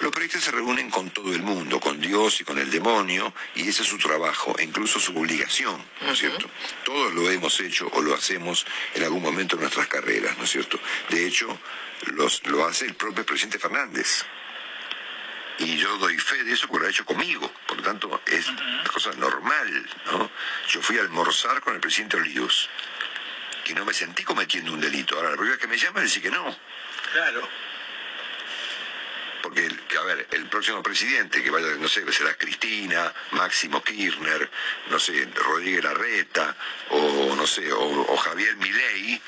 Los 0.00 0.10
periodistas 0.12 0.44
se 0.44 0.50
reúnen 0.50 0.90
con 0.90 1.10
todo 1.10 1.32
el 1.32 1.42
mundo, 1.42 1.80
con 1.80 2.00
Dios 2.00 2.40
y 2.40 2.44
con 2.44 2.58
el 2.58 2.70
demonio, 2.70 3.32
y 3.54 3.68
ese 3.68 3.82
es 3.82 3.88
su 3.88 3.98
trabajo, 3.98 4.54
e 4.58 4.64
incluso 4.64 5.00
su 5.00 5.16
obligación, 5.16 5.82
¿no 6.02 6.12
es 6.12 6.18
cierto? 6.18 6.48
Todos 6.84 7.14
lo 7.14 7.30
hemos 7.30 7.58
hecho 7.60 7.88
o 7.92 8.02
lo 8.02 8.14
hacemos 8.14 8.66
en 8.94 9.04
algún 9.04 9.22
momento 9.22 9.56
en 9.56 9.62
nuestras 9.62 9.88
carreras, 9.88 10.36
¿no 10.38 10.44
es 10.44 10.50
cierto? 10.50 10.78
De 11.10 11.26
hecho, 11.26 11.58
los, 12.12 12.46
lo 12.46 12.66
hace 12.66 12.86
el 12.86 12.94
propio 12.94 13.24
presidente 13.24 13.58
Fernández 13.58 14.24
y 15.58 15.76
yo 15.76 15.96
doy 15.98 16.18
fe 16.18 16.42
de 16.44 16.52
eso 16.52 16.66
porque 16.66 16.82
lo 16.82 16.86
ha 16.88 16.90
hecho 16.90 17.04
conmigo, 17.04 17.50
por 17.66 17.78
lo 17.78 17.82
tanto 17.82 18.22
es 18.26 18.48
una 18.48 18.84
cosa 18.92 19.12
normal, 19.12 19.90
¿no? 20.06 20.30
Yo 20.68 20.82
fui 20.82 20.98
a 20.98 21.02
almorzar 21.02 21.60
con 21.60 21.74
el 21.74 21.80
presidente 21.80 22.16
Olivos 22.16 22.68
y 23.66 23.74
no 23.74 23.84
me 23.84 23.94
sentí 23.94 24.24
cometiendo 24.24 24.72
un 24.72 24.80
delito. 24.80 25.16
Ahora, 25.16 25.30
la 25.30 25.36
primera 25.36 25.56
vez 25.56 25.60
que 25.60 25.68
me 25.68 25.78
llaman 25.78 26.02
decir 26.02 26.22
que 26.22 26.30
no. 26.30 26.56
Claro. 27.12 27.48
Porque, 29.44 29.68
a 29.98 30.02
ver, 30.04 30.26
el 30.30 30.46
próximo 30.46 30.82
presidente, 30.82 31.42
que 31.42 31.50
vaya, 31.50 31.66
no 31.78 31.86
sé, 31.86 32.10
será 32.10 32.32
Cristina, 32.32 33.12
Máximo 33.32 33.82
Kirchner, 33.84 34.50
no 34.88 34.98
sé, 34.98 35.28
Rodríguez 35.34 35.84
Larreta, 35.84 36.56
o 36.88 37.36
no 37.36 37.46
sé, 37.46 37.70
o, 37.70 38.16
Javier 38.16 38.56
Milei, 38.56 39.20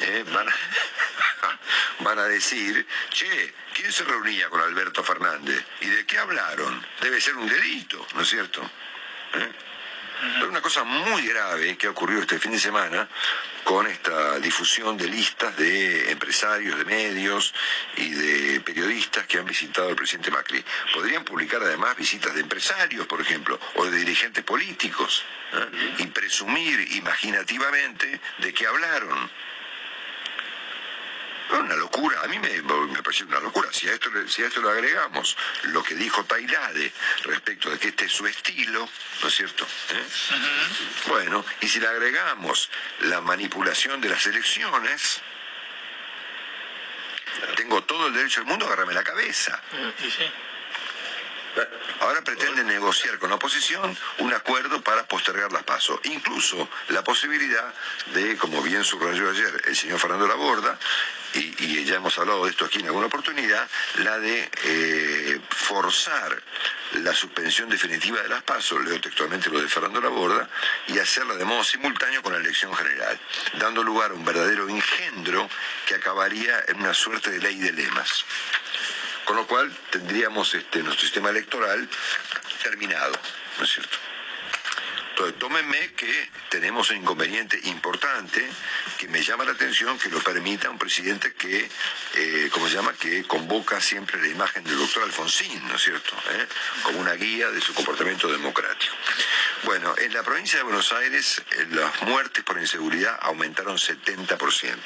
¿eh? 0.00 0.24
van, 2.00 2.18
a, 2.18 2.24
decir, 2.28 2.86
che, 3.10 3.52
¿quién 3.74 3.92
se 3.92 4.04
reunía 4.04 4.48
con 4.48 4.62
Alberto 4.62 5.04
Fernández? 5.04 5.62
¿Y 5.82 5.88
de 5.88 6.06
qué 6.06 6.16
hablaron? 6.16 6.82
Debe 7.02 7.20
ser 7.20 7.36
un 7.36 7.46
delito, 7.46 8.06
¿no 8.14 8.22
es 8.22 8.28
cierto? 8.30 8.62
¿Eh? 9.34 9.67
Pero 10.20 10.48
una 10.48 10.60
cosa 10.60 10.84
muy 10.84 11.26
grave 11.26 11.76
que 11.76 11.86
ha 11.86 11.90
ocurrido 11.90 12.22
este 12.22 12.38
fin 12.38 12.52
de 12.52 12.58
semana 12.58 13.08
con 13.64 13.86
esta 13.86 14.38
difusión 14.38 14.96
de 14.96 15.06
listas 15.06 15.56
de 15.56 16.10
empresarios, 16.10 16.78
de 16.78 16.84
medios 16.84 17.54
y 17.96 18.10
de 18.10 18.60
periodistas 18.60 19.26
que 19.26 19.38
han 19.38 19.44
visitado 19.44 19.88
al 19.88 19.96
presidente 19.96 20.30
Macri. 20.30 20.64
Podrían 20.92 21.24
publicar 21.24 21.62
además 21.62 21.96
visitas 21.96 22.34
de 22.34 22.40
empresarios, 22.40 23.06
por 23.06 23.20
ejemplo, 23.20 23.60
o 23.74 23.84
de 23.84 23.96
dirigentes 23.96 24.42
políticos, 24.42 25.24
¿eh? 25.52 25.94
y 25.98 26.06
presumir 26.06 26.80
imaginativamente 26.96 28.20
de 28.38 28.54
que 28.54 28.66
hablaron. 28.66 29.30
Una 31.50 31.74
locura, 31.76 32.20
a 32.22 32.28
mí 32.28 32.38
me, 32.38 32.60
me 32.62 33.02
pareció 33.02 33.26
una 33.26 33.40
locura. 33.40 33.68
Si 33.72 33.88
a, 33.88 33.92
esto, 33.94 34.10
si 34.28 34.42
a 34.42 34.46
esto 34.48 34.60
le 34.60 34.70
agregamos 34.70 35.36
lo 35.64 35.82
que 35.82 35.94
dijo 35.94 36.24
Tailade 36.24 36.92
respecto 37.24 37.70
de 37.70 37.78
que 37.78 37.88
este 37.88 38.04
es 38.04 38.12
su 38.12 38.26
estilo, 38.26 38.88
¿no 39.22 39.28
es 39.28 39.34
cierto? 39.34 39.64
¿Eh? 39.64 40.06
Bueno, 41.06 41.44
y 41.60 41.68
si 41.68 41.80
le 41.80 41.86
agregamos 41.88 42.70
la 43.00 43.20
manipulación 43.20 44.00
de 44.00 44.10
las 44.10 44.26
elecciones, 44.26 45.20
tengo 47.56 47.82
todo 47.84 48.08
el 48.08 48.14
derecho 48.14 48.40
del 48.40 48.48
mundo 48.48 48.64
a 48.66 48.68
agarrarme 48.68 48.94
la 48.94 49.04
cabeza. 49.04 49.60
Ahora 52.00 52.22
pretende 52.22 52.64
negociar 52.64 53.18
con 53.18 53.30
la 53.30 53.36
oposición 53.36 53.96
un 54.18 54.32
acuerdo 54.32 54.80
para 54.82 55.06
postergar 55.06 55.52
las 55.52 55.64
pasos. 55.64 55.98
Incluso 56.04 56.68
la 56.88 57.02
posibilidad 57.02 57.74
de, 58.14 58.36
como 58.36 58.62
bien 58.62 58.84
subrayó 58.84 59.30
ayer 59.30 59.62
el 59.66 59.76
señor 59.76 59.98
Fernando 59.98 60.26
Laborda, 60.26 60.78
y, 61.34 61.84
ya 61.84 61.96
hemos 61.96 62.18
hablado 62.18 62.44
de 62.44 62.50
esto 62.50 62.64
aquí 62.64 62.80
en 62.80 62.86
alguna 62.86 63.06
oportunidad, 63.06 63.68
la 63.98 64.18
de 64.18 64.50
eh, 64.64 65.40
forzar 65.50 66.42
la 66.94 67.12
suspensión 67.12 67.68
definitiva 67.68 68.22
de 68.22 68.28
las 68.28 68.42
pasos, 68.42 68.82
leo 68.84 69.00
textualmente 69.00 69.50
lo 69.50 69.60
de 69.60 69.68
Fernando 69.68 70.00
Laborda, 70.00 70.48
y 70.86 70.98
hacerla 70.98 71.34
de 71.34 71.44
modo 71.44 71.62
simultáneo 71.64 72.22
con 72.22 72.32
la 72.32 72.38
elección 72.38 72.74
general, 72.74 73.18
dando 73.58 73.82
lugar 73.82 74.10
a 74.10 74.14
un 74.14 74.24
verdadero 74.24 74.68
engendro 74.68 75.48
que 75.86 75.96
acabaría 75.96 76.64
en 76.68 76.80
una 76.80 76.94
suerte 76.94 77.30
de 77.30 77.40
ley 77.40 77.58
de 77.58 77.72
lemas. 77.72 78.24
Con 79.28 79.36
lo 79.36 79.46
cual 79.46 79.70
tendríamos 79.90 80.54
este, 80.54 80.82
nuestro 80.82 81.02
sistema 81.02 81.28
electoral 81.28 81.86
terminado, 82.62 83.12
¿no 83.58 83.64
es 83.64 83.70
cierto? 83.70 83.98
Entonces, 85.10 85.38
tómenme 85.38 85.92
que 85.92 86.30
tenemos 86.48 86.88
un 86.88 86.96
inconveniente 86.96 87.60
importante 87.64 88.42
que 88.96 89.06
me 89.08 89.22
llama 89.22 89.44
la 89.44 89.52
atención 89.52 89.98
que 89.98 90.08
lo 90.08 90.20
permita 90.20 90.70
un 90.70 90.78
presidente 90.78 91.34
que, 91.34 91.68
eh, 92.14 92.48
¿cómo 92.50 92.68
se 92.68 92.76
llama?, 92.76 92.94
que 92.94 93.24
convoca 93.24 93.82
siempre 93.82 94.18
la 94.18 94.28
imagen 94.28 94.64
del 94.64 94.78
doctor 94.78 95.02
Alfonsín, 95.02 95.68
¿no 95.68 95.74
es 95.74 95.82
cierto?, 95.82 96.16
¿Eh? 96.30 96.46
como 96.84 97.00
una 97.00 97.12
guía 97.12 97.50
de 97.50 97.60
su 97.60 97.74
comportamiento 97.74 98.32
democrático. 98.32 98.94
Bueno, 99.64 99.94
en 99.98 100.14
la 100.14 100.22
provincia 100.22 100.56
de 100.56 100.62
Buenos 100.62 100.90
Aires 100.94 101.42
eh, 101.50 101.66
las 101.68 102.00
muertes 102.04 102.42
por 102.44 102.58
inseguridad 102.58 103.18
aumentaron 103.20 103.76
70%. 103.76 104.78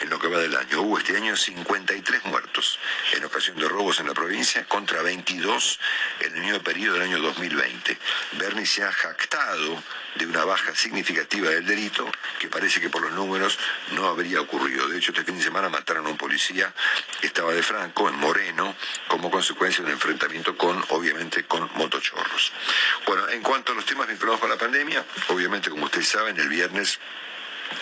En 0.00 0.10
lo 0.10 0.18
que 0.18 0.28
va 0.28 0.38
del 0.38 0.56
año. 0.56 0.82
Hubo 0.82 0.98
este 0.98 1.16
año 1.16 1.36
53 1.36 2.24
muertos 2.26 2.78
en 3.14 3.24
ocasión 3.24 3.56
de 3.56 3.68
robos 3.68 4.00
en 4.00 4.08
la 4.08 4.14
provincia 4.14 4.64
contra 4.66 5.02
22 5.02 5.78
en 6.20 6.36
el 6.36 6.42
mismo 6.42 6.60
periodo 6.60 6.94
del 6.94 7.02
año 7.04 7.18
2020. 7.20 7.96
Bernie 8.32 8.66
se 8.66 8.82
ha 8.82 8.92
jactado 8.92 9.82
de 10.16 10.26
una 10.26 10.44
baja 10.44 10.74
significativa 10.74 11.50
del 11.50 11.64
delito 11.64 12.10
que 12.38 12.48
parece 12.48 12.80
que 12.80 12.90
por 12.90 13.02
los 13.02 13.12
números 13.12 13.58
no 13.92 14.06
habría 14.06 14.40
ocurrido. 14.40 14.88
De 14.88 14.98
hecho, 14.98 15.12
este 15.12 15.24
fin 15.24 15.38
de 15.38 15.44
semana 15.44 15.68
mataron 15.68 16.06
a 16.06 16.10
un 16.10 16.16
policía 16.16 16.72
que 17.20 17.28
estaba 17.28 17.52
de 17.52 17.62
Franco, 17.62 18.08
en 18.08 18.16
Moreno, 18.16 18.74
como 19.08 19.30
consecuencia 19.30 19.82
de 19.82 19.90
un 19.90 19.94
enfrentamiento 19.94 20.56
con, 20.56 20.84
obviamente, 20.90 21.44
con 21.44 21.70
motochorros. 21.74 22.52
Bueno, 23.06 23.28
en 23.28 23.42
cuanto 23.42 23.72
a 23.72 23.74
los 23.74 23.86
temas 23.86 24.08
vinculados 24.08 24.40
con 24.40 24.50
la 24.50 24.58
pandemia, 24.58 25.04
obviamente, 25.28 25.70
como 25.70 25.84
ustedes 25.84 26.08
saben, 26.08 26.38
el 26.38 26.48
viernes 26.48 26.98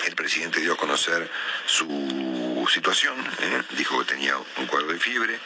el 0.07 0.15
presidente 0.15 0.61
dio 0.61 0.75
a 0.75 0.77
conocer 0.77 1.31
su 1.67 2.67
situación, 2.71 3.19
¿eh? 3.41 3.63
dijo 3.77 3.99
que 4.01 4.15
tenía 4.15 4.37
un 4.37 4.67
cuadro 4.67 4.93
de 4.93 4.99
fiebre 4.99 5.39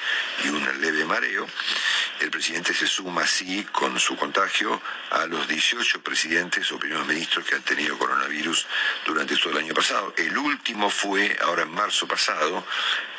y 0.45 0.49
un 0.49 0.81
leve 0.81 1.05
mareo. 1.05 1.47
El 2.21 2.31
presidente 2.31 2.75
se 2.75 2.87
suma 2.87 3.23
así 3.23 3.65
con 3.65 3.99
su 3.99 4.17
contagio 4.17 4.81
a 5.11 5.27
los 5.27 5.47
18 5.49 6.03
presidentes 6.03 6.71
o 6.73 6.79
primeros 6.79 7.07
ministros 7.07 7.45
que 7.45 7.55
han 7.55 7.63
tenido 7.63 7.99
coronavirus 7.99 8.67
durante 9.07 9.37
todo 9.37 9.53
el 9.53 9.59
año 9.59 9.75
pasado. 9.75 10.15
El 10.17 10.37
último 10.37 10.91
fue, 10.91 11.37
ahora 11.43 11.63
en 11.63 11.71
marzo 11.71 12.07
pasado, 12.07 12.65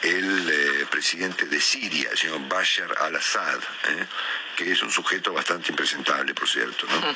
el 0.02 0.50
eh, 0.50 0.86
presidente 0.90 1.46
de 1.46 1.60
Siria, 1.60 2.10
el 2.12 2.18
señor 2.18 2.48
Bashar 2.48 2.96
al-Assad, 3.00 3.60
¿eh? 3.60 4.08
Que 4.56 4.72
es 4.72 4.82
un 4.82 4.92
sujeto 4.92 5.34
bastante 5.34 5.70
impresentable, 5.70 6.34
por 6.34 6.48
cierto. 6.48 6.88
¿no? 6.88 7.16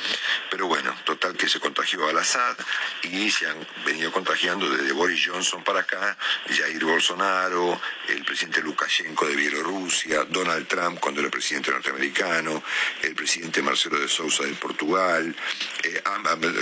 Pero 0.49 0.67
bueno, 0.67 0.95
total 1.03 1.35
que 1.35 1.47
se 1.47 1.59
contagió 1.59 2.07
al-Assad 2.07 2.57
y 3.03 3.31
se 3.31 3.47
han 3.47 3.57
venido 3.85 4.11
contagiando 4.11 4.69
desde 4.69 4.91
Boris 4.91 5.25
Johnson 5.25 5.63
para 5.63 5.81
acá, 5.81 6.17
Jair 6.49 6.83
Bolsonaro, 6.83 7.79
el 8.07 8.23
presidente 8.25 8.61
Lukashenko 8.61 9.27
de 9.27 9.35
Bielorrusia, 9.35 10.25
Donald 10.25 10.67
Trump 10.67 10.99
cuando 10.99 11.21
era 11.21 11.29
presidente 11.29 11.71
norteamericano, 11.71 12.63
el 13.01 13.15
presidente 13.15 13.61
Marcelo 13.61 13.99
de 13.99 14.07
Sousa 14.07 14.43
de 14.43 14.53
Portugal, 14.53 15.35
eh, 15.83 16.03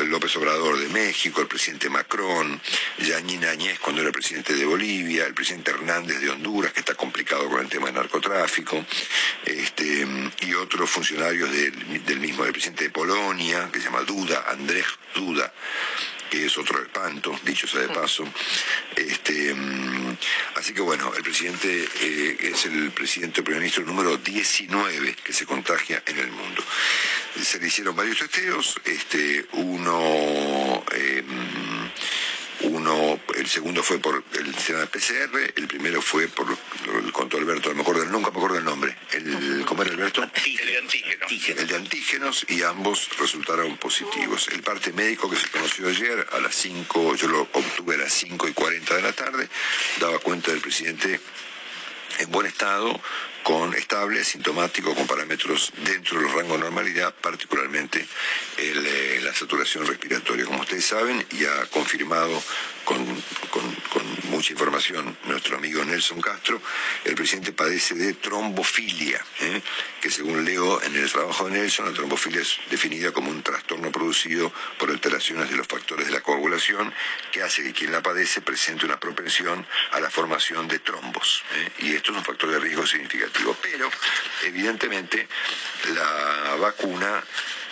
López 0.05 0.35
Obrador 0.37 0.77
de 0.79 0.87
México, 0.89 1.41
el 1.41 1.47
presidente 1.47 1.89
Macron, 1.89 2.61
Yanina 2.99 3.51
Añez 3.51 3.79
cuando 3.79 4.01
era 4.01 4.11
presidente 4.11 4.53
de 4.53 4.65
Bolivia, 4.65 5.25
el 5.25 5.33
presidente 5.33 5.71
Hernández 5.71 6.19
de 6.19 6.29
Honduras, 6.29 6.71
que 6.73 6.79
está 6.79 6.95
complicado 6.95 7.49
con 7.49 7.61
el 7.61 7.69
tema 7.69 7.87
del 7.87 7.95
narcotráfico, 7.95 8.85
este, 9.45 10.07
y 10.41 10.53
otros 10.53 10.66
funcionarios 10.87 11.51
del, 11.51 12.05
del 12.05 12.19
mismo, 12.19 12.45
el 12.45 12.51
presidente 12.51 12.85
de 12.85 12.89
Polonia, 12.89 13.69
que 13.71 13.79
se 13.79 13.85
llama 13.85 14.01
Duda, 14.01 14.45
Andrés 14.49 14.85
Duda, 15.15 15.51
que 16.29 16.45
es 16.45 16.57
otro 16.57 16.81
espanto, 16.81 17.37
dicho 17.43 17.67
sea 17.67 17.81
de 17.81 17.89
paso. 17.89 18.25
Este, 18.95 19.53
mm, 19.53 20.17
así 20.55 20.73
que 20.73 20.81
bueno, 20.81 21.13
el 21.15 21.23
presidente 21.23 21.87
eh, 22.01 22.37
es 22.39 22.65
el 22.65 22.91
presidente 22.91 23.43
primer 23.43 23.61
ministro 23.61 23.85
número 23.85 24.17
19 24.17 25.15
que 25.23 25.33
se 25.33 25.45
contagia 25.45 26.03
en 26.05 26.17
el 26.17 26.31
mundo. 26.31 26.63
Se 27.41 27.59
le 27.59 27.67
hicieron 27.67 27.95
varios 27.95 28.19
testeos, 28.19 28.79
este, 28.83 29.45
uno 29.53 30.83
eh, 30.93 31.23
uno, 32.61 33.19
el 33.35 33.47
segundo 33.47 33.83
fue 33.83 33.99
por 33.99 34.23
el 34.33 34.55
sistema 34.55 34.85
PCR, 34.85 35.53
el 35.55 35.67
primero 35.67 36.01
fue 36.01 36.27
por, 36.27 36.47
lo 36.49 37.13
contó 37.13 37.37
Alberto, 37.37 37.69
no 37.69 37.75
me 37.75 37.81
acuerdo, 37.81 38.05
nunca 38.05 38.31
me 38.31 38.37
acuerdo 38.37 38.57
el 38.57 38.65
nombre. 38.65 38.95
El, 39.11 39.63
¿Cómo 39.65 39.83
era 39.83 39.91
Alberto? 39.91 40.23
El 40.23 40.67
de 40.67 40.77
antígenos. 40.77 41.31
El 41.31 41.67
de 41.67 41.75
antígenos 41.75 42.45
y 42.49 42.63
ambos 42.63 43.09
resultaron 43.19 43.77
positivos. 43.77 44.47
El 44.51 44.63
parte 44.63 44.91
médico 44.93 45.29
que 45.29 45.37
se 45.37 45.49
conoció 45.49 45.87
ayer 45.87 46.25
a 46.31 46.39
las 46.39 46.55
5, 46.55 47.15
yo 47.15 47.27
lo 47.27 47.41
obtuve 47.41 47.95
a 47.95 47.99
las 47.99 48.13
5 48.13 48.47
y 48.47 48.53
40 48.53 48.95
de 48.95 49.01
la 49.01 49.13
tarde, 49.13 49.47
daba 49.99 50.19
cuenta 50.19 50.51
del 50.51 50.61
presidente 50.61 51.19
en 52.19 52.31
buen 52.31 52.47
estado, 52.47 52.99
con 53.43 53.73
estable, 53.73 54.21
asintomático, 54.21 54.93
con 54.93 55.07
parámetros 55.07 55.71
dentro 55.85 56.17
de 56.17 56.23
los 56.23 56.33
rangos 56.33 56.57
de 56.57 56.63
normalidad, 56.65 57.13
particularmente 57.13 58.05
eh, 58.57 59.21
la 59.23 59.33
saturación 59.33 59.87
respiratoria. 59.87 60.45
Como 60.45 60.61
ustedes 60.61 60.85
saben, 60.85 61.25
y 61.31 61.45
ha 61.45 61.65
confirmado 61.67 62.41
con, 62.87 63.05
mucha 64.29 64.53
información 64.53 65.17
nuestro 65.25 65.57
amigo 65.57 65.83
Nelson 65.83 66.21
Castro, 66.21 66.61
el 67.05 67.15
presidente 67.15 67.51
padece 67.51 67.95
de 67.95 68.13
trombofilia, 68.13 69.23
¿eh? 69.41 69.61
que 69.99 70.11
según 70.11 70.45
leo 70.45 70.81
en 70.83 70.95
el 70.95 71.11
trabajo 71.11 71.45
de 71.45 71.59
Nelson, 71.59 71.87
la 71.87 71.93
trombofilia 71.93 72.41
es 72.41 72.59
definida 72.69 73.11
como 73.11 73.29
un 73.29 73.41
trastorno 73.41 73.91
producido 73.91 74.53
por 74.77 74.91
alteraciones 74.91 75.49
de 75.49 75.57
los 75.57 75.67
factores 75.67 76.05
de 76.05 76.11
la 76.11 76.21
coagulación 76.21 76.93
que 77.31 77.41
hace 77.41 77.63
que 77.63 77.73
quien 77.73 77.91
la 77.91 78.03
padece 78.03 78.41
presente 78.41 78.85
una 78.85 78.99
propensión 78.99 79.65
a 79.91 79.99
la 79.99 80.09
formación 80.09 80.67
de 80.67 80.79
trombos. 80.79 81.43
¿eh? 81.55 81.71
Y 81.79 81.95
esto 81.95 82.11
es 82.11 82.17
un 82.17 82.23
factor 82.23 82.51
de 82.51 82.59
riesgo 82.59 82.85
significativo. 82.85 83.57
Pero, 83.61 83.89
evidentemente, 84.43 85.27
la 85.93 86.55
vacuna 86.59 87.23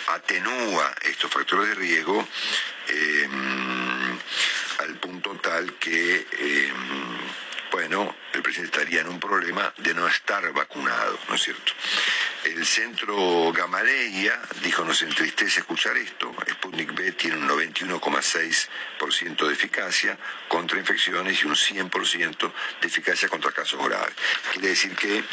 atenúa 0.08 0.94
estos 1.02 1.30
factores 1.30 1.68
de 1.70 1.74
riesgo 1.74 2.26
eh, 2.88 3.28
al 4.86 4.94
punto 4.96 5.34
tal 5.36 5.74
que, 5.74 6.26
eh, 6.30 6.72
bueno, 7.72 8.14
el 8.32 8.42
presidente 8.42 8.78
estaría 8.78 9.00
en 9.00 9.08
un 9.08 9.18
problema 9.18 9.72
de 9.78 9.94
no 9.94 10.06
estar 10.06 10.52
vacunado, 10.52 11.18
¿no 11.28 11.34
es 11.34 11.42
cierto? 11.42 11.72
El 12.46 12.64
centro 12.64 13.52
Gamaleya 13.52 14.40
dijo, 14.62 14.84
nos 14.84 15.02
entristece 15.02 15.58
escuchar 15.60 15.96
esto, 15.96 16.32
Sputnik 16.48 16.94
B 16.94 17.10
tiene 17.12 17.38
un 17.38 17.48
91,6% 17.48 19.46
de 19.48 19.52
eficacia 19.52 20.16
contra 20.46 20.78
infecciones 20.78 21.42
y 21.42 21.46
un 21.46 21.56
100% 21.56 22.52
de 22.80 22.86
eficacia 22.86 23.28
contra 23.28 23.50
casos 23.50 23.84
graves. 23.84 24.14
Quiere 24.52 24.68
decir 24.68 24.94
que 24.94 25.24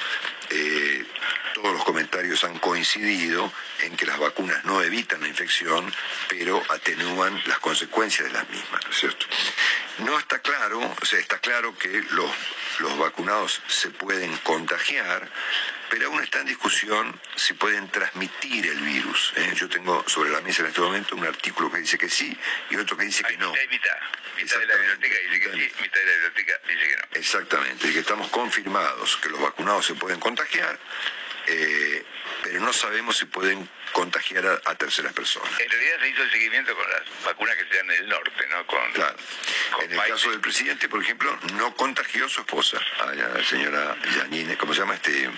eh, 0.49 1.05
todos 1.53 1.73
los 1.73 1.83
comentarios 1.83 2.43
han 2.45 2.57
coincidido 2.57 3.53
en 3.83 3.95
que 3.95 4.07
las 4.07 4.17
vacunas 4.17 4.65
no 4.65 4.81
evitan 4.81 5.21
la 5.21 5.27
infección, 5.27 5.93
pero 6.27 6.63
atenúan 6.69 7.39
las 7.45 7.59
consecuencias 7.59 8.27
de 8.27 8.33
las 8.33 8.49
mismas, 8.49 8.81
¿no 9.99 10.17
está 10.17 10.39
claro, 10.39 10.79
o 10.99 11.05
sea, 11.05 11.19
está 11.19 11.37
claro 11.37 11.77
que 11.77 11.89
los, 12.11 12.31
los 12.79 12.97
vacunados 12.97 13.61
se 13.67 13.91
pueden 13.91 14.35
contagiar, 14.37 15.29
pero 15.93 16.07
aún 16.07 16.23
está 16.23 16.39
en 16.39 16.47
discusión 16.47 17.21
si 17.35 17.53
pueden 17.53 17.87
transmitir 17.89 18.65
el 18.65 18.79
virus. 18.79 19.31
¿eh? 19.35 19.53
Yo 19.55 19.69
tengo 19.69 20.03
sobre 20.07 20.31
la 20.31 20.41
mesa 20.41 20.63
en 20.63 20.69
este 20.69 20.81
momento 20.81 21.15
un 21.15 21.23
artículo 21.23 21.71
que 21.71 21.77
dice 21.77 21.99
que 21.99 22.09
sí 22.09 22.35
y 22.71 22.75
otro 22.77 22.97
que 22.97 23.05
dice 23.05 23.23
que 23.23 23.37
no. 23.37 23.51
Mitad 23.51 23.61
y 23.61 23.67
mitad. 23.67 23.97
Mitad 24.35 24.59
de 24.59 24.65
la 24.65 24.75
biblioteca 24.75 25.15
dice 25.19 25.39
que 25.39 25.51
sí, 25.51 25.71
mitad 25.83 25.99
de 25.99 26.05
la 26.05 26.13
biblioteca 26.13 26.61
dice 26.67 26.87
que 26.87 26.95
no. 26.95 27.19
Exactamente, 27.19 27.87
y 27.87 27.93
que 27.93 27.99
estamos 27.99 28.27
confirmados 28.29 29.17
que 29.17 29.29
los 29.29 29.39
vacunados 29.39 29.85
se 29.85 29.93
pueden 29.93 30.19
contagiar, 30.19 30.79
eh, 31.45 32.03
pero 32.41 32.59
no 32.61 32.73
sabemos 32.73 33.15
si 33.15 33.25
pueden 33.25 33.69
contagiar 33.93 34.45
a, 34.45 34.61
a 34.71 34.75
terceras 34.75 35.13
personas. 35.13 35.49
En 35.59 35.69
realidad 35.69 35.95
se 36.01 36.09
hizo 36.09 36.23
el 36.23 36.31
seguimiento 36.31 36.75
con 36.75 36.89
las 36.89 37.01
vacunas 37.23 37.55
que 37.55 37.65
se 37.65 37.77
dan 37.77 37.91
en 37.91 38.03
el 38.03 38.09
norte, 38.09 38.47
¿no? 38.49 38.65
Con, 38.67 38.91
Claro. 38.91 39.15
con 39.75 39.85
En 39.85 39.91
el 39.93 40.07
caso 40.07 40.29
del 40.31 40.41
presidente, 40.41 40.89
por 40.89 41.01
ejemplo, 41.01 41.37
no 41.53 41.73
contagió 41.75 42.25
a 42.25 42.29
su 42.29 42.41
esposa, 42.41 42.79
a 42.99 43.13
la 43.13 43.43
señora 43.43 43.95
Yanine, 44.17 44.57
¿cómo 44.57 44.73
se 44.73 44.81
llama 44.81 44.95
este? 44.95 45.29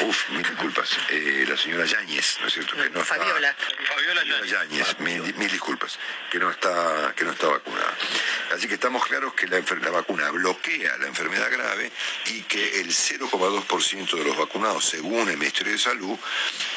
Uf, 0.00 0.28
mil 0.30 0.42
disculpas, 0.42 0.90
eh, 1.10 1.44
la 1.48 1.56
señora 1.56 1.84
Yáñez, 1.86 2.38
¿no 2.40 2.48
es 2.48 2.52
cierto? 2.54 2.72
Que 2.76 2.90
no 2.90 3.00
está- 3.00 3.04
Fabiola. 3.04 3.54
Fabiola 3.88 4.20
Fabiola 4.20 4.46
Yáñez. 4.46 4.98
Mil, 5.00 5.34
mil 5.34 5.50
disculpas, 5.50 5.98
que 6.30 6.38
no 6.38 6.50
está, 6.50 7.14
que 7.16 7.24
no 7.24 7.32
está 7.32 7.46
vacunada. 7.48 7.96
Así 8.52 8.66
que 8.66 8.74
estamos 8.74 9.06
claros 9.06 9.32
que 9.34 9.46
la 9.46 9.90
vacuna 9.90 10.30
bloquea 10.30 10.96
la 10.98 11.06
enfermedad 11.06 11.50
grave 11.50 11.90
y 12.26 12.42
que 12.42 12.80
el 12.80 12.88
0,2% 12.92 14.16
de 14.16 14.24
los 14.24 14.36
vacunados, 14.36 14.88
según 14.88 15.28
el 15.28 15.36
Ministerio 15.36 15.72
de 15.72 15.78
Salud, 15.78 16.18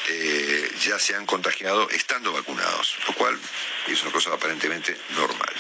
eh, 0.09 0.69
ya 0.83 0.99
se 0.99 1.15
han 1.15 1.25
contagiado 1.25 1.89
estando 1.91 2.33
vacunados, 2.33 2.97
lo 3.07 3.13
cual 3.13 3.39
es 3.87 4.01
una 4.01 4.11
cosa 4.11 4.33
aparentemente 4.33 4.97
normal. 5.15 5.53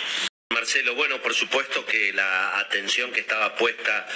Marcelo, 0.73 0.95
bueno, 0.95 1.21
por 1.21 1.35
supuesto 1.35 1.85
que 1.85 2.11
la 2.13 2.57
atención 2.57 3.11
que 3.11 3.19
estaba 3.19 3.55
puesta 3.55 4.07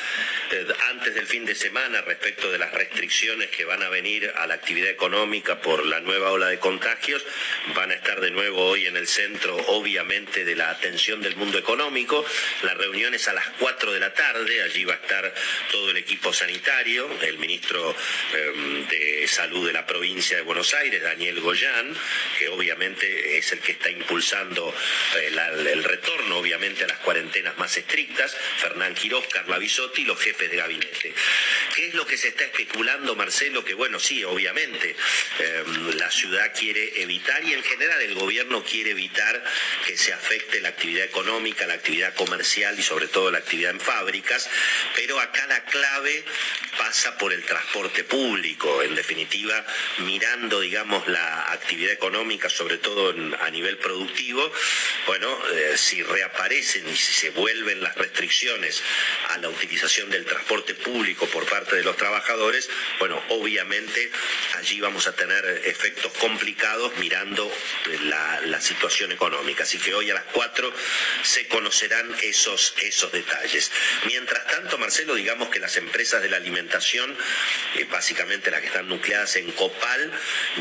eh, 0.49 0.65
antes 0.89 1.13
del 1.13 1.27
fin 1.27 1.45
de 1.45 1.53
semana 1.53 2.01
respecto 2.01 2.51
de 2.51 2.57
las 2.57 2.73
restricciones 2.73 3.51
que 3.51 3.63
van 3.63 3.83
a 3.83 3.89
venir 3.89 4.33
a 4.35 4.47
la 4.47 4.55
actividad 4.55 4.89
económica 4.89 5.61
por 5.61 5.85
la 5.85 5.99
nueva 5.99 6.31
ola 6.31 6.47
de 6.47 6.57
contagios 6.57 7.23
van 7.75 7.91
a 7.91 7.93
estar 7.93 8.19
de 8.21 8.31
nuevo 8.31 8.65
hoy 8.65 8.87
en 8.87 8.97
el 8.97 9.07
centro, 9.07 9.55
obviamente, 9.67 10.45
de 10.45 10.55
la 10.55 10.71
atención 10.71 11.21
del 11.21 11.35
mundo 11.35 11.59
económico. 11.59 12.25
La 12.63 12.73
reunión 12.73 13.13
es 13.13 13.27
a 13.27 13.33
las 13.33 13.47
4 13.59 13.93
de 13.93 13.99
la 13.99 14.15
tarde, 14.15 14.63
allí 14.63 14.83
va 14.83 14.95
a 14.95 14.97
estar 14.97 15.31
todo 15.71 15.91
el 15.91 15.97
equipo 15.97 16.33
sanitario, 16.33 17.07
el 17.21 17.37
ministro 17.37 17.95
eh, 18.33 18.85
de 18.89 19.27
Salud 19.27 19.67
de 19.67 19.73
la 19.73 19.85
provincia 19.85 20.37
de 20.37 20.41
Buenos 20.41 20.73
Aires, 20.73 21.03
Daniel 21.03 21.39
Goyán, 21.39 21.95
que 22.39 22.49
obviamente 22.49 23.37
es 23.37 23.51
el 23.51 23.59
que 23.59 23.73
está 23.73 23.91
impulsando 23.91 24.73
eh, 25.17 25.35
el 25.71 25.83
retorno, 25.83 26.46
obviamente, 26.47 26.85
a 26.85 26.87
las 26.87 26.99
cuarentenas 26.99 27.57
más 27.57 27.75
estrictas, 27.75 28.33
Fernán 28.57 28.95
Quirós, 28.95 29.27
Carla 29.27 29.57
Bisotti 29.57 30.05
los 30.05 30.17
jefes 30.17 30.49
de 30.49 30.55
gabinete. 30.55 31.13
¿Qué 31.75 31.87
es 31.87 31.93
lo 31.93 32.05
que 32.05 32.17
se 32.17 32.29
está 32.29 32.45
especulando, 32.45 33.15
Marcelo? 33.15 33.65
Que 33.65 33.73
bueno, 33.73 33.99
sí, 33.99 34.23
obviamente, 34.23 34.95
eh, 35.39 35.63
la 35.95 36.09
ciudad 36.09 36.53
quiere 36.57 37.01
evitar 37.01 37.43
y 37.43 37.53
en 37.53 37.63
general 37.63 38.01
el 38.01 38.13
gobierno 38.13 38.63
quiere 38.63 38.91
evitar 38.91 39.43
que 39.85 39.97
se 39.97 40.13
afecte 40.13 40.61
la 40.61 40.69
actividad 40.69 41.03
económica, 41.03 41.67
la 41.67 41.73
actividad 41.73 42.15
comercial 42.15 42.79
y 42.79 42.81
sobre 42.81 43.07
todo 43.07 43.29
la 43.29 43.39
actividad 43.39 43.71
en 43.71 43.81
fábricas, 43.81 44.49
pero 44.95 45.19
acá 45.19 45.45
la 45.47 45.65
clave 45.65 46.23
pasa 46.77 47.17
por 47.17 47.33
el 47.33 47.43
transporte 47.43 48.05
público, 48.05 48.81
en 48.83 48.95
definitiva, 48.95 49.65
mirando, 49.99 50.61
digamos, 50.61 51.07
la 51.09 51.51
actividad 51.51 51.91
económica, 51.91 52.49
sobre 52.49 52.77
todo 52.77 53.13
a 53.41 53.49
nivel 53.51 53.77
productivo, 53.77 54.49
bueno, 55.07 55.37
eh, 55.53 55.73
si 55.75 56.01
reaparecen 56.37 56.87
y 56.87 56.95
si 56.95 57.13
se 57.13 57.29
vuelven 57.31 57.81
las 57.81 57.95
restricciones 57.95 58.81
a 59.29 59.37
la 59.39 59.49
utilización 59.49 60.09
del 60.09 60.25
transporte 60.25 60.75
público 60.75 61.25
por 61.27 61.45
parte 61.45 61.75
de 61.75 61.83
los 61.83 61.97
trabajadores, 61.97 62.69
bueno, 62.99 63.21
obviamente 63.29 64.11
allí 64.55 64.79
vamos 64.79 65.07
a 65.07 65.15
tener 65.15 65.43
efectos 65.65 66.11
complicados 66.13 66.95
mirando 66.97 67.51
la, 68.03 68.27
situación 68.57 69.11
económica. 69.11 69.63
Así 69.63 69.77
que 69.77 69.93
hoy 69.93 70.09
a 70.09 70.15
las 70.15 70.25
4 70.33 70.73
se 71.23 71.47
conocerán 71.47 72.13
esos, 72.23 72.73
esos 72.81 73.11
detalles. 73.11 73.71
Mientras 74.07 74.45
tanto, 74.47 74.77
Marcelo, 74.77 75.15
digamos 75.15 75.49
que 75.49 75.59
las 75.59 75.77
empresas 75.77 76.21
de 76.21 76.27
la 76.27 76.37
alimentación, 76.37 77.15
eh, 77.75 77.85
básicamente 77.89 78.51
las 78.51 78.61
que 78.61 78.67
están 78.67 78.89
nucleadas 78.89 79.37
en 79.37 79.51
Copal, 79.51 80.11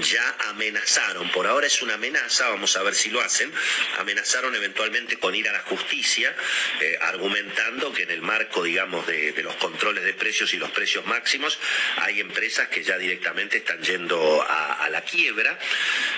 ya 0.02 0.36
amenazaron, 0.50 1.30
por 1.32 1.46
ahora 1.46 1.66
es 1.66 1.82
una 1.82 1.94
amenaza, 1.94 2.48
vamos 2.48 2.76
a 2.76 2.82
ver 2.82 2.94
si 2.94 3.10
lo 3.10 3.20
hacen, 3.22 3.50
amenazaron 3.98 4.54
eventualmente 4.54 5.18
con 5.18 5.34
ir 5.34 5.48
a 5.48 5.52
la 5.52 5.62
justicia, 5.68 6.34
eh, 6.80 6.98
argumentando 7.00 7.92
que 7.92 8.04
en 8.04 8.10
el 8.10 8.22
marco, 8.22 8.62
digamos, 8.62 9.06
de, 9.06 9.34
los 9.42 9.54
controles 9.56 10.04
de 10.04 10.14
precios 10.14 10.54
y 10.54 10.56
los 10.56 10.70
precios 10.70 11.04
máximos, 11.06 11.58
hay 11.98 12.20
empresas 12.20 12.68
que 12.68 12.82
ya 12.82 12.98
directamente 12.98 13.58
están 13.58 13.80
yendo 13.82 14.44
a, 14.48 14.88
la 14.90 15.00
quiebra. 15.02 15.58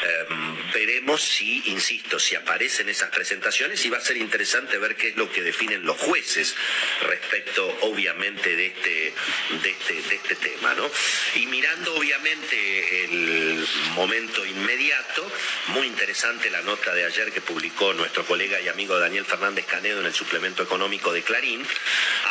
Eh, 0.05 0.27
veremos 0.75 1.23
si, 1.23 1.63
insisto, 1.67 2.19
si 2.19 2.35
aparecen 2.35 2.89
esas 2.89 3.11
presentaciones 3.11 3.85
y 3.85 3.91
va 3.91 3.99
a 3.99 4.01
ser 4.01 4.19
interesante 4.19 4.77
ver 4.79 4.95
qué 4.95 5.09
es 5.09 5.17
lo 5.17 5.31
que 5.33 5.43
definen 5.43 5.85
los 5.85 5.97
jueces 5.97 6.55
respecto, 7.03 7.67
obviamente, 7.83 8.55
de 8.55 8.67
este, 8.67 9.15
de 9.63 9.71
este, 9.71 9.95
de 9.95 10.15
este 10.17 10.35
tema, 10.37 10.75
¿no? 10.75 10.91
Y 11.35 11.47
mirando, 11.47 11.95
obviamente, 11.95 13.05
el 13.05 13.67
momento 13.95 14.45
inmediato, 14.45 15.31
muy 15.69 15.87
interesante 15.87 16.51
la 16.51 16.63
nota 16.63 16.95
de 16.95 17.05
ayer 17.05 17.33
que 17.33 17.41
publicó 17.41 17.95
nuestro 17.95 18.25
colega 18.25 18.61
y 18.61 18.69
amigo 18.69 18.99
Daniel 18.99 19.25
Fernández 19.29 19.67
Canedo 19.67 20.01
en 20.01 20.07
el 20.07 20.15
suplemento 20.15 20.63
económico 20.63 21.13
de 21.13 21.23
Clarín, 21.23 21.65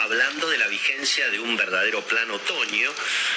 hablando 0.01 0.49
de 0.49 0.57
la 0.57 0.67
vigencia 0.67 1.29
de 1.29 1.39
un 1.39 1.55
verdadero 1.55 2.01
plan 2.01 2.29
otoño 2.31 2.91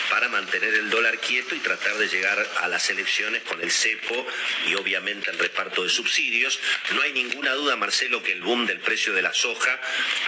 para 0.08 0.28
mantener 0.28 0.74
el 0.74 0.88
dólar 0.90 1.18
quieto 1.18 1.54
y 1.54 1.58
tratar 1.58 1.96
de 1.98 2.08
llegar 2.08 2.48
a 2.60 2.68
las 2.68 2.88
elecciones 2.90 3.42
con 3.42 3.60
el 3.60 3.70
cepo 3.70 4.26
y 4.66 4.74
obviamente 4.74 5.30
el 5.30 5.38
reparto 5.38 5.84
de 5.84 5.90
subsidios. 5.90 6.58
No 6.94 7.02
hay 7.02 7.12
ninguna 7.12 7.52
duda, 7.52 7.76
Marcelo, 7.76 8.22
que 8.22 8.32
el 8.32 8.40
boom 8.40 8.66
del 8.66 8.80
precio 8.80 9.12
de 9.12 9.22
la 9.22 9.34
soja 9.34 9.78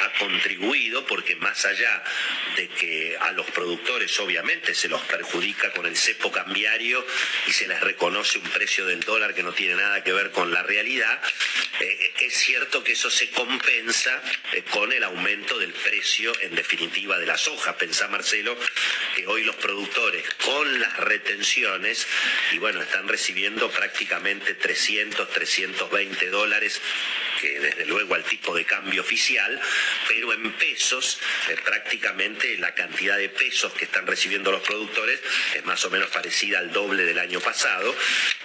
ha 0.03 0.18
contribuido 0.18 1.07
porque 1.07 1.35
más 1.37 1.64
allá 1.64 2.05
de 2.57 2.68
que 2.68 3.16
a 3.18 3.33
los 3.33 3.47
productores 3.51 4.18
obviamente 4.20 4.74
se 4.74 4.89
los 4.89 5.01
perjudica 5.03 5.72
con 5.72 5.87
el 5.87 5.97
cepo 5.97 6.30
cambiario 6.30 7.05
y 7.47 7.53
se 7.53 7.66
les 7.66 7.80
reconoce 7.80 8.39
un 8.39 8.49
precio 8.51 8.85
del 8.87 9.01
dólar 9.01 9.35
que 9.35 9.43
no 9.43 9.53
tiene 9.53 9.76
nada 9.76 10.05
que 10.05 10.12
ver 10.12 10.30
con 10.30 10.53
la 10.53 10.62
realidad, 10.62 11.20
eh, 11.80 12.12
es 12.20 12.35
cierto 12.35 12.85
que 12.85 12.93
eso 12.93 13.11
se 13.11 13.21
compensa 13.30 14.22
eh, 14.52 14.62
con 14.70 14.92
el 14.92 15.04
aumento 15.04 15.58
del 15.58 15.72
precio 15.72 16.32
en 16.40 16.54
definitiva 16.54 17.18
de 17.18 17.26
la 17.26 17.38
soja. 17.38 17.76
Pensá, 17.76 18.08
Marcelo, 18.08 18.56
que 19.14 19.26
hoy 19.26 19.44
los 19.44 19.56
productores 19.56 20.24
con 20.44 20.80
las 20.80 20.96
retenciones, 20.98 22.06
y 22.52 22.58
bueno, 22.58 22.82
están 22.82 23.08
recibiendo 23.08 23.70
prácticamente 23.70 24.54
300, 24.54 25.28
320 25.30 26.30
dólares 26.30 26.80
que 27.43 27.59
desde 27.59 27.86
luego 27.86 28.14
al 28.14 28.22
tipo 28.22 28.55
de 28.55 28.64
cambio 28.64 29.03
oficial, 29.03 29.61
pero 30.07 30.32
en 30.32 30.53
pesos, 30.53 31.18
eh, 31.51 31.57
prácticamente 31.64 32.57
la 32.59 32.72
cantidad 32.72 33.18
de 33.18 33.28
pesos 33.28 33.72
que 33.72 33.86
están 33.86 34.07
recibiendo 34.07 34.53
los 34.53 34.62
productores 34.62 35.20
es 35.53 35.64
más 35.64 35.84
o 35.84 35.90
menos 35.90 36.09
parecida 36.11 36.61
al 36.61 36.72
doble 36.72 37.05
del 37.05 37.18
año 37.18 37.40
pasado, 37.40 37.95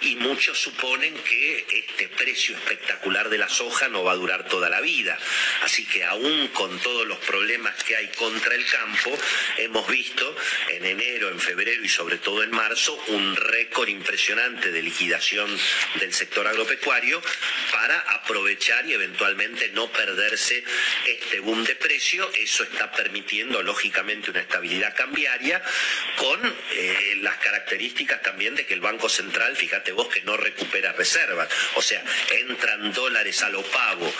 y 0.00 0.16
muchos 0.16 0.58
suponen 0.58 1.14
que 1.18 1.64
este 1.70 2.08
precio 2.08 2.56
espectacular 2.56 3.28
de 3.28 3.38
la 3.38 3.48
soja 3.48 3.86
no 3.88 4.02
va 4.02 4.12
a 4.12 4.16
durar 4.16 4.48
toda 4.48 4.68
la 4.68 4.80
vida. 4.80 5.16
Así 5.62 5.86
que 5.86 6.04
aún 6.04 6.48
con 6.48 6.76
todos 6.80 7.06
los 7.06 7.18
problemas 7.18 7.82
que 7.84 7.94
hay 7.94 8.08
contra 8.08 8.54
el 8.56 8.66
campo, 8.66 9.16
hemos 9.58 9.86
visto 9.88 10.36
en 10.70 10.84
enero, 10.84 11.28
en 11.28 11.38
febrero 11.38 11.84
y 11.84 11.88
sobre 11.88 12.18
todo 12.18 12.42
en 12.42 12.50
marzo 12.50 13.00
un 13.08 13.36
récord 13.36 13.88
impresionante 13.88 14.72
de 14.72 14.82
liquidación 14.82 15.48
del 16.00 16.12
sector 16.12 16.48
agropecuario 16.48 17.22
para 17.70 17.98
aprovechar 18.00 18.87
y 18.88 18.94
eventualmente 18.94 19.68
no 19.74 19.90
perderse 19.92 20.64
este 21.06 21.40
boom 21.40 21.64
de 21.64 21.76
precio. 21.76 22.30
Eso 22.34 22.62
está 22.64 22.90
permitiendo 22.92 23.62
lógicamente 23.62 24.30
una 24.30 24.40
estabilidad 24.40 24.94
cambiaria 24.96 25.62
con 26.16 26.56
eh, 26.72 27.18
las 27.20 27.36
características 27.38 28.22
también 28.22 28.54
de 28.54 28.66
que 28.66 28.74
el 28.74 28.80
Banco 28.80 29.08
Central, 29.08 29.56
fíjate 29.56 29.92
vos, 29.92 30.08
que 30.08 30.22
no 30.22 30.36
recupera 30.36 30.92
reservas. 30.92 31.48
O 31.74 31.82
sea, 31.82 32.02
entran 32.30 32.92
dólares 32.92 33.42
a 33.42 33.50
lo 33.50 33.62
pago 33.62 34.12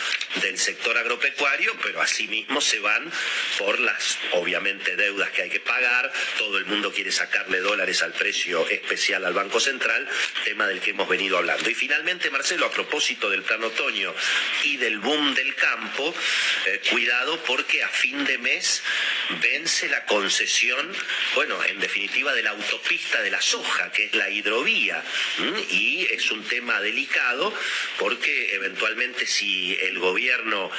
del 0.42 0.58
sector 0.58 0.96
agropecuario, 0.98 1.76
pero 1.82 2.00
asimismo 2.00 2.60
se 2.60 2.80
van 2.80 3.10
por 3.58 3.80
las, 3.80 4.18
obviamente, 4.32 4.96
deudas 4.96 5.30
que 5.30 5.42
hay 5.42 5.50
que 5.50 5.60
pagar. 5.60 6.12
Todo 6.36 6.58
el 6.58 6.66
mundo 6.66 6.92
quiere 6.92 7.12
sacarle 7.12 7.60
dólares 7.60 8.02
al 8.02 8.12
precio 8.12 8.68
especial 8.68 9.24
al 9.24 9.34
Banco 9.34 9.60
Central, 9.60 10.08
tema 10.44 10.66
del 10.66 10.80
que 10.80 10.90
hemos 10.90 11.08
venido 11.08 11.38
hablando. 11.38 11.68
Y 11.70 11.74
finalmente, 11.74 12.30
Marcelo, 12.30 12.66
a 12.66 12.70
propósito 12.70 13.30
del 13.30 13.42
plan 13.42 13.62
otoño 13.64 14.14
y 14.64 14.76
del 14.76 14.98
boom 14.98 15.34
del 15.34 15.54
campo, 15.54 16.14
eh, 16.66 16.80
cuidado 16.90 17.42
porque 17.44 17.82
a 17.82 17.88
fin 17.88 18.24
de 18.24 18.38
mes 18.38 18.82
vence 19.40 19.88
la 19.88 20.04
concesión, 20.04 20.92
bueno, 21.34 21.62
en 21.64 21.78
definitiva 21.80 22.32
de 22.32 22.42
la 22.42 22.50
autopista 22.50 23.22
de 23.22 23.30
la 23.30 23.40
soja, 23.40 23.92
que 23.92 24.06
es 24.06 24.14
la 24.14 24.30
hidrovía, 24.30 25.02
y 25.70 26.06
es 26.10 26.30
un 26.30 26.44
tema 26.44 26.80
delicado 26.80 27.52
porque 27.98 28.54
eventualmente 28.54 29.26
si 29.26 29.76
el 29.80 29.98
gobierno 29.98 30.70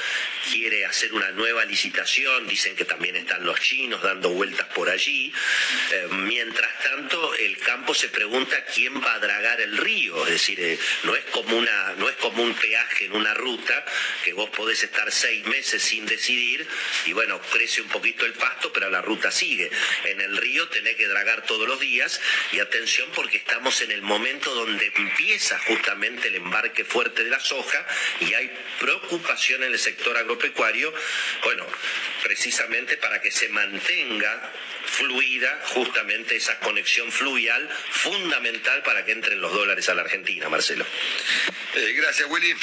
quiere 0.50 0.84
hacer 0.84 1.12
una 1.12 1.30
nueva 1.32 1.64
licitación, 1.64 2.46
dicen 2.46 2.74
que 2.76 2.84
también 2.84 3.16
están 3.16 3.44
los 3.44 3.60
chinos 3.60 4.02
dando 4.02 4.30
vueltas 4.30 4.66
por 4.68 4.90
allí, 4.90 5.32
eh, 5.92 6.08
mientras 6.10 6.70
tanto 6.82 7.34
el 7.34 7.58
campo 7.58 7.94
se 7.94 8.08
pregunta 8.08 8.64
quién 8.64 9.00
va 9.02 9.14
a 9.14 9.18
dragar 9.18 9.60
el 9.60 9.76
río, 9.76 10.26
es 10.26 10.32
decir, 10.32 10.60
eh, 10.60 10.78
no 11.04 11.14
es 11.14 11.24
como 11.26 11.56
una, 11.56 11.94
no 11.98 12.08
es 12.08 12.16
como 12.16 12.42
un 12.42 12.54
peaje 12.54 13.06
en 13.06 13.12
una 13.12 13.34
ruta 13.34 13.84
que 14.24 14.32
vos 14.32 14.50
podés 14.50 14.82
estar 14.82 15.10
seis 15.12 15.44
meses 15.46 15.82
sin 15.82 16.06
decidir 16.06 16.66
y 17.06 17.12
bueno, 17.12 17.40
crece 17.52 17.82
un 17.82 17.88
poquito 17.88 18.26
el 18.26 18.32
pasto, 18.40 18.72
pero 18.72 18.90
la 18.90 19.02
ruta 19.02 19.30
sigue. 19.30 19.70
En 20.04 20.20
el 20.20 20.36
río 20.36 20.68
tenés 20.68 20.96
que 20.96 21.06
dragar 21.06 21.46
todos 21.46 21.68
los 21.68 21.78
días 21.78 22.20
y 22.52 22.58
atención 22.58 23.08
porque 23.14 23.36
estamos 23.36 23.80
en 23.82 23.92
el 23.92 24.02
momento 24.02 24.54
donde 24.54 24.92
empieza 24.96 25.58
justamente 25.60 26.28
el 26.28 26.36
embarque 26.36 26.84
fuerte 26.84 27.22
de 27.22 27.30
la 27.30 27.40
soja 27.40 27.86
y 28.20 28.34
hay 28.34 28.50
preocupación 28.80 29.62
en 29.62 29.72
el 29.72 29.78
sector 29.78 30.16
agropecuario, 30.16 30.92
bueno, 31.44 31.66
precisamente 32.22 32.96
para 32.96 33.20
que 33.20 33.30
se 33.30 33.48
mantenga 33.50 34.52
fluida 34.86 35.60
justamente 35.66 36.36
esa 36.36 36.58
conexión 36.60 37.12
fluvial 37.12 37.68
fundamental 37.90 38.82
para 38.82 39.04
que 39.04 39.12
entren 39.12 39.40
los 39.40 39.52
dólares 39.52 39.88
a 39.88 39.94
la 39.94 40.02
Argentina, 40.02 40.48
Marcelo. 40.48 40.84
Eh, 41.74 41.92
gracias, 41.92 42.28
Willy. 42.28 42.54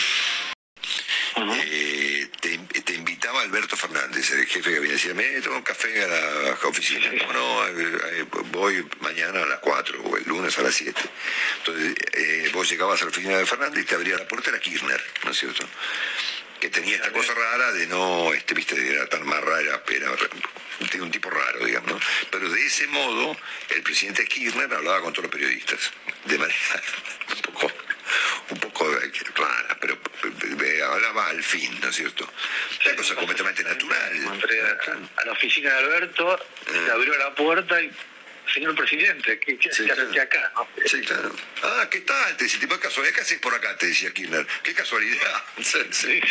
Eh, 1.39 2.29
te, 2.41 2.57
te 2.81 2.93
invito 2.93 3.17
Alberto 3.47 3.77
Fernández, 3.77 4.31
el 4.31 4.45
jefe 4.45 4.73
que 4.73 4.79
viene 4.79 4.95
a 4.95 4.97
decirme, 4.97 5.23
toma 5.41 5.57
un 5.57 5.63
café 5.63 6.03
a 6.03 6.07
la 6.07 6.57
oficina. 6.63 7.11
No, 7.27 7.33
no, 7.33 7.67
eh, 7.67 7.97
eh, 8.13 8.25
voy 8.51 8.85
mañana 8.99 9.43
a 9.43 9.45
las 9.45 9.59
4 9.59 10.01
o 10.03 10.17
el 10.17 10.23
lunes 10.25 10.57
a 10.57 10.63
las 10.63 10.75
7. 10.75 10.99
Entonces, 11.59 11.95
eh, 12.13 12.49
vos 12.53 12.69
llegabas 12.69 13.01
a 13.01 13.05
la 13.05 13.11
oficina 13.11 13.37
de 13.37 13.45
Fernández 13.45 13.83
y 13.83 13.85
te 13.85 13.95
abría 13.95 14.17
la 14.17 14.27
puerta, 14.27 14.49
era 14.49 14.59
Kirchner, 14.59 15.01
¿no 15.23 15.31
es 15.31 15.37
cierto? 15.37 15.65
Que 16.59 16.69
tenía 16.69 16.95
esta 16.95 17.11
cosa 17.11 17.33
rara 17.33 17.71
de 17.71 17.87
no, 17.87 18.33
este, 18.33 18.53
viste, 18.53 18.75
era 18.75 19.07
tan 19.07 19.25
más 19.25 19.41
rara, 19.41 19.83
era 19.87 20.11
de 20.91 21.01
un 21.01 21.11
tipo 21.11 21.29
raro, 21.29 21.65
digamos, 21.65 21.91
¿no? 21.91 21.99
Pero 22.31 22.49
de 22.49 22.65
ese 22.65 22.87
modo, 22.87 23.37
el 23.69 23.83
presidente 23.83 24.25
Kirchner 24.25 24.73
hablaba 24.73 25.01
con 25.01 25.13
todos 25.13 25.25
los 25.25 25.31
periodistas, 25.31 25.91
de 26.25 26.37
manera 26.37 26.83
un 27.35 27.41
poco, 27.41 27.71
un 28.49 28.59
poco 28.59 28.91
eh, 28.91 29.11
rara, 29.35 29.77
pero 29.79 29.97
eh, 30.63 30.81
hablaba 30.83 31.27
al 31.27 31.36
fin, 31.47 31.79
¿no 31.81 31.89
es 31.89 31.95
cierto? 31.95 32.29
Una 32.85 32.95
cosa 32.95 33.15
completamente 33.15 33.63
natural. 33.63 34.15
Entré 34.15 34.61
a, 34.61 35.21
a 35.21 35.25
la 35.25 35.31
oficina 35.31 35.71
de 35.71 35.77
Alberto, 35.77 36.39
le 36.85 36.91
abrió 36.91 37.17
la 37.17 37.33
puerta 37.33 37.81
y 37.81 37.91
señor 38.53 38.75
presidente, 38.75 39.39
¿qué, 39.39 39.57
qué 39.57 39.71
Sí, 39.73 39.83
claro. 39.85 40.09
acá? 40.21 40.51
no? 40.55 40.67
Sí, 40.85 41.01
claro. 41.01 41.35
Ah, 41.63 41.87
¿qué 41.91 42.01
tal? 42.01 42.37
Te 42.37 42.43
decía, 42.45 42.59
tipo 42.59 42.75
de 42.75 42.79
casualidad, 42.81 43.15
¿qué 43.15 43.21
haces 43.21 43.39
por 43.39 43.53
acá? 43.53 43.75
Te 43.77 43.87
decía 43.87 44.11
Kirchner. 44.13 44.45
Qué 44.63 44.73
casualidad. 44.73 45.43
Sí, 45.63 45.79
sí. 45.91 46.21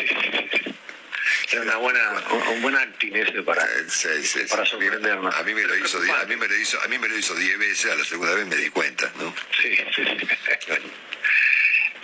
Era 1.50 1.62
una 1.62 1.76
buena, 1.76 2.24
un, 2.30 2.42
un 2.54 2.62
buen 2.62 2.76
acting 2.76 3.14
ese 3.16 3.42
para, 3.42 3.62
Eh, 3.64 3.88
sorprendernos. 3.88 5.34
A 5.34 5.42
mí 5.42 5.54
me 5.54 5.62
lo 5.64 5.76
hizo, 5.76 5.98
a 5.98 6.24
mí 6.24 6.36
me 6.36 6.46
lo 6.48 6.56
hizo, 6.56 6.80
a 6.82 6.88
mí 6.88 6.98
me 6.98 7.08
lo 7.08 7.16
hizo 7.18 7.34
diez 7.34 7.58
veces, 7.58 7.90
a 7.90 7.94
la 7.96 8.04
segunda 8.04 8.34
vez 8.34 8.46
me 8.46 8.56
di 8.56 8.70
cuenta, 8.70 9.10
¿no? 9.18 9.34
Sí, 9.60 9.76
sí, 9.94 10.02
sí. 10.04 10.28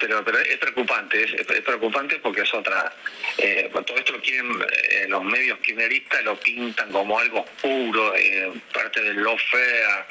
Pero, 0.03 0.25
pero 0.25 0.41
es 0.41 0.59
preocupante, 0.59 1.23
es, 1.23 1.61
preocupante 1.63 2.17
porque 2.17 2.41
es 2.41 2.53
otra. 2.53 2.93
eh, 3.39 3.71
todo 3.87 3.97
esto 3.97 4.13
lo 4.15 4.21
quieren, 4.21 4.51
eh, 4.91 5.07
los 5.09 5.23
medios 5.23 5.61
kirchneristas 5.61 6.25
lo 6.25 6.35
pintan 6.41 6.91
como 6.91 7.21
algo 7.21 7.43
oscuro, 7.43 8.13
eh, 8.17 8.51
parte 8.75 9.01
del 9.01 9.23
lawfare, 9.23 10.05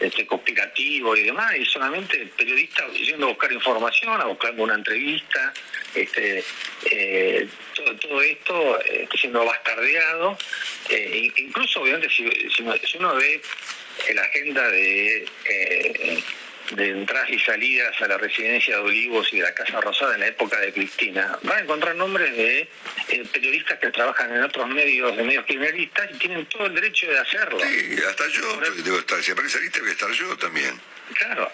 este, 0.00 0.26
conspirativo 0.26 1.16
y 1.16 1.22
demás, 1.22 1.56
y 1.56 1.64
solamente 1.64 2.26
periodistas 2.36 2.92
yendo 2.92 3.24
a 3.24 3.28
buscar 3.30 3.50
información, 3.50 4.20
a 4.20 4.26
buscar 4.26 4.52
una 4.58 4.74
entrevista. 4.74 5.54
Este, 5.94 6.44
eh, 6.90 7.48
todo, 7.74 7.96
todo 7.96 8.20
esto 8.20 8.80
está 8.82 9.16
siendo 9.16 9.46
bastardeado. 9.46 10.36
in- 10.90 11.32
incluso, 11.38 11.80
obviamente, 11.80 12.10
si, 12.10 12.28
si 12.50 12.98
uno 12.98 13.14
ve 13.14 13.40
la 14.14 14.22
agenda 14.24 14.68
de. 14.68 15.26
De 16.72 16.90
entradas 16.90 17.30
y 17.30 17.38
salidas 17.38 18.00
a 18.00 18.08
la 18.08 18.18
residencia 18.18 18.76
de 18.76 18.82
Olivos 18.82 19.32
y 19.32 19.38
de 19.38 19.42
la 19.42 19.54
Casa 19.54 19.80
Rosada 19.80 20.14
en 20.14 20.20
la 20.20 20.26
época 20.28 20.58
de 20.60 20.72
Cristina, 20.72 21.38
va 21.48 21.56
a 21.56 21.60
encontrar 21.60 21.94
nombres 21.96 22.36
de 22.36 22.68
eh, 23.08 23.24
periodistas 23.32 23.78
que 23.78 23.90
trabajan 23.90 24.34
en 24.34 24.42
otros 24.42 24.68
medios, 24.68 25.16
de 25.16 25.22
medios 25.22 25.44
kirchneristas, 25.46 26.10
y 26.12 26.18
tienen 26.18 26.46
todo 26.46 26.66
el 26.66 26.74
derecho 26.74 27.06
de 27.06 27.18
hacerlo. 27.18 27.58
Sí, 27.60 27.96
hasta 28.08 28.28
yo 28.28 28.60
debo 28.84 28.98
estar, 28.98 29.22
si 29.22 29.32
aparece 29.32 29.60
lista 29.60 29.80
voy 29.80 29.88
a 29.88 29.92
estar 29.92 30.10
yo 30.10 30.36
también. 30.36 30.80
Claro, 31.14 31.50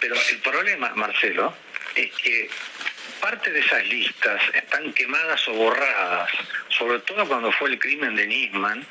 pero 0.00 0.14
el 0.14 0.38
problema, 0.38 0.92
Marcelo, 0.94 1.54
es 1.94 2.10
que 2.12 2.50
parte 3.20 3.50
de 3.50 3.60
esas 3.60 3.86
listas 3.86 4.40
están 4.54 4.92
quemadas 4.92 5.46
o 5.48 5.52
borradas, 5.52 6.30
sobre 6.68 7.00
todo 7.00 7.26
cuando 7.26 7.50
fue 7.52 7.70
el 7.70 7.78
crimen 7.78 8.14
de 8.14 8.26
Nisman, 8.26 8.86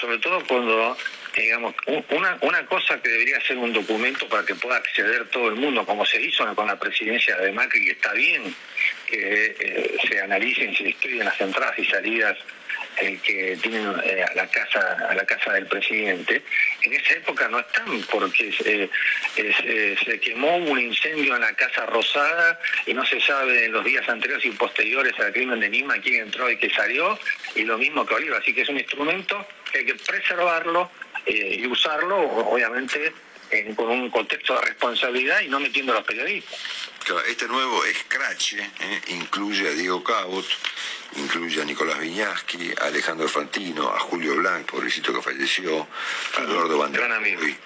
sobre 0.00 0.18
todo 0.18 0.44
cuando, 0.46 0.96
digamos, 1.38 1.74
una, 2.10 2.36
una 2.40 2.66
cosa 2.66 3.00
que 3.00 3.08
debería 3.08 3.40
ser 3.40 3.58
un 3.58 3.72
documento 3.72 4.28
para 4.28 4.44
que 4.44 4.54
pueda 4.54 4.76
acceder 4.76 5.26
todo 5.28 5.48
el 5.48 5.54
mundo, 5.56 5.86
como 5.86 6.04
se 6.04 6.20
hizo 6.20 6.54
con 6.54 6.66
la 6.66 6.78
presidencia 6.78 7.36
de 7.36 7.52
Macri, 7.52 7.84
que 7.84 7.92
está 7.92 8.12
bien 8.12 8.54
que 9.06 9.56
eh, 9.58 9.96
se 10.06 10.20
analicen, 10.20 10.74
se 10.74 10.90
estudien 10.90 11.24
las 11.24 11.40
entradas 11.40 11.78
y 11.78 11.84
salidas 11.84 12.36
eh, 13.00 13.18
que 13.22 13.56
tienen 13.62 13.86
eh, 14.04 14.22
a 14.22 14.34
la 14.34 14.46
casa 14.48 15.06
a 15.08 15.14
la 15.14 15.24
casa 15.24 15.52
del 15.52 15.66
presidente. 15.66 16.42
En 16.82 16.92
esa 16.92 17.14
época 17.14 17.48
no 17.48 17.60
están 17.60 18.02
porque 18.10 18.52
se, 18.52 18.90
se 20.04 20.20
quemó 20.20 20.56
un 20.56 20.78
incendio 20.78 21.36
en 21.36 21.40
la 21.40 21.54
casa 21.54 21.86
Rosada 21.86 22.60
y 22.86 22.92
no 22.92 23.04
se 23.06 23.20
sabe 23.20 23.66
en 23.66 23.72
los 23.72 23.84
días 23.84 24.06
anteriores 24.08 24.44
y 24.44 24.50
posteriores 24.50 25.18
al 25.20 25.32
crimen 25.32 25.60
de 25.60 25.70
Nima 25.70 25.98
quién 26.00 26.22
entró 26.22 26.50
y 26.50 26.58
qué 26.58 26.68
salió 26.70 27.18
y 27.54 27.62
lo 27.64 27.78
mismo 27.78 28.04
que 28.04 28.14
Oliva. 28.14 28.38
Así 28.38 28.52
que 28.52 28.62
es 28.62 28.68
un 28.68 28.78
instrumento 28.78 29.46
que 29.72 29.78
hay 29.78 29.86
que 29.86 29.94
preservarlo 29.94 30.90
eh, 31.28 31.56
y 31.60 31.66
usarlo 31.66 32.18
obviamente 32.18 33.12
en- 33.50 33.74
con 33.74 33.88
un 33.88 34.10
contexto 34.10 34.54
de 34.54 34.60
responsabilidad 34.62 35.40
y 35.42 35.48
no 35.48 35.60
metiendo 35.60 35.92
a 35.92 35.96
los 35.96 36.04
periodistas 36.04 36.58
este 37.30 37.46
nuevo 37.48 37.82
Scratch 38.04 38.54
¿eh? 38.54 39.00
incluye 39.08 39.66
a 39.66 39.72
Diego 39.72 40.04
Cabot, 40.04 40.44
incluye 41.16 41.62
a 41.62 41.64
Nicolás 41.64 41.98
Viñaski, 41.98 42.70
a 42.78 42.84
Alejandro 42.84 43.26
Fantino, 43.28 43.88
a 43.88 43.98
Julio 44.00 44.34
Blanc, 44.36 44.66
pobrecito 44.70 45.14
que 45.14 45.22
falleció, 45.22 45.86
a 46.36 46.42
Eduardo. 46.42 46.86
Puy, 47.38 47.56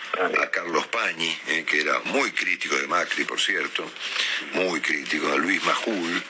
a 0.41 0.49
Carlos 0.49 0.87
Pañi, 0.87 1.37
¿eh? 1.49 1.65
que 1.67 1.81
era 1.81 1.99
muy 2.05 2.31
crítico 2.31 2.77
de 2.77 2.87
Macri, 2.87 3.25
por 3.25 3.41
cierto, 3.41 3.91
muy 4.53 4.81
crítico, 4.81 5.33
a 5.33 5.37
Luis 5.37 5.61
Majul, 5.65 6.23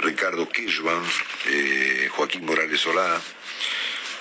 Ricardo 0.00 0.46
Kirchban, 0.50 1.02
eh, 1.46 2.08
Joaquín 2.10 2.44
Morales 2.44 2.78
Solá, 2.80 3.18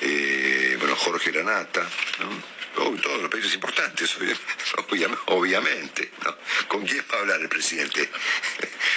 eh, 0.02 0.76
bueno, 0.80 0.96
Jorge 0.96 1.32
Lanata, 1.32 1.82
¿no? 2.20 2.60
Oh, 2.82 2.92
todos 3.02 3.22
los 3.24 3.32
países 3.32 3.54
importantes, 3.56 4.16
obvia- 4.18 4.38
obvia- 4.88 5.18
obviamente. 5.28 6.12
¿no? 6.24 6.36
¿Con 6.68 6.86
quién 6.86 7.04
va 7.12 7.18
a 7.18 7.20
hablar 7.22 7.42
el 7.42 7.50
presidente? 7.50 8.10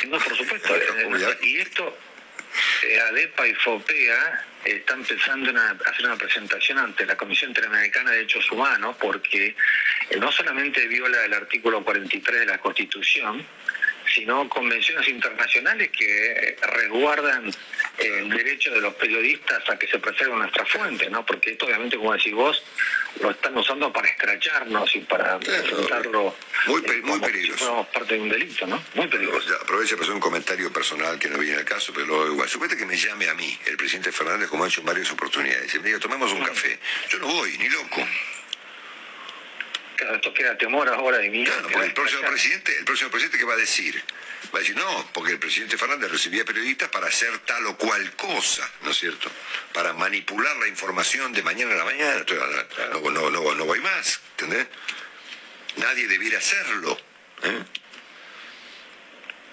No, 0.08 0.18
por 0.18 0.36
supuesto. 0.36 0.74
eh, 0.76 1.38
y 1.42 1.58
esto, 1.58 1.96
eh, 2.88 3.00
ADEPA 3.00 3.46
y 3.46 3.54
FOPEA 3.54 4.46
están 4.64 5.04
pensando 5.04 5.50
en 5.50 5.58
hacer 5.58 6.04
una 6.06 6.16
presentación 6.16 6.78
ante 6.78 7.06
la 7.06 7.16
Comisión 7.16 7.50
Interamericana 7.50 8.10
de 8.10 8.16
Derechos 8.16 8.50
Humanos 8.50 8.96
porque 9.00 9.54
no 10.18 10.30
solamente 10.32 10.86
viola 10.88 11.24
el 11.24 11.34
artículo 11.34 11.84
43 11.84 12.40
de 12.40 12.46
la 12.46 12.58
Constitución, 12.58 13.46
sino 14.12 14.48
convenciones 14.48 15.08
internacionales 15.08 15.90
que 15.96 16.56
resguardan 16.62 17.50
el 17.98 18.28
derecho 18.30 18.70
de 18.72 18.80
los 18.80 18.94
periodistas 18.94 19.68
a 19.68 19.78
que 19.78 19.86
se 19.86 19.98
preserven 19.98 20.38
nuestras 20.38 20.68
fuentes, 20.68 21.10
¿no? 21.10 21.24
Porque 21.24 21.52
esto 21.52 21.66
obviamente, 21.66 21.96
como 21.96 22.12
decís 22.12 22.32
vos, 22.32 22.62
lo 23.20 23.30
están 23.30 23.56
usando 23.56 23.92
para 23.92 24.08
escracharnos 24.08 24.96
y 24.96 25.00
para 25.00 25.38
presentarlo 25.38 26.34
Muy 26.66 26.80
eh, 26.80 26.84
muy 26.86 27.00
como 27.02 27.14
si 27.14 27.32
peligroso. 27.32 27.58
fuéramos 27.58 27.86
parte 27.88 28.14
de 28.14 28.20
un 28.20 28.28
delito, 28.28 28.66
¿no? 28.66 28.82
Muy 28.94 29.06
peligroso. 29.08 29.54
Aprovecho 29.60 29.96
para 29.96 30.04
hacer 30.04 30.14
un 30.14 30.20
comentario 30.20 30.72
personal 30.72 31.18
que 31.18 31.28
no 31.28 31.38
viene 31.38 31.58
al 31.58 31.64
caso, 31.64 31.92
pero 31.94 32.06
lo 32.06 32.26
igual. 32.28 32.48
Suponete 32.48 32.76
que 32.76 32.86
me 32.86 32.96
llame 32.96 33.28
a 33.28 33.34
mí, 33.34 33.58
el 33.66 33.76
presidente 33.76 34.10
Fernández, 34.12 34.48
como 34.48 34.64
ha 34.64 34.68
hecho 34.68 34.80
en 34.80 34.86
varias 34.86 35.10
oportunidades, 35.10 35.74
y 35.74 35.78
me 35.78 35.86
diga, 35.86 35.98
tomemos 35.98 36.32
un 36.32 36.42
café. 36.42 36.78
Yo 37.10 37.18
no 37.18 37.26
voy, 37.26 37.56
ni 37.58 37.68
loco. 37.68 38.06
Claro, 40.02 40.16
esto 40.16 40.34
queda 40.34 40.58
temor 40.58 40.88
ahora 40.88 41.18
de 41.18 41.30
mí. 41.30 41.44
Claro, 41.44 41.62
porque 41.62 41.86
el 41.86 41.94
próximo 41.94 42.22
presidente, 42.22 42.76
el 42.76 42.84
próximo 42.84 43.10
presidente, 43.10 43.38
¿qué 43.38 43.44
va 43.44 43.54
a 43.54 43.56
decir? 43.56 44.02
Va 44.52 44.58
a 44.58 44.62
decir, 44.62 44.76
no, 44.76 45.08
porque 45.12 45.32
el 45.32 45.38
presidente 45.38 45.78
Fernández 45.78 46.10
recibía 46.10 46.44
periodistas 46.44 46.88
para 46.88 47.06
hacer 47.06 47.38
tal 47.40 47.64
o 47.66 47.76
cual 47.76 48.10
cosa, 48.16 48.68
¿no 48.82 48.90
es 48.90 48.98
cierto? 48.98 49.30
Para 49.72 49.92
manipular 49.92 50.56
la 50.56 50.66
información 50.66 51.32
de 51.32 51.42
mañana 51.44 51.74
a 51.74 51.76
la 51.76 51.84
mañana. 51.84 52.24
No, 52.90 53.10
no, 53.12 53.30
no, 53.30 53.54
no 53.54 53.64
voy 53.64 53.78
más, 53.78 54.20
¿entendés? 54.32 54.66
Nadie 55.76 56.08
debiera 56.08 56.38
hacerlo. 56.38 56.98
¿eh? 57.44 57.62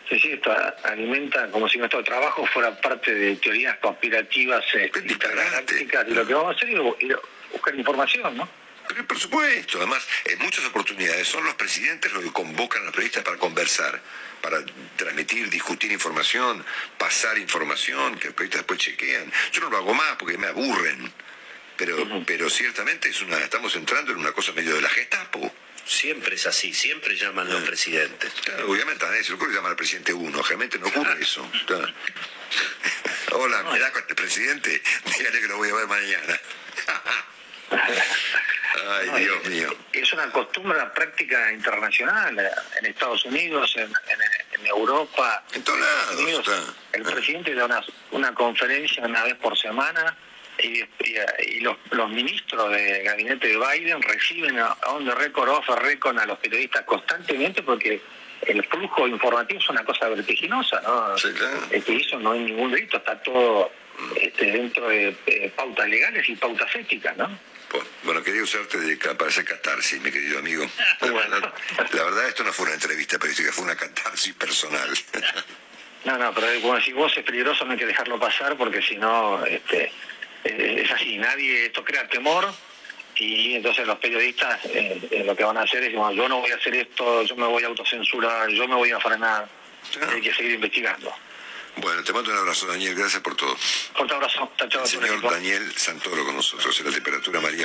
Sí, 0.10 0.20
sí, 0.20 0.32
esto 0.32 0.52
alimenta 0.84 1.52
como 1.52 1.70
si 1.70 1.78
nuestro 1.78 2.04
trabajo 2.04 2.43
fuera 2.47 2.76
parte 2.82 3.14
de 3.14 3.36
teorías 3.36 3.78
conspirativas 3.78 4.66
eh, 4.74 4.91
y 4.95 6.14
lo 6.14 6.26
que 6.26 6.34
vamos 6.34 6.56
a 6.56 6.58
hacer 6.58 6.70
es 6.70 7.16
buscar 7.52 7.76
información, 7.76 8.36
¿no? 8.36 8.50
Pero 8.90 9.06
por 9.06 9.20
supuesto, 9.20 9.78
además, 9.78 10.06
en 10.26 10.40
muchas 10.40 10.66
oportunidades 10.66 11.28
son 11.28 11.46
los 11.46 11.54
presidentes 11.54 12.12
los 12.12 12.24
que 12.24 12.32
convocan 12.32 12.82
a 12.82 12.86
los 12.86 12.94
periodistas 12.94 13.24
para 13.24 13.38
conversar, 13.38 14.02
para 14.42 14.66
transmitir, 14.98 15.48
discutir 15.48 15.92
información, 15.92 16.66
pasar 16.98 17.38
información, 17.38 18.18
que 18.18 18.30
los 18.30 18.36
periodistas 18.36 18.62
después 18.62 18.80
chequean. 18.80 19.32
Yo 19.52 19.62
no 19.62 19.70
lo 19.70 19.78
hago 19.78 19.94
más 19.94 20.16
porque 20.18 20.40
me 20.40 20.48
aburren, 20.48 21.14
pero, 21.78 21.96
pero 22.26 22.50
ciertamente 22.50 23.10
es 23.10 23.22
una, 23.22 23.38
estamos 23.38 23.76
entrando 23.76 24.12
en 24.12 24.18
una 24.18 24.32
cosa 24.32 24.54
medio 24.54 24.74
de 24.74 24.82
la 24.82 24.90
Gestapo. 24.90 25.54
Siempre 25.86 26.36
es 26.36 26.48
así, 26.48 26.74
siempre 26.74 27.16
llaman 27.16 27.48
los 27.48 27.62
presidentes. 27.64 28.34
Claro, 28.44 28.72
obviamente 28.72 29.06
a 29.06 29.10
nadie 29.10 29.24
se 29.24 29.30
le 29.30 29.36
ocurre 29.36 29.54
llamar 29.54 29.72
al 29.72 29.78
presidente 29.78 30.14
uno, 30.14 30.42
realmente 30.42 30.80
no 30.80 30.88
ocurre 30.88 31.22
eso. 31.22 31.48
Claro. 31.68 31.94
Hola, 33.34 33.64
me 33.72 33.78
da 33.78 33.92
con 33.92 34.04
el 34.10 34.16
presidente, 34.16 34.82
dígale 35.16 35.42
que 35.42 35.48
lo 35.48 35.58
voy 35.58 35.70
a 35.70 35.76
ver 35.76 35.88
mañana. 35.88 36.42
Ay, 38.76 39.07
No, 39.07 39.17
Dios 39.17 39.38
es- 39.43 39.49
mío. 39.49 39.70
Es 39.93 40.13
una 40.13 40.30
costumbre, 40.32 40.78
una 40.78 40.91
práctica 40.93 41.51
internacional 41.51 42.38
en 42.80 42.86
Estados 42.86 43.26
Unidos, 43.26 43.74
en, 43.78 43.84
en- 43.84 44.59
en 44.61 44.67
Europa. 44.67 45.43
En 45.53 45.63
todos 45.63 45.80
lados 45.80 46.39
está. 46.47 46.74
El 46.93 47.03
presidente 47.03 47.53
da 47.55 47.65
una, 47.65 47.84
una 48.11 48.34
conferencia 48.34 49.03
una 49.03 49.24
vez 49.24 49.36
por 49.36 49.57
semana 49.57 50.15
y, 50.61 50.80
y- 50.82 50.86
y 51.47 51.59
los, 51.61 51.78
los 51.91 52.09
ministros 52.09 52.72
del 52.72 53.03
gabinete 53.03 53.47
de 53.47 53.57
Biden 53.57 54.01
reciben 54.01 54.59
a 54.59 54.74
on 54.88 55.05
the 55.05 55.15
record, 55.15 55.49
off 55.49 55.65
the 55.67 55.76
record 55.78 56.17
a 56.20 56.26
los 56.26 56.38
periodistas 56.39 56.84
constantemente 56.84 57.63
porque 57.63 58.01
el 58.41 58.63
flujo 58.65 59.07
informativo 59.07 59.59
es 59.59 59.70
una 59.70 59.84
cosa 59.84 60.07
vertiginosa, 60.09 60.80
¿no? 60.82 61.17
Sí, 61.17 61.30
claro. 61.34 61.59
Es 61.72 61.84
que 61.84 61.95
eso 61.97 62.20
no 62.20 62.32
hay 62.34 62.39
ningún 62.39 62.72
delito, 62.72 62.97
está 62.97 63.22
todo 63.22 63.72
este, 64.15 64.45
dentro 64.51 64.88
de 64.88 65.13
pautas 65.55 65.88
legales 65.89 66.28
y 66.30 66.36
pautas 66.36 66.74
éticas, 66.76 67.17
¿no? 67.17 67.30
Bueno, 68.03 68.24
quería 68.24 68.43
usarte 68.43 68.78
de, 68.80 68.97
para 68.97 69.30
hacer 69.30 69.45
catarsis, 69.45 70.01
mi 70.01 70.11
querido 70.11 70.39
amigo. 70.39 70.65
La, 71.01 71.11
verdad, 71.11 71.53
la 71.91 72.03
verdad, 72.03 72.28
esto 72.28 72.43
no 72.43 72.53
fue 72.53 72.65
una 72.65 72.76
entrevista 72.76 73.17
periodística, 73.17 73.51
fue 73.51 73.65
una 73.65 73.76
catarsis 73.76 74.34
personal. 74.34 74.89
No, 76.05 76.17
no, 76.17 76.34
pero 76.34 76.47
como 76.61 76.80
si 76.80 76.93
vos 76.93 77.11
es 77.17 77.26
peligroso, 77.26 77.65
no 77.65 77.74
hay 77.74 77.78
que 77.78 77.86
dejarlo 77.86 78.17
pasar 78.17 78.55
porque 78.55 78.82
si 78.82 78.95
no, 78.95 79.45
este, 79.45 79.91
eh, 80.45 80.84
es 80.86 80.91
así, 80.91 81.17
nadie, 81.17 81.65
esto 81.65 81.84
crea 81.84 82.07
temor 82.07 82.49
y 83.15 83.55
entonces 83.55 83.86
los 83.86 83.99
periodistas 83.99 84.63
eh, 84.65 84.97
eh, 85.11 85.24
lo 85.26 85.36
que 85.36 85.43
van 85.43 85.57
a 85.57 85.63
hacer 85.63 85.84
es, 85.84 85.93
bueno, 85.93 86.13
yo 86.13 86.30
no 86.30 86.39
voy 86.39 86.51
a 86.51 86.55
hacer 86.55 86.74
esto, 86.74 87.24
yo 87.24 87.36
me 87.36 87.47
voy 87.47 87.63
a 87.63 87.67
autocensurar, 87.67 88.49
yo 88.49 88.65
me 88.65 88.76
voy 88.76 88.91
a 88.91 88.99
frenar, 89.01 89.49
hay 90.09 90.22
que 90.22 90.34
seguir 90.34 90.53
investigando. 90.53 91.13
Bueno, 91.82 92.03
te 92.03 92.11
mando 92.11 92.32
un 92.32 92.38
abrazo, 92.38 92.67
Daniel. 92.67 92.95
Gracias 92.95 93.22
por 93.22 93.36
todo. 93.36 93.55
Fuerte 93.55 94.13
abrazo. 94.13 94.51
Chao, 94.57 94.67
chao. 94.67 94.86
señor 94.86 95.22
Daniel 95.22 95.72
Santoro 95.76 96.26
con 96.26 96.36
nosotros 96.36 96.78
en 96.80 96.88
la 96.88 96.91
temperatura 96.91 97.39
María. 97.39 97.57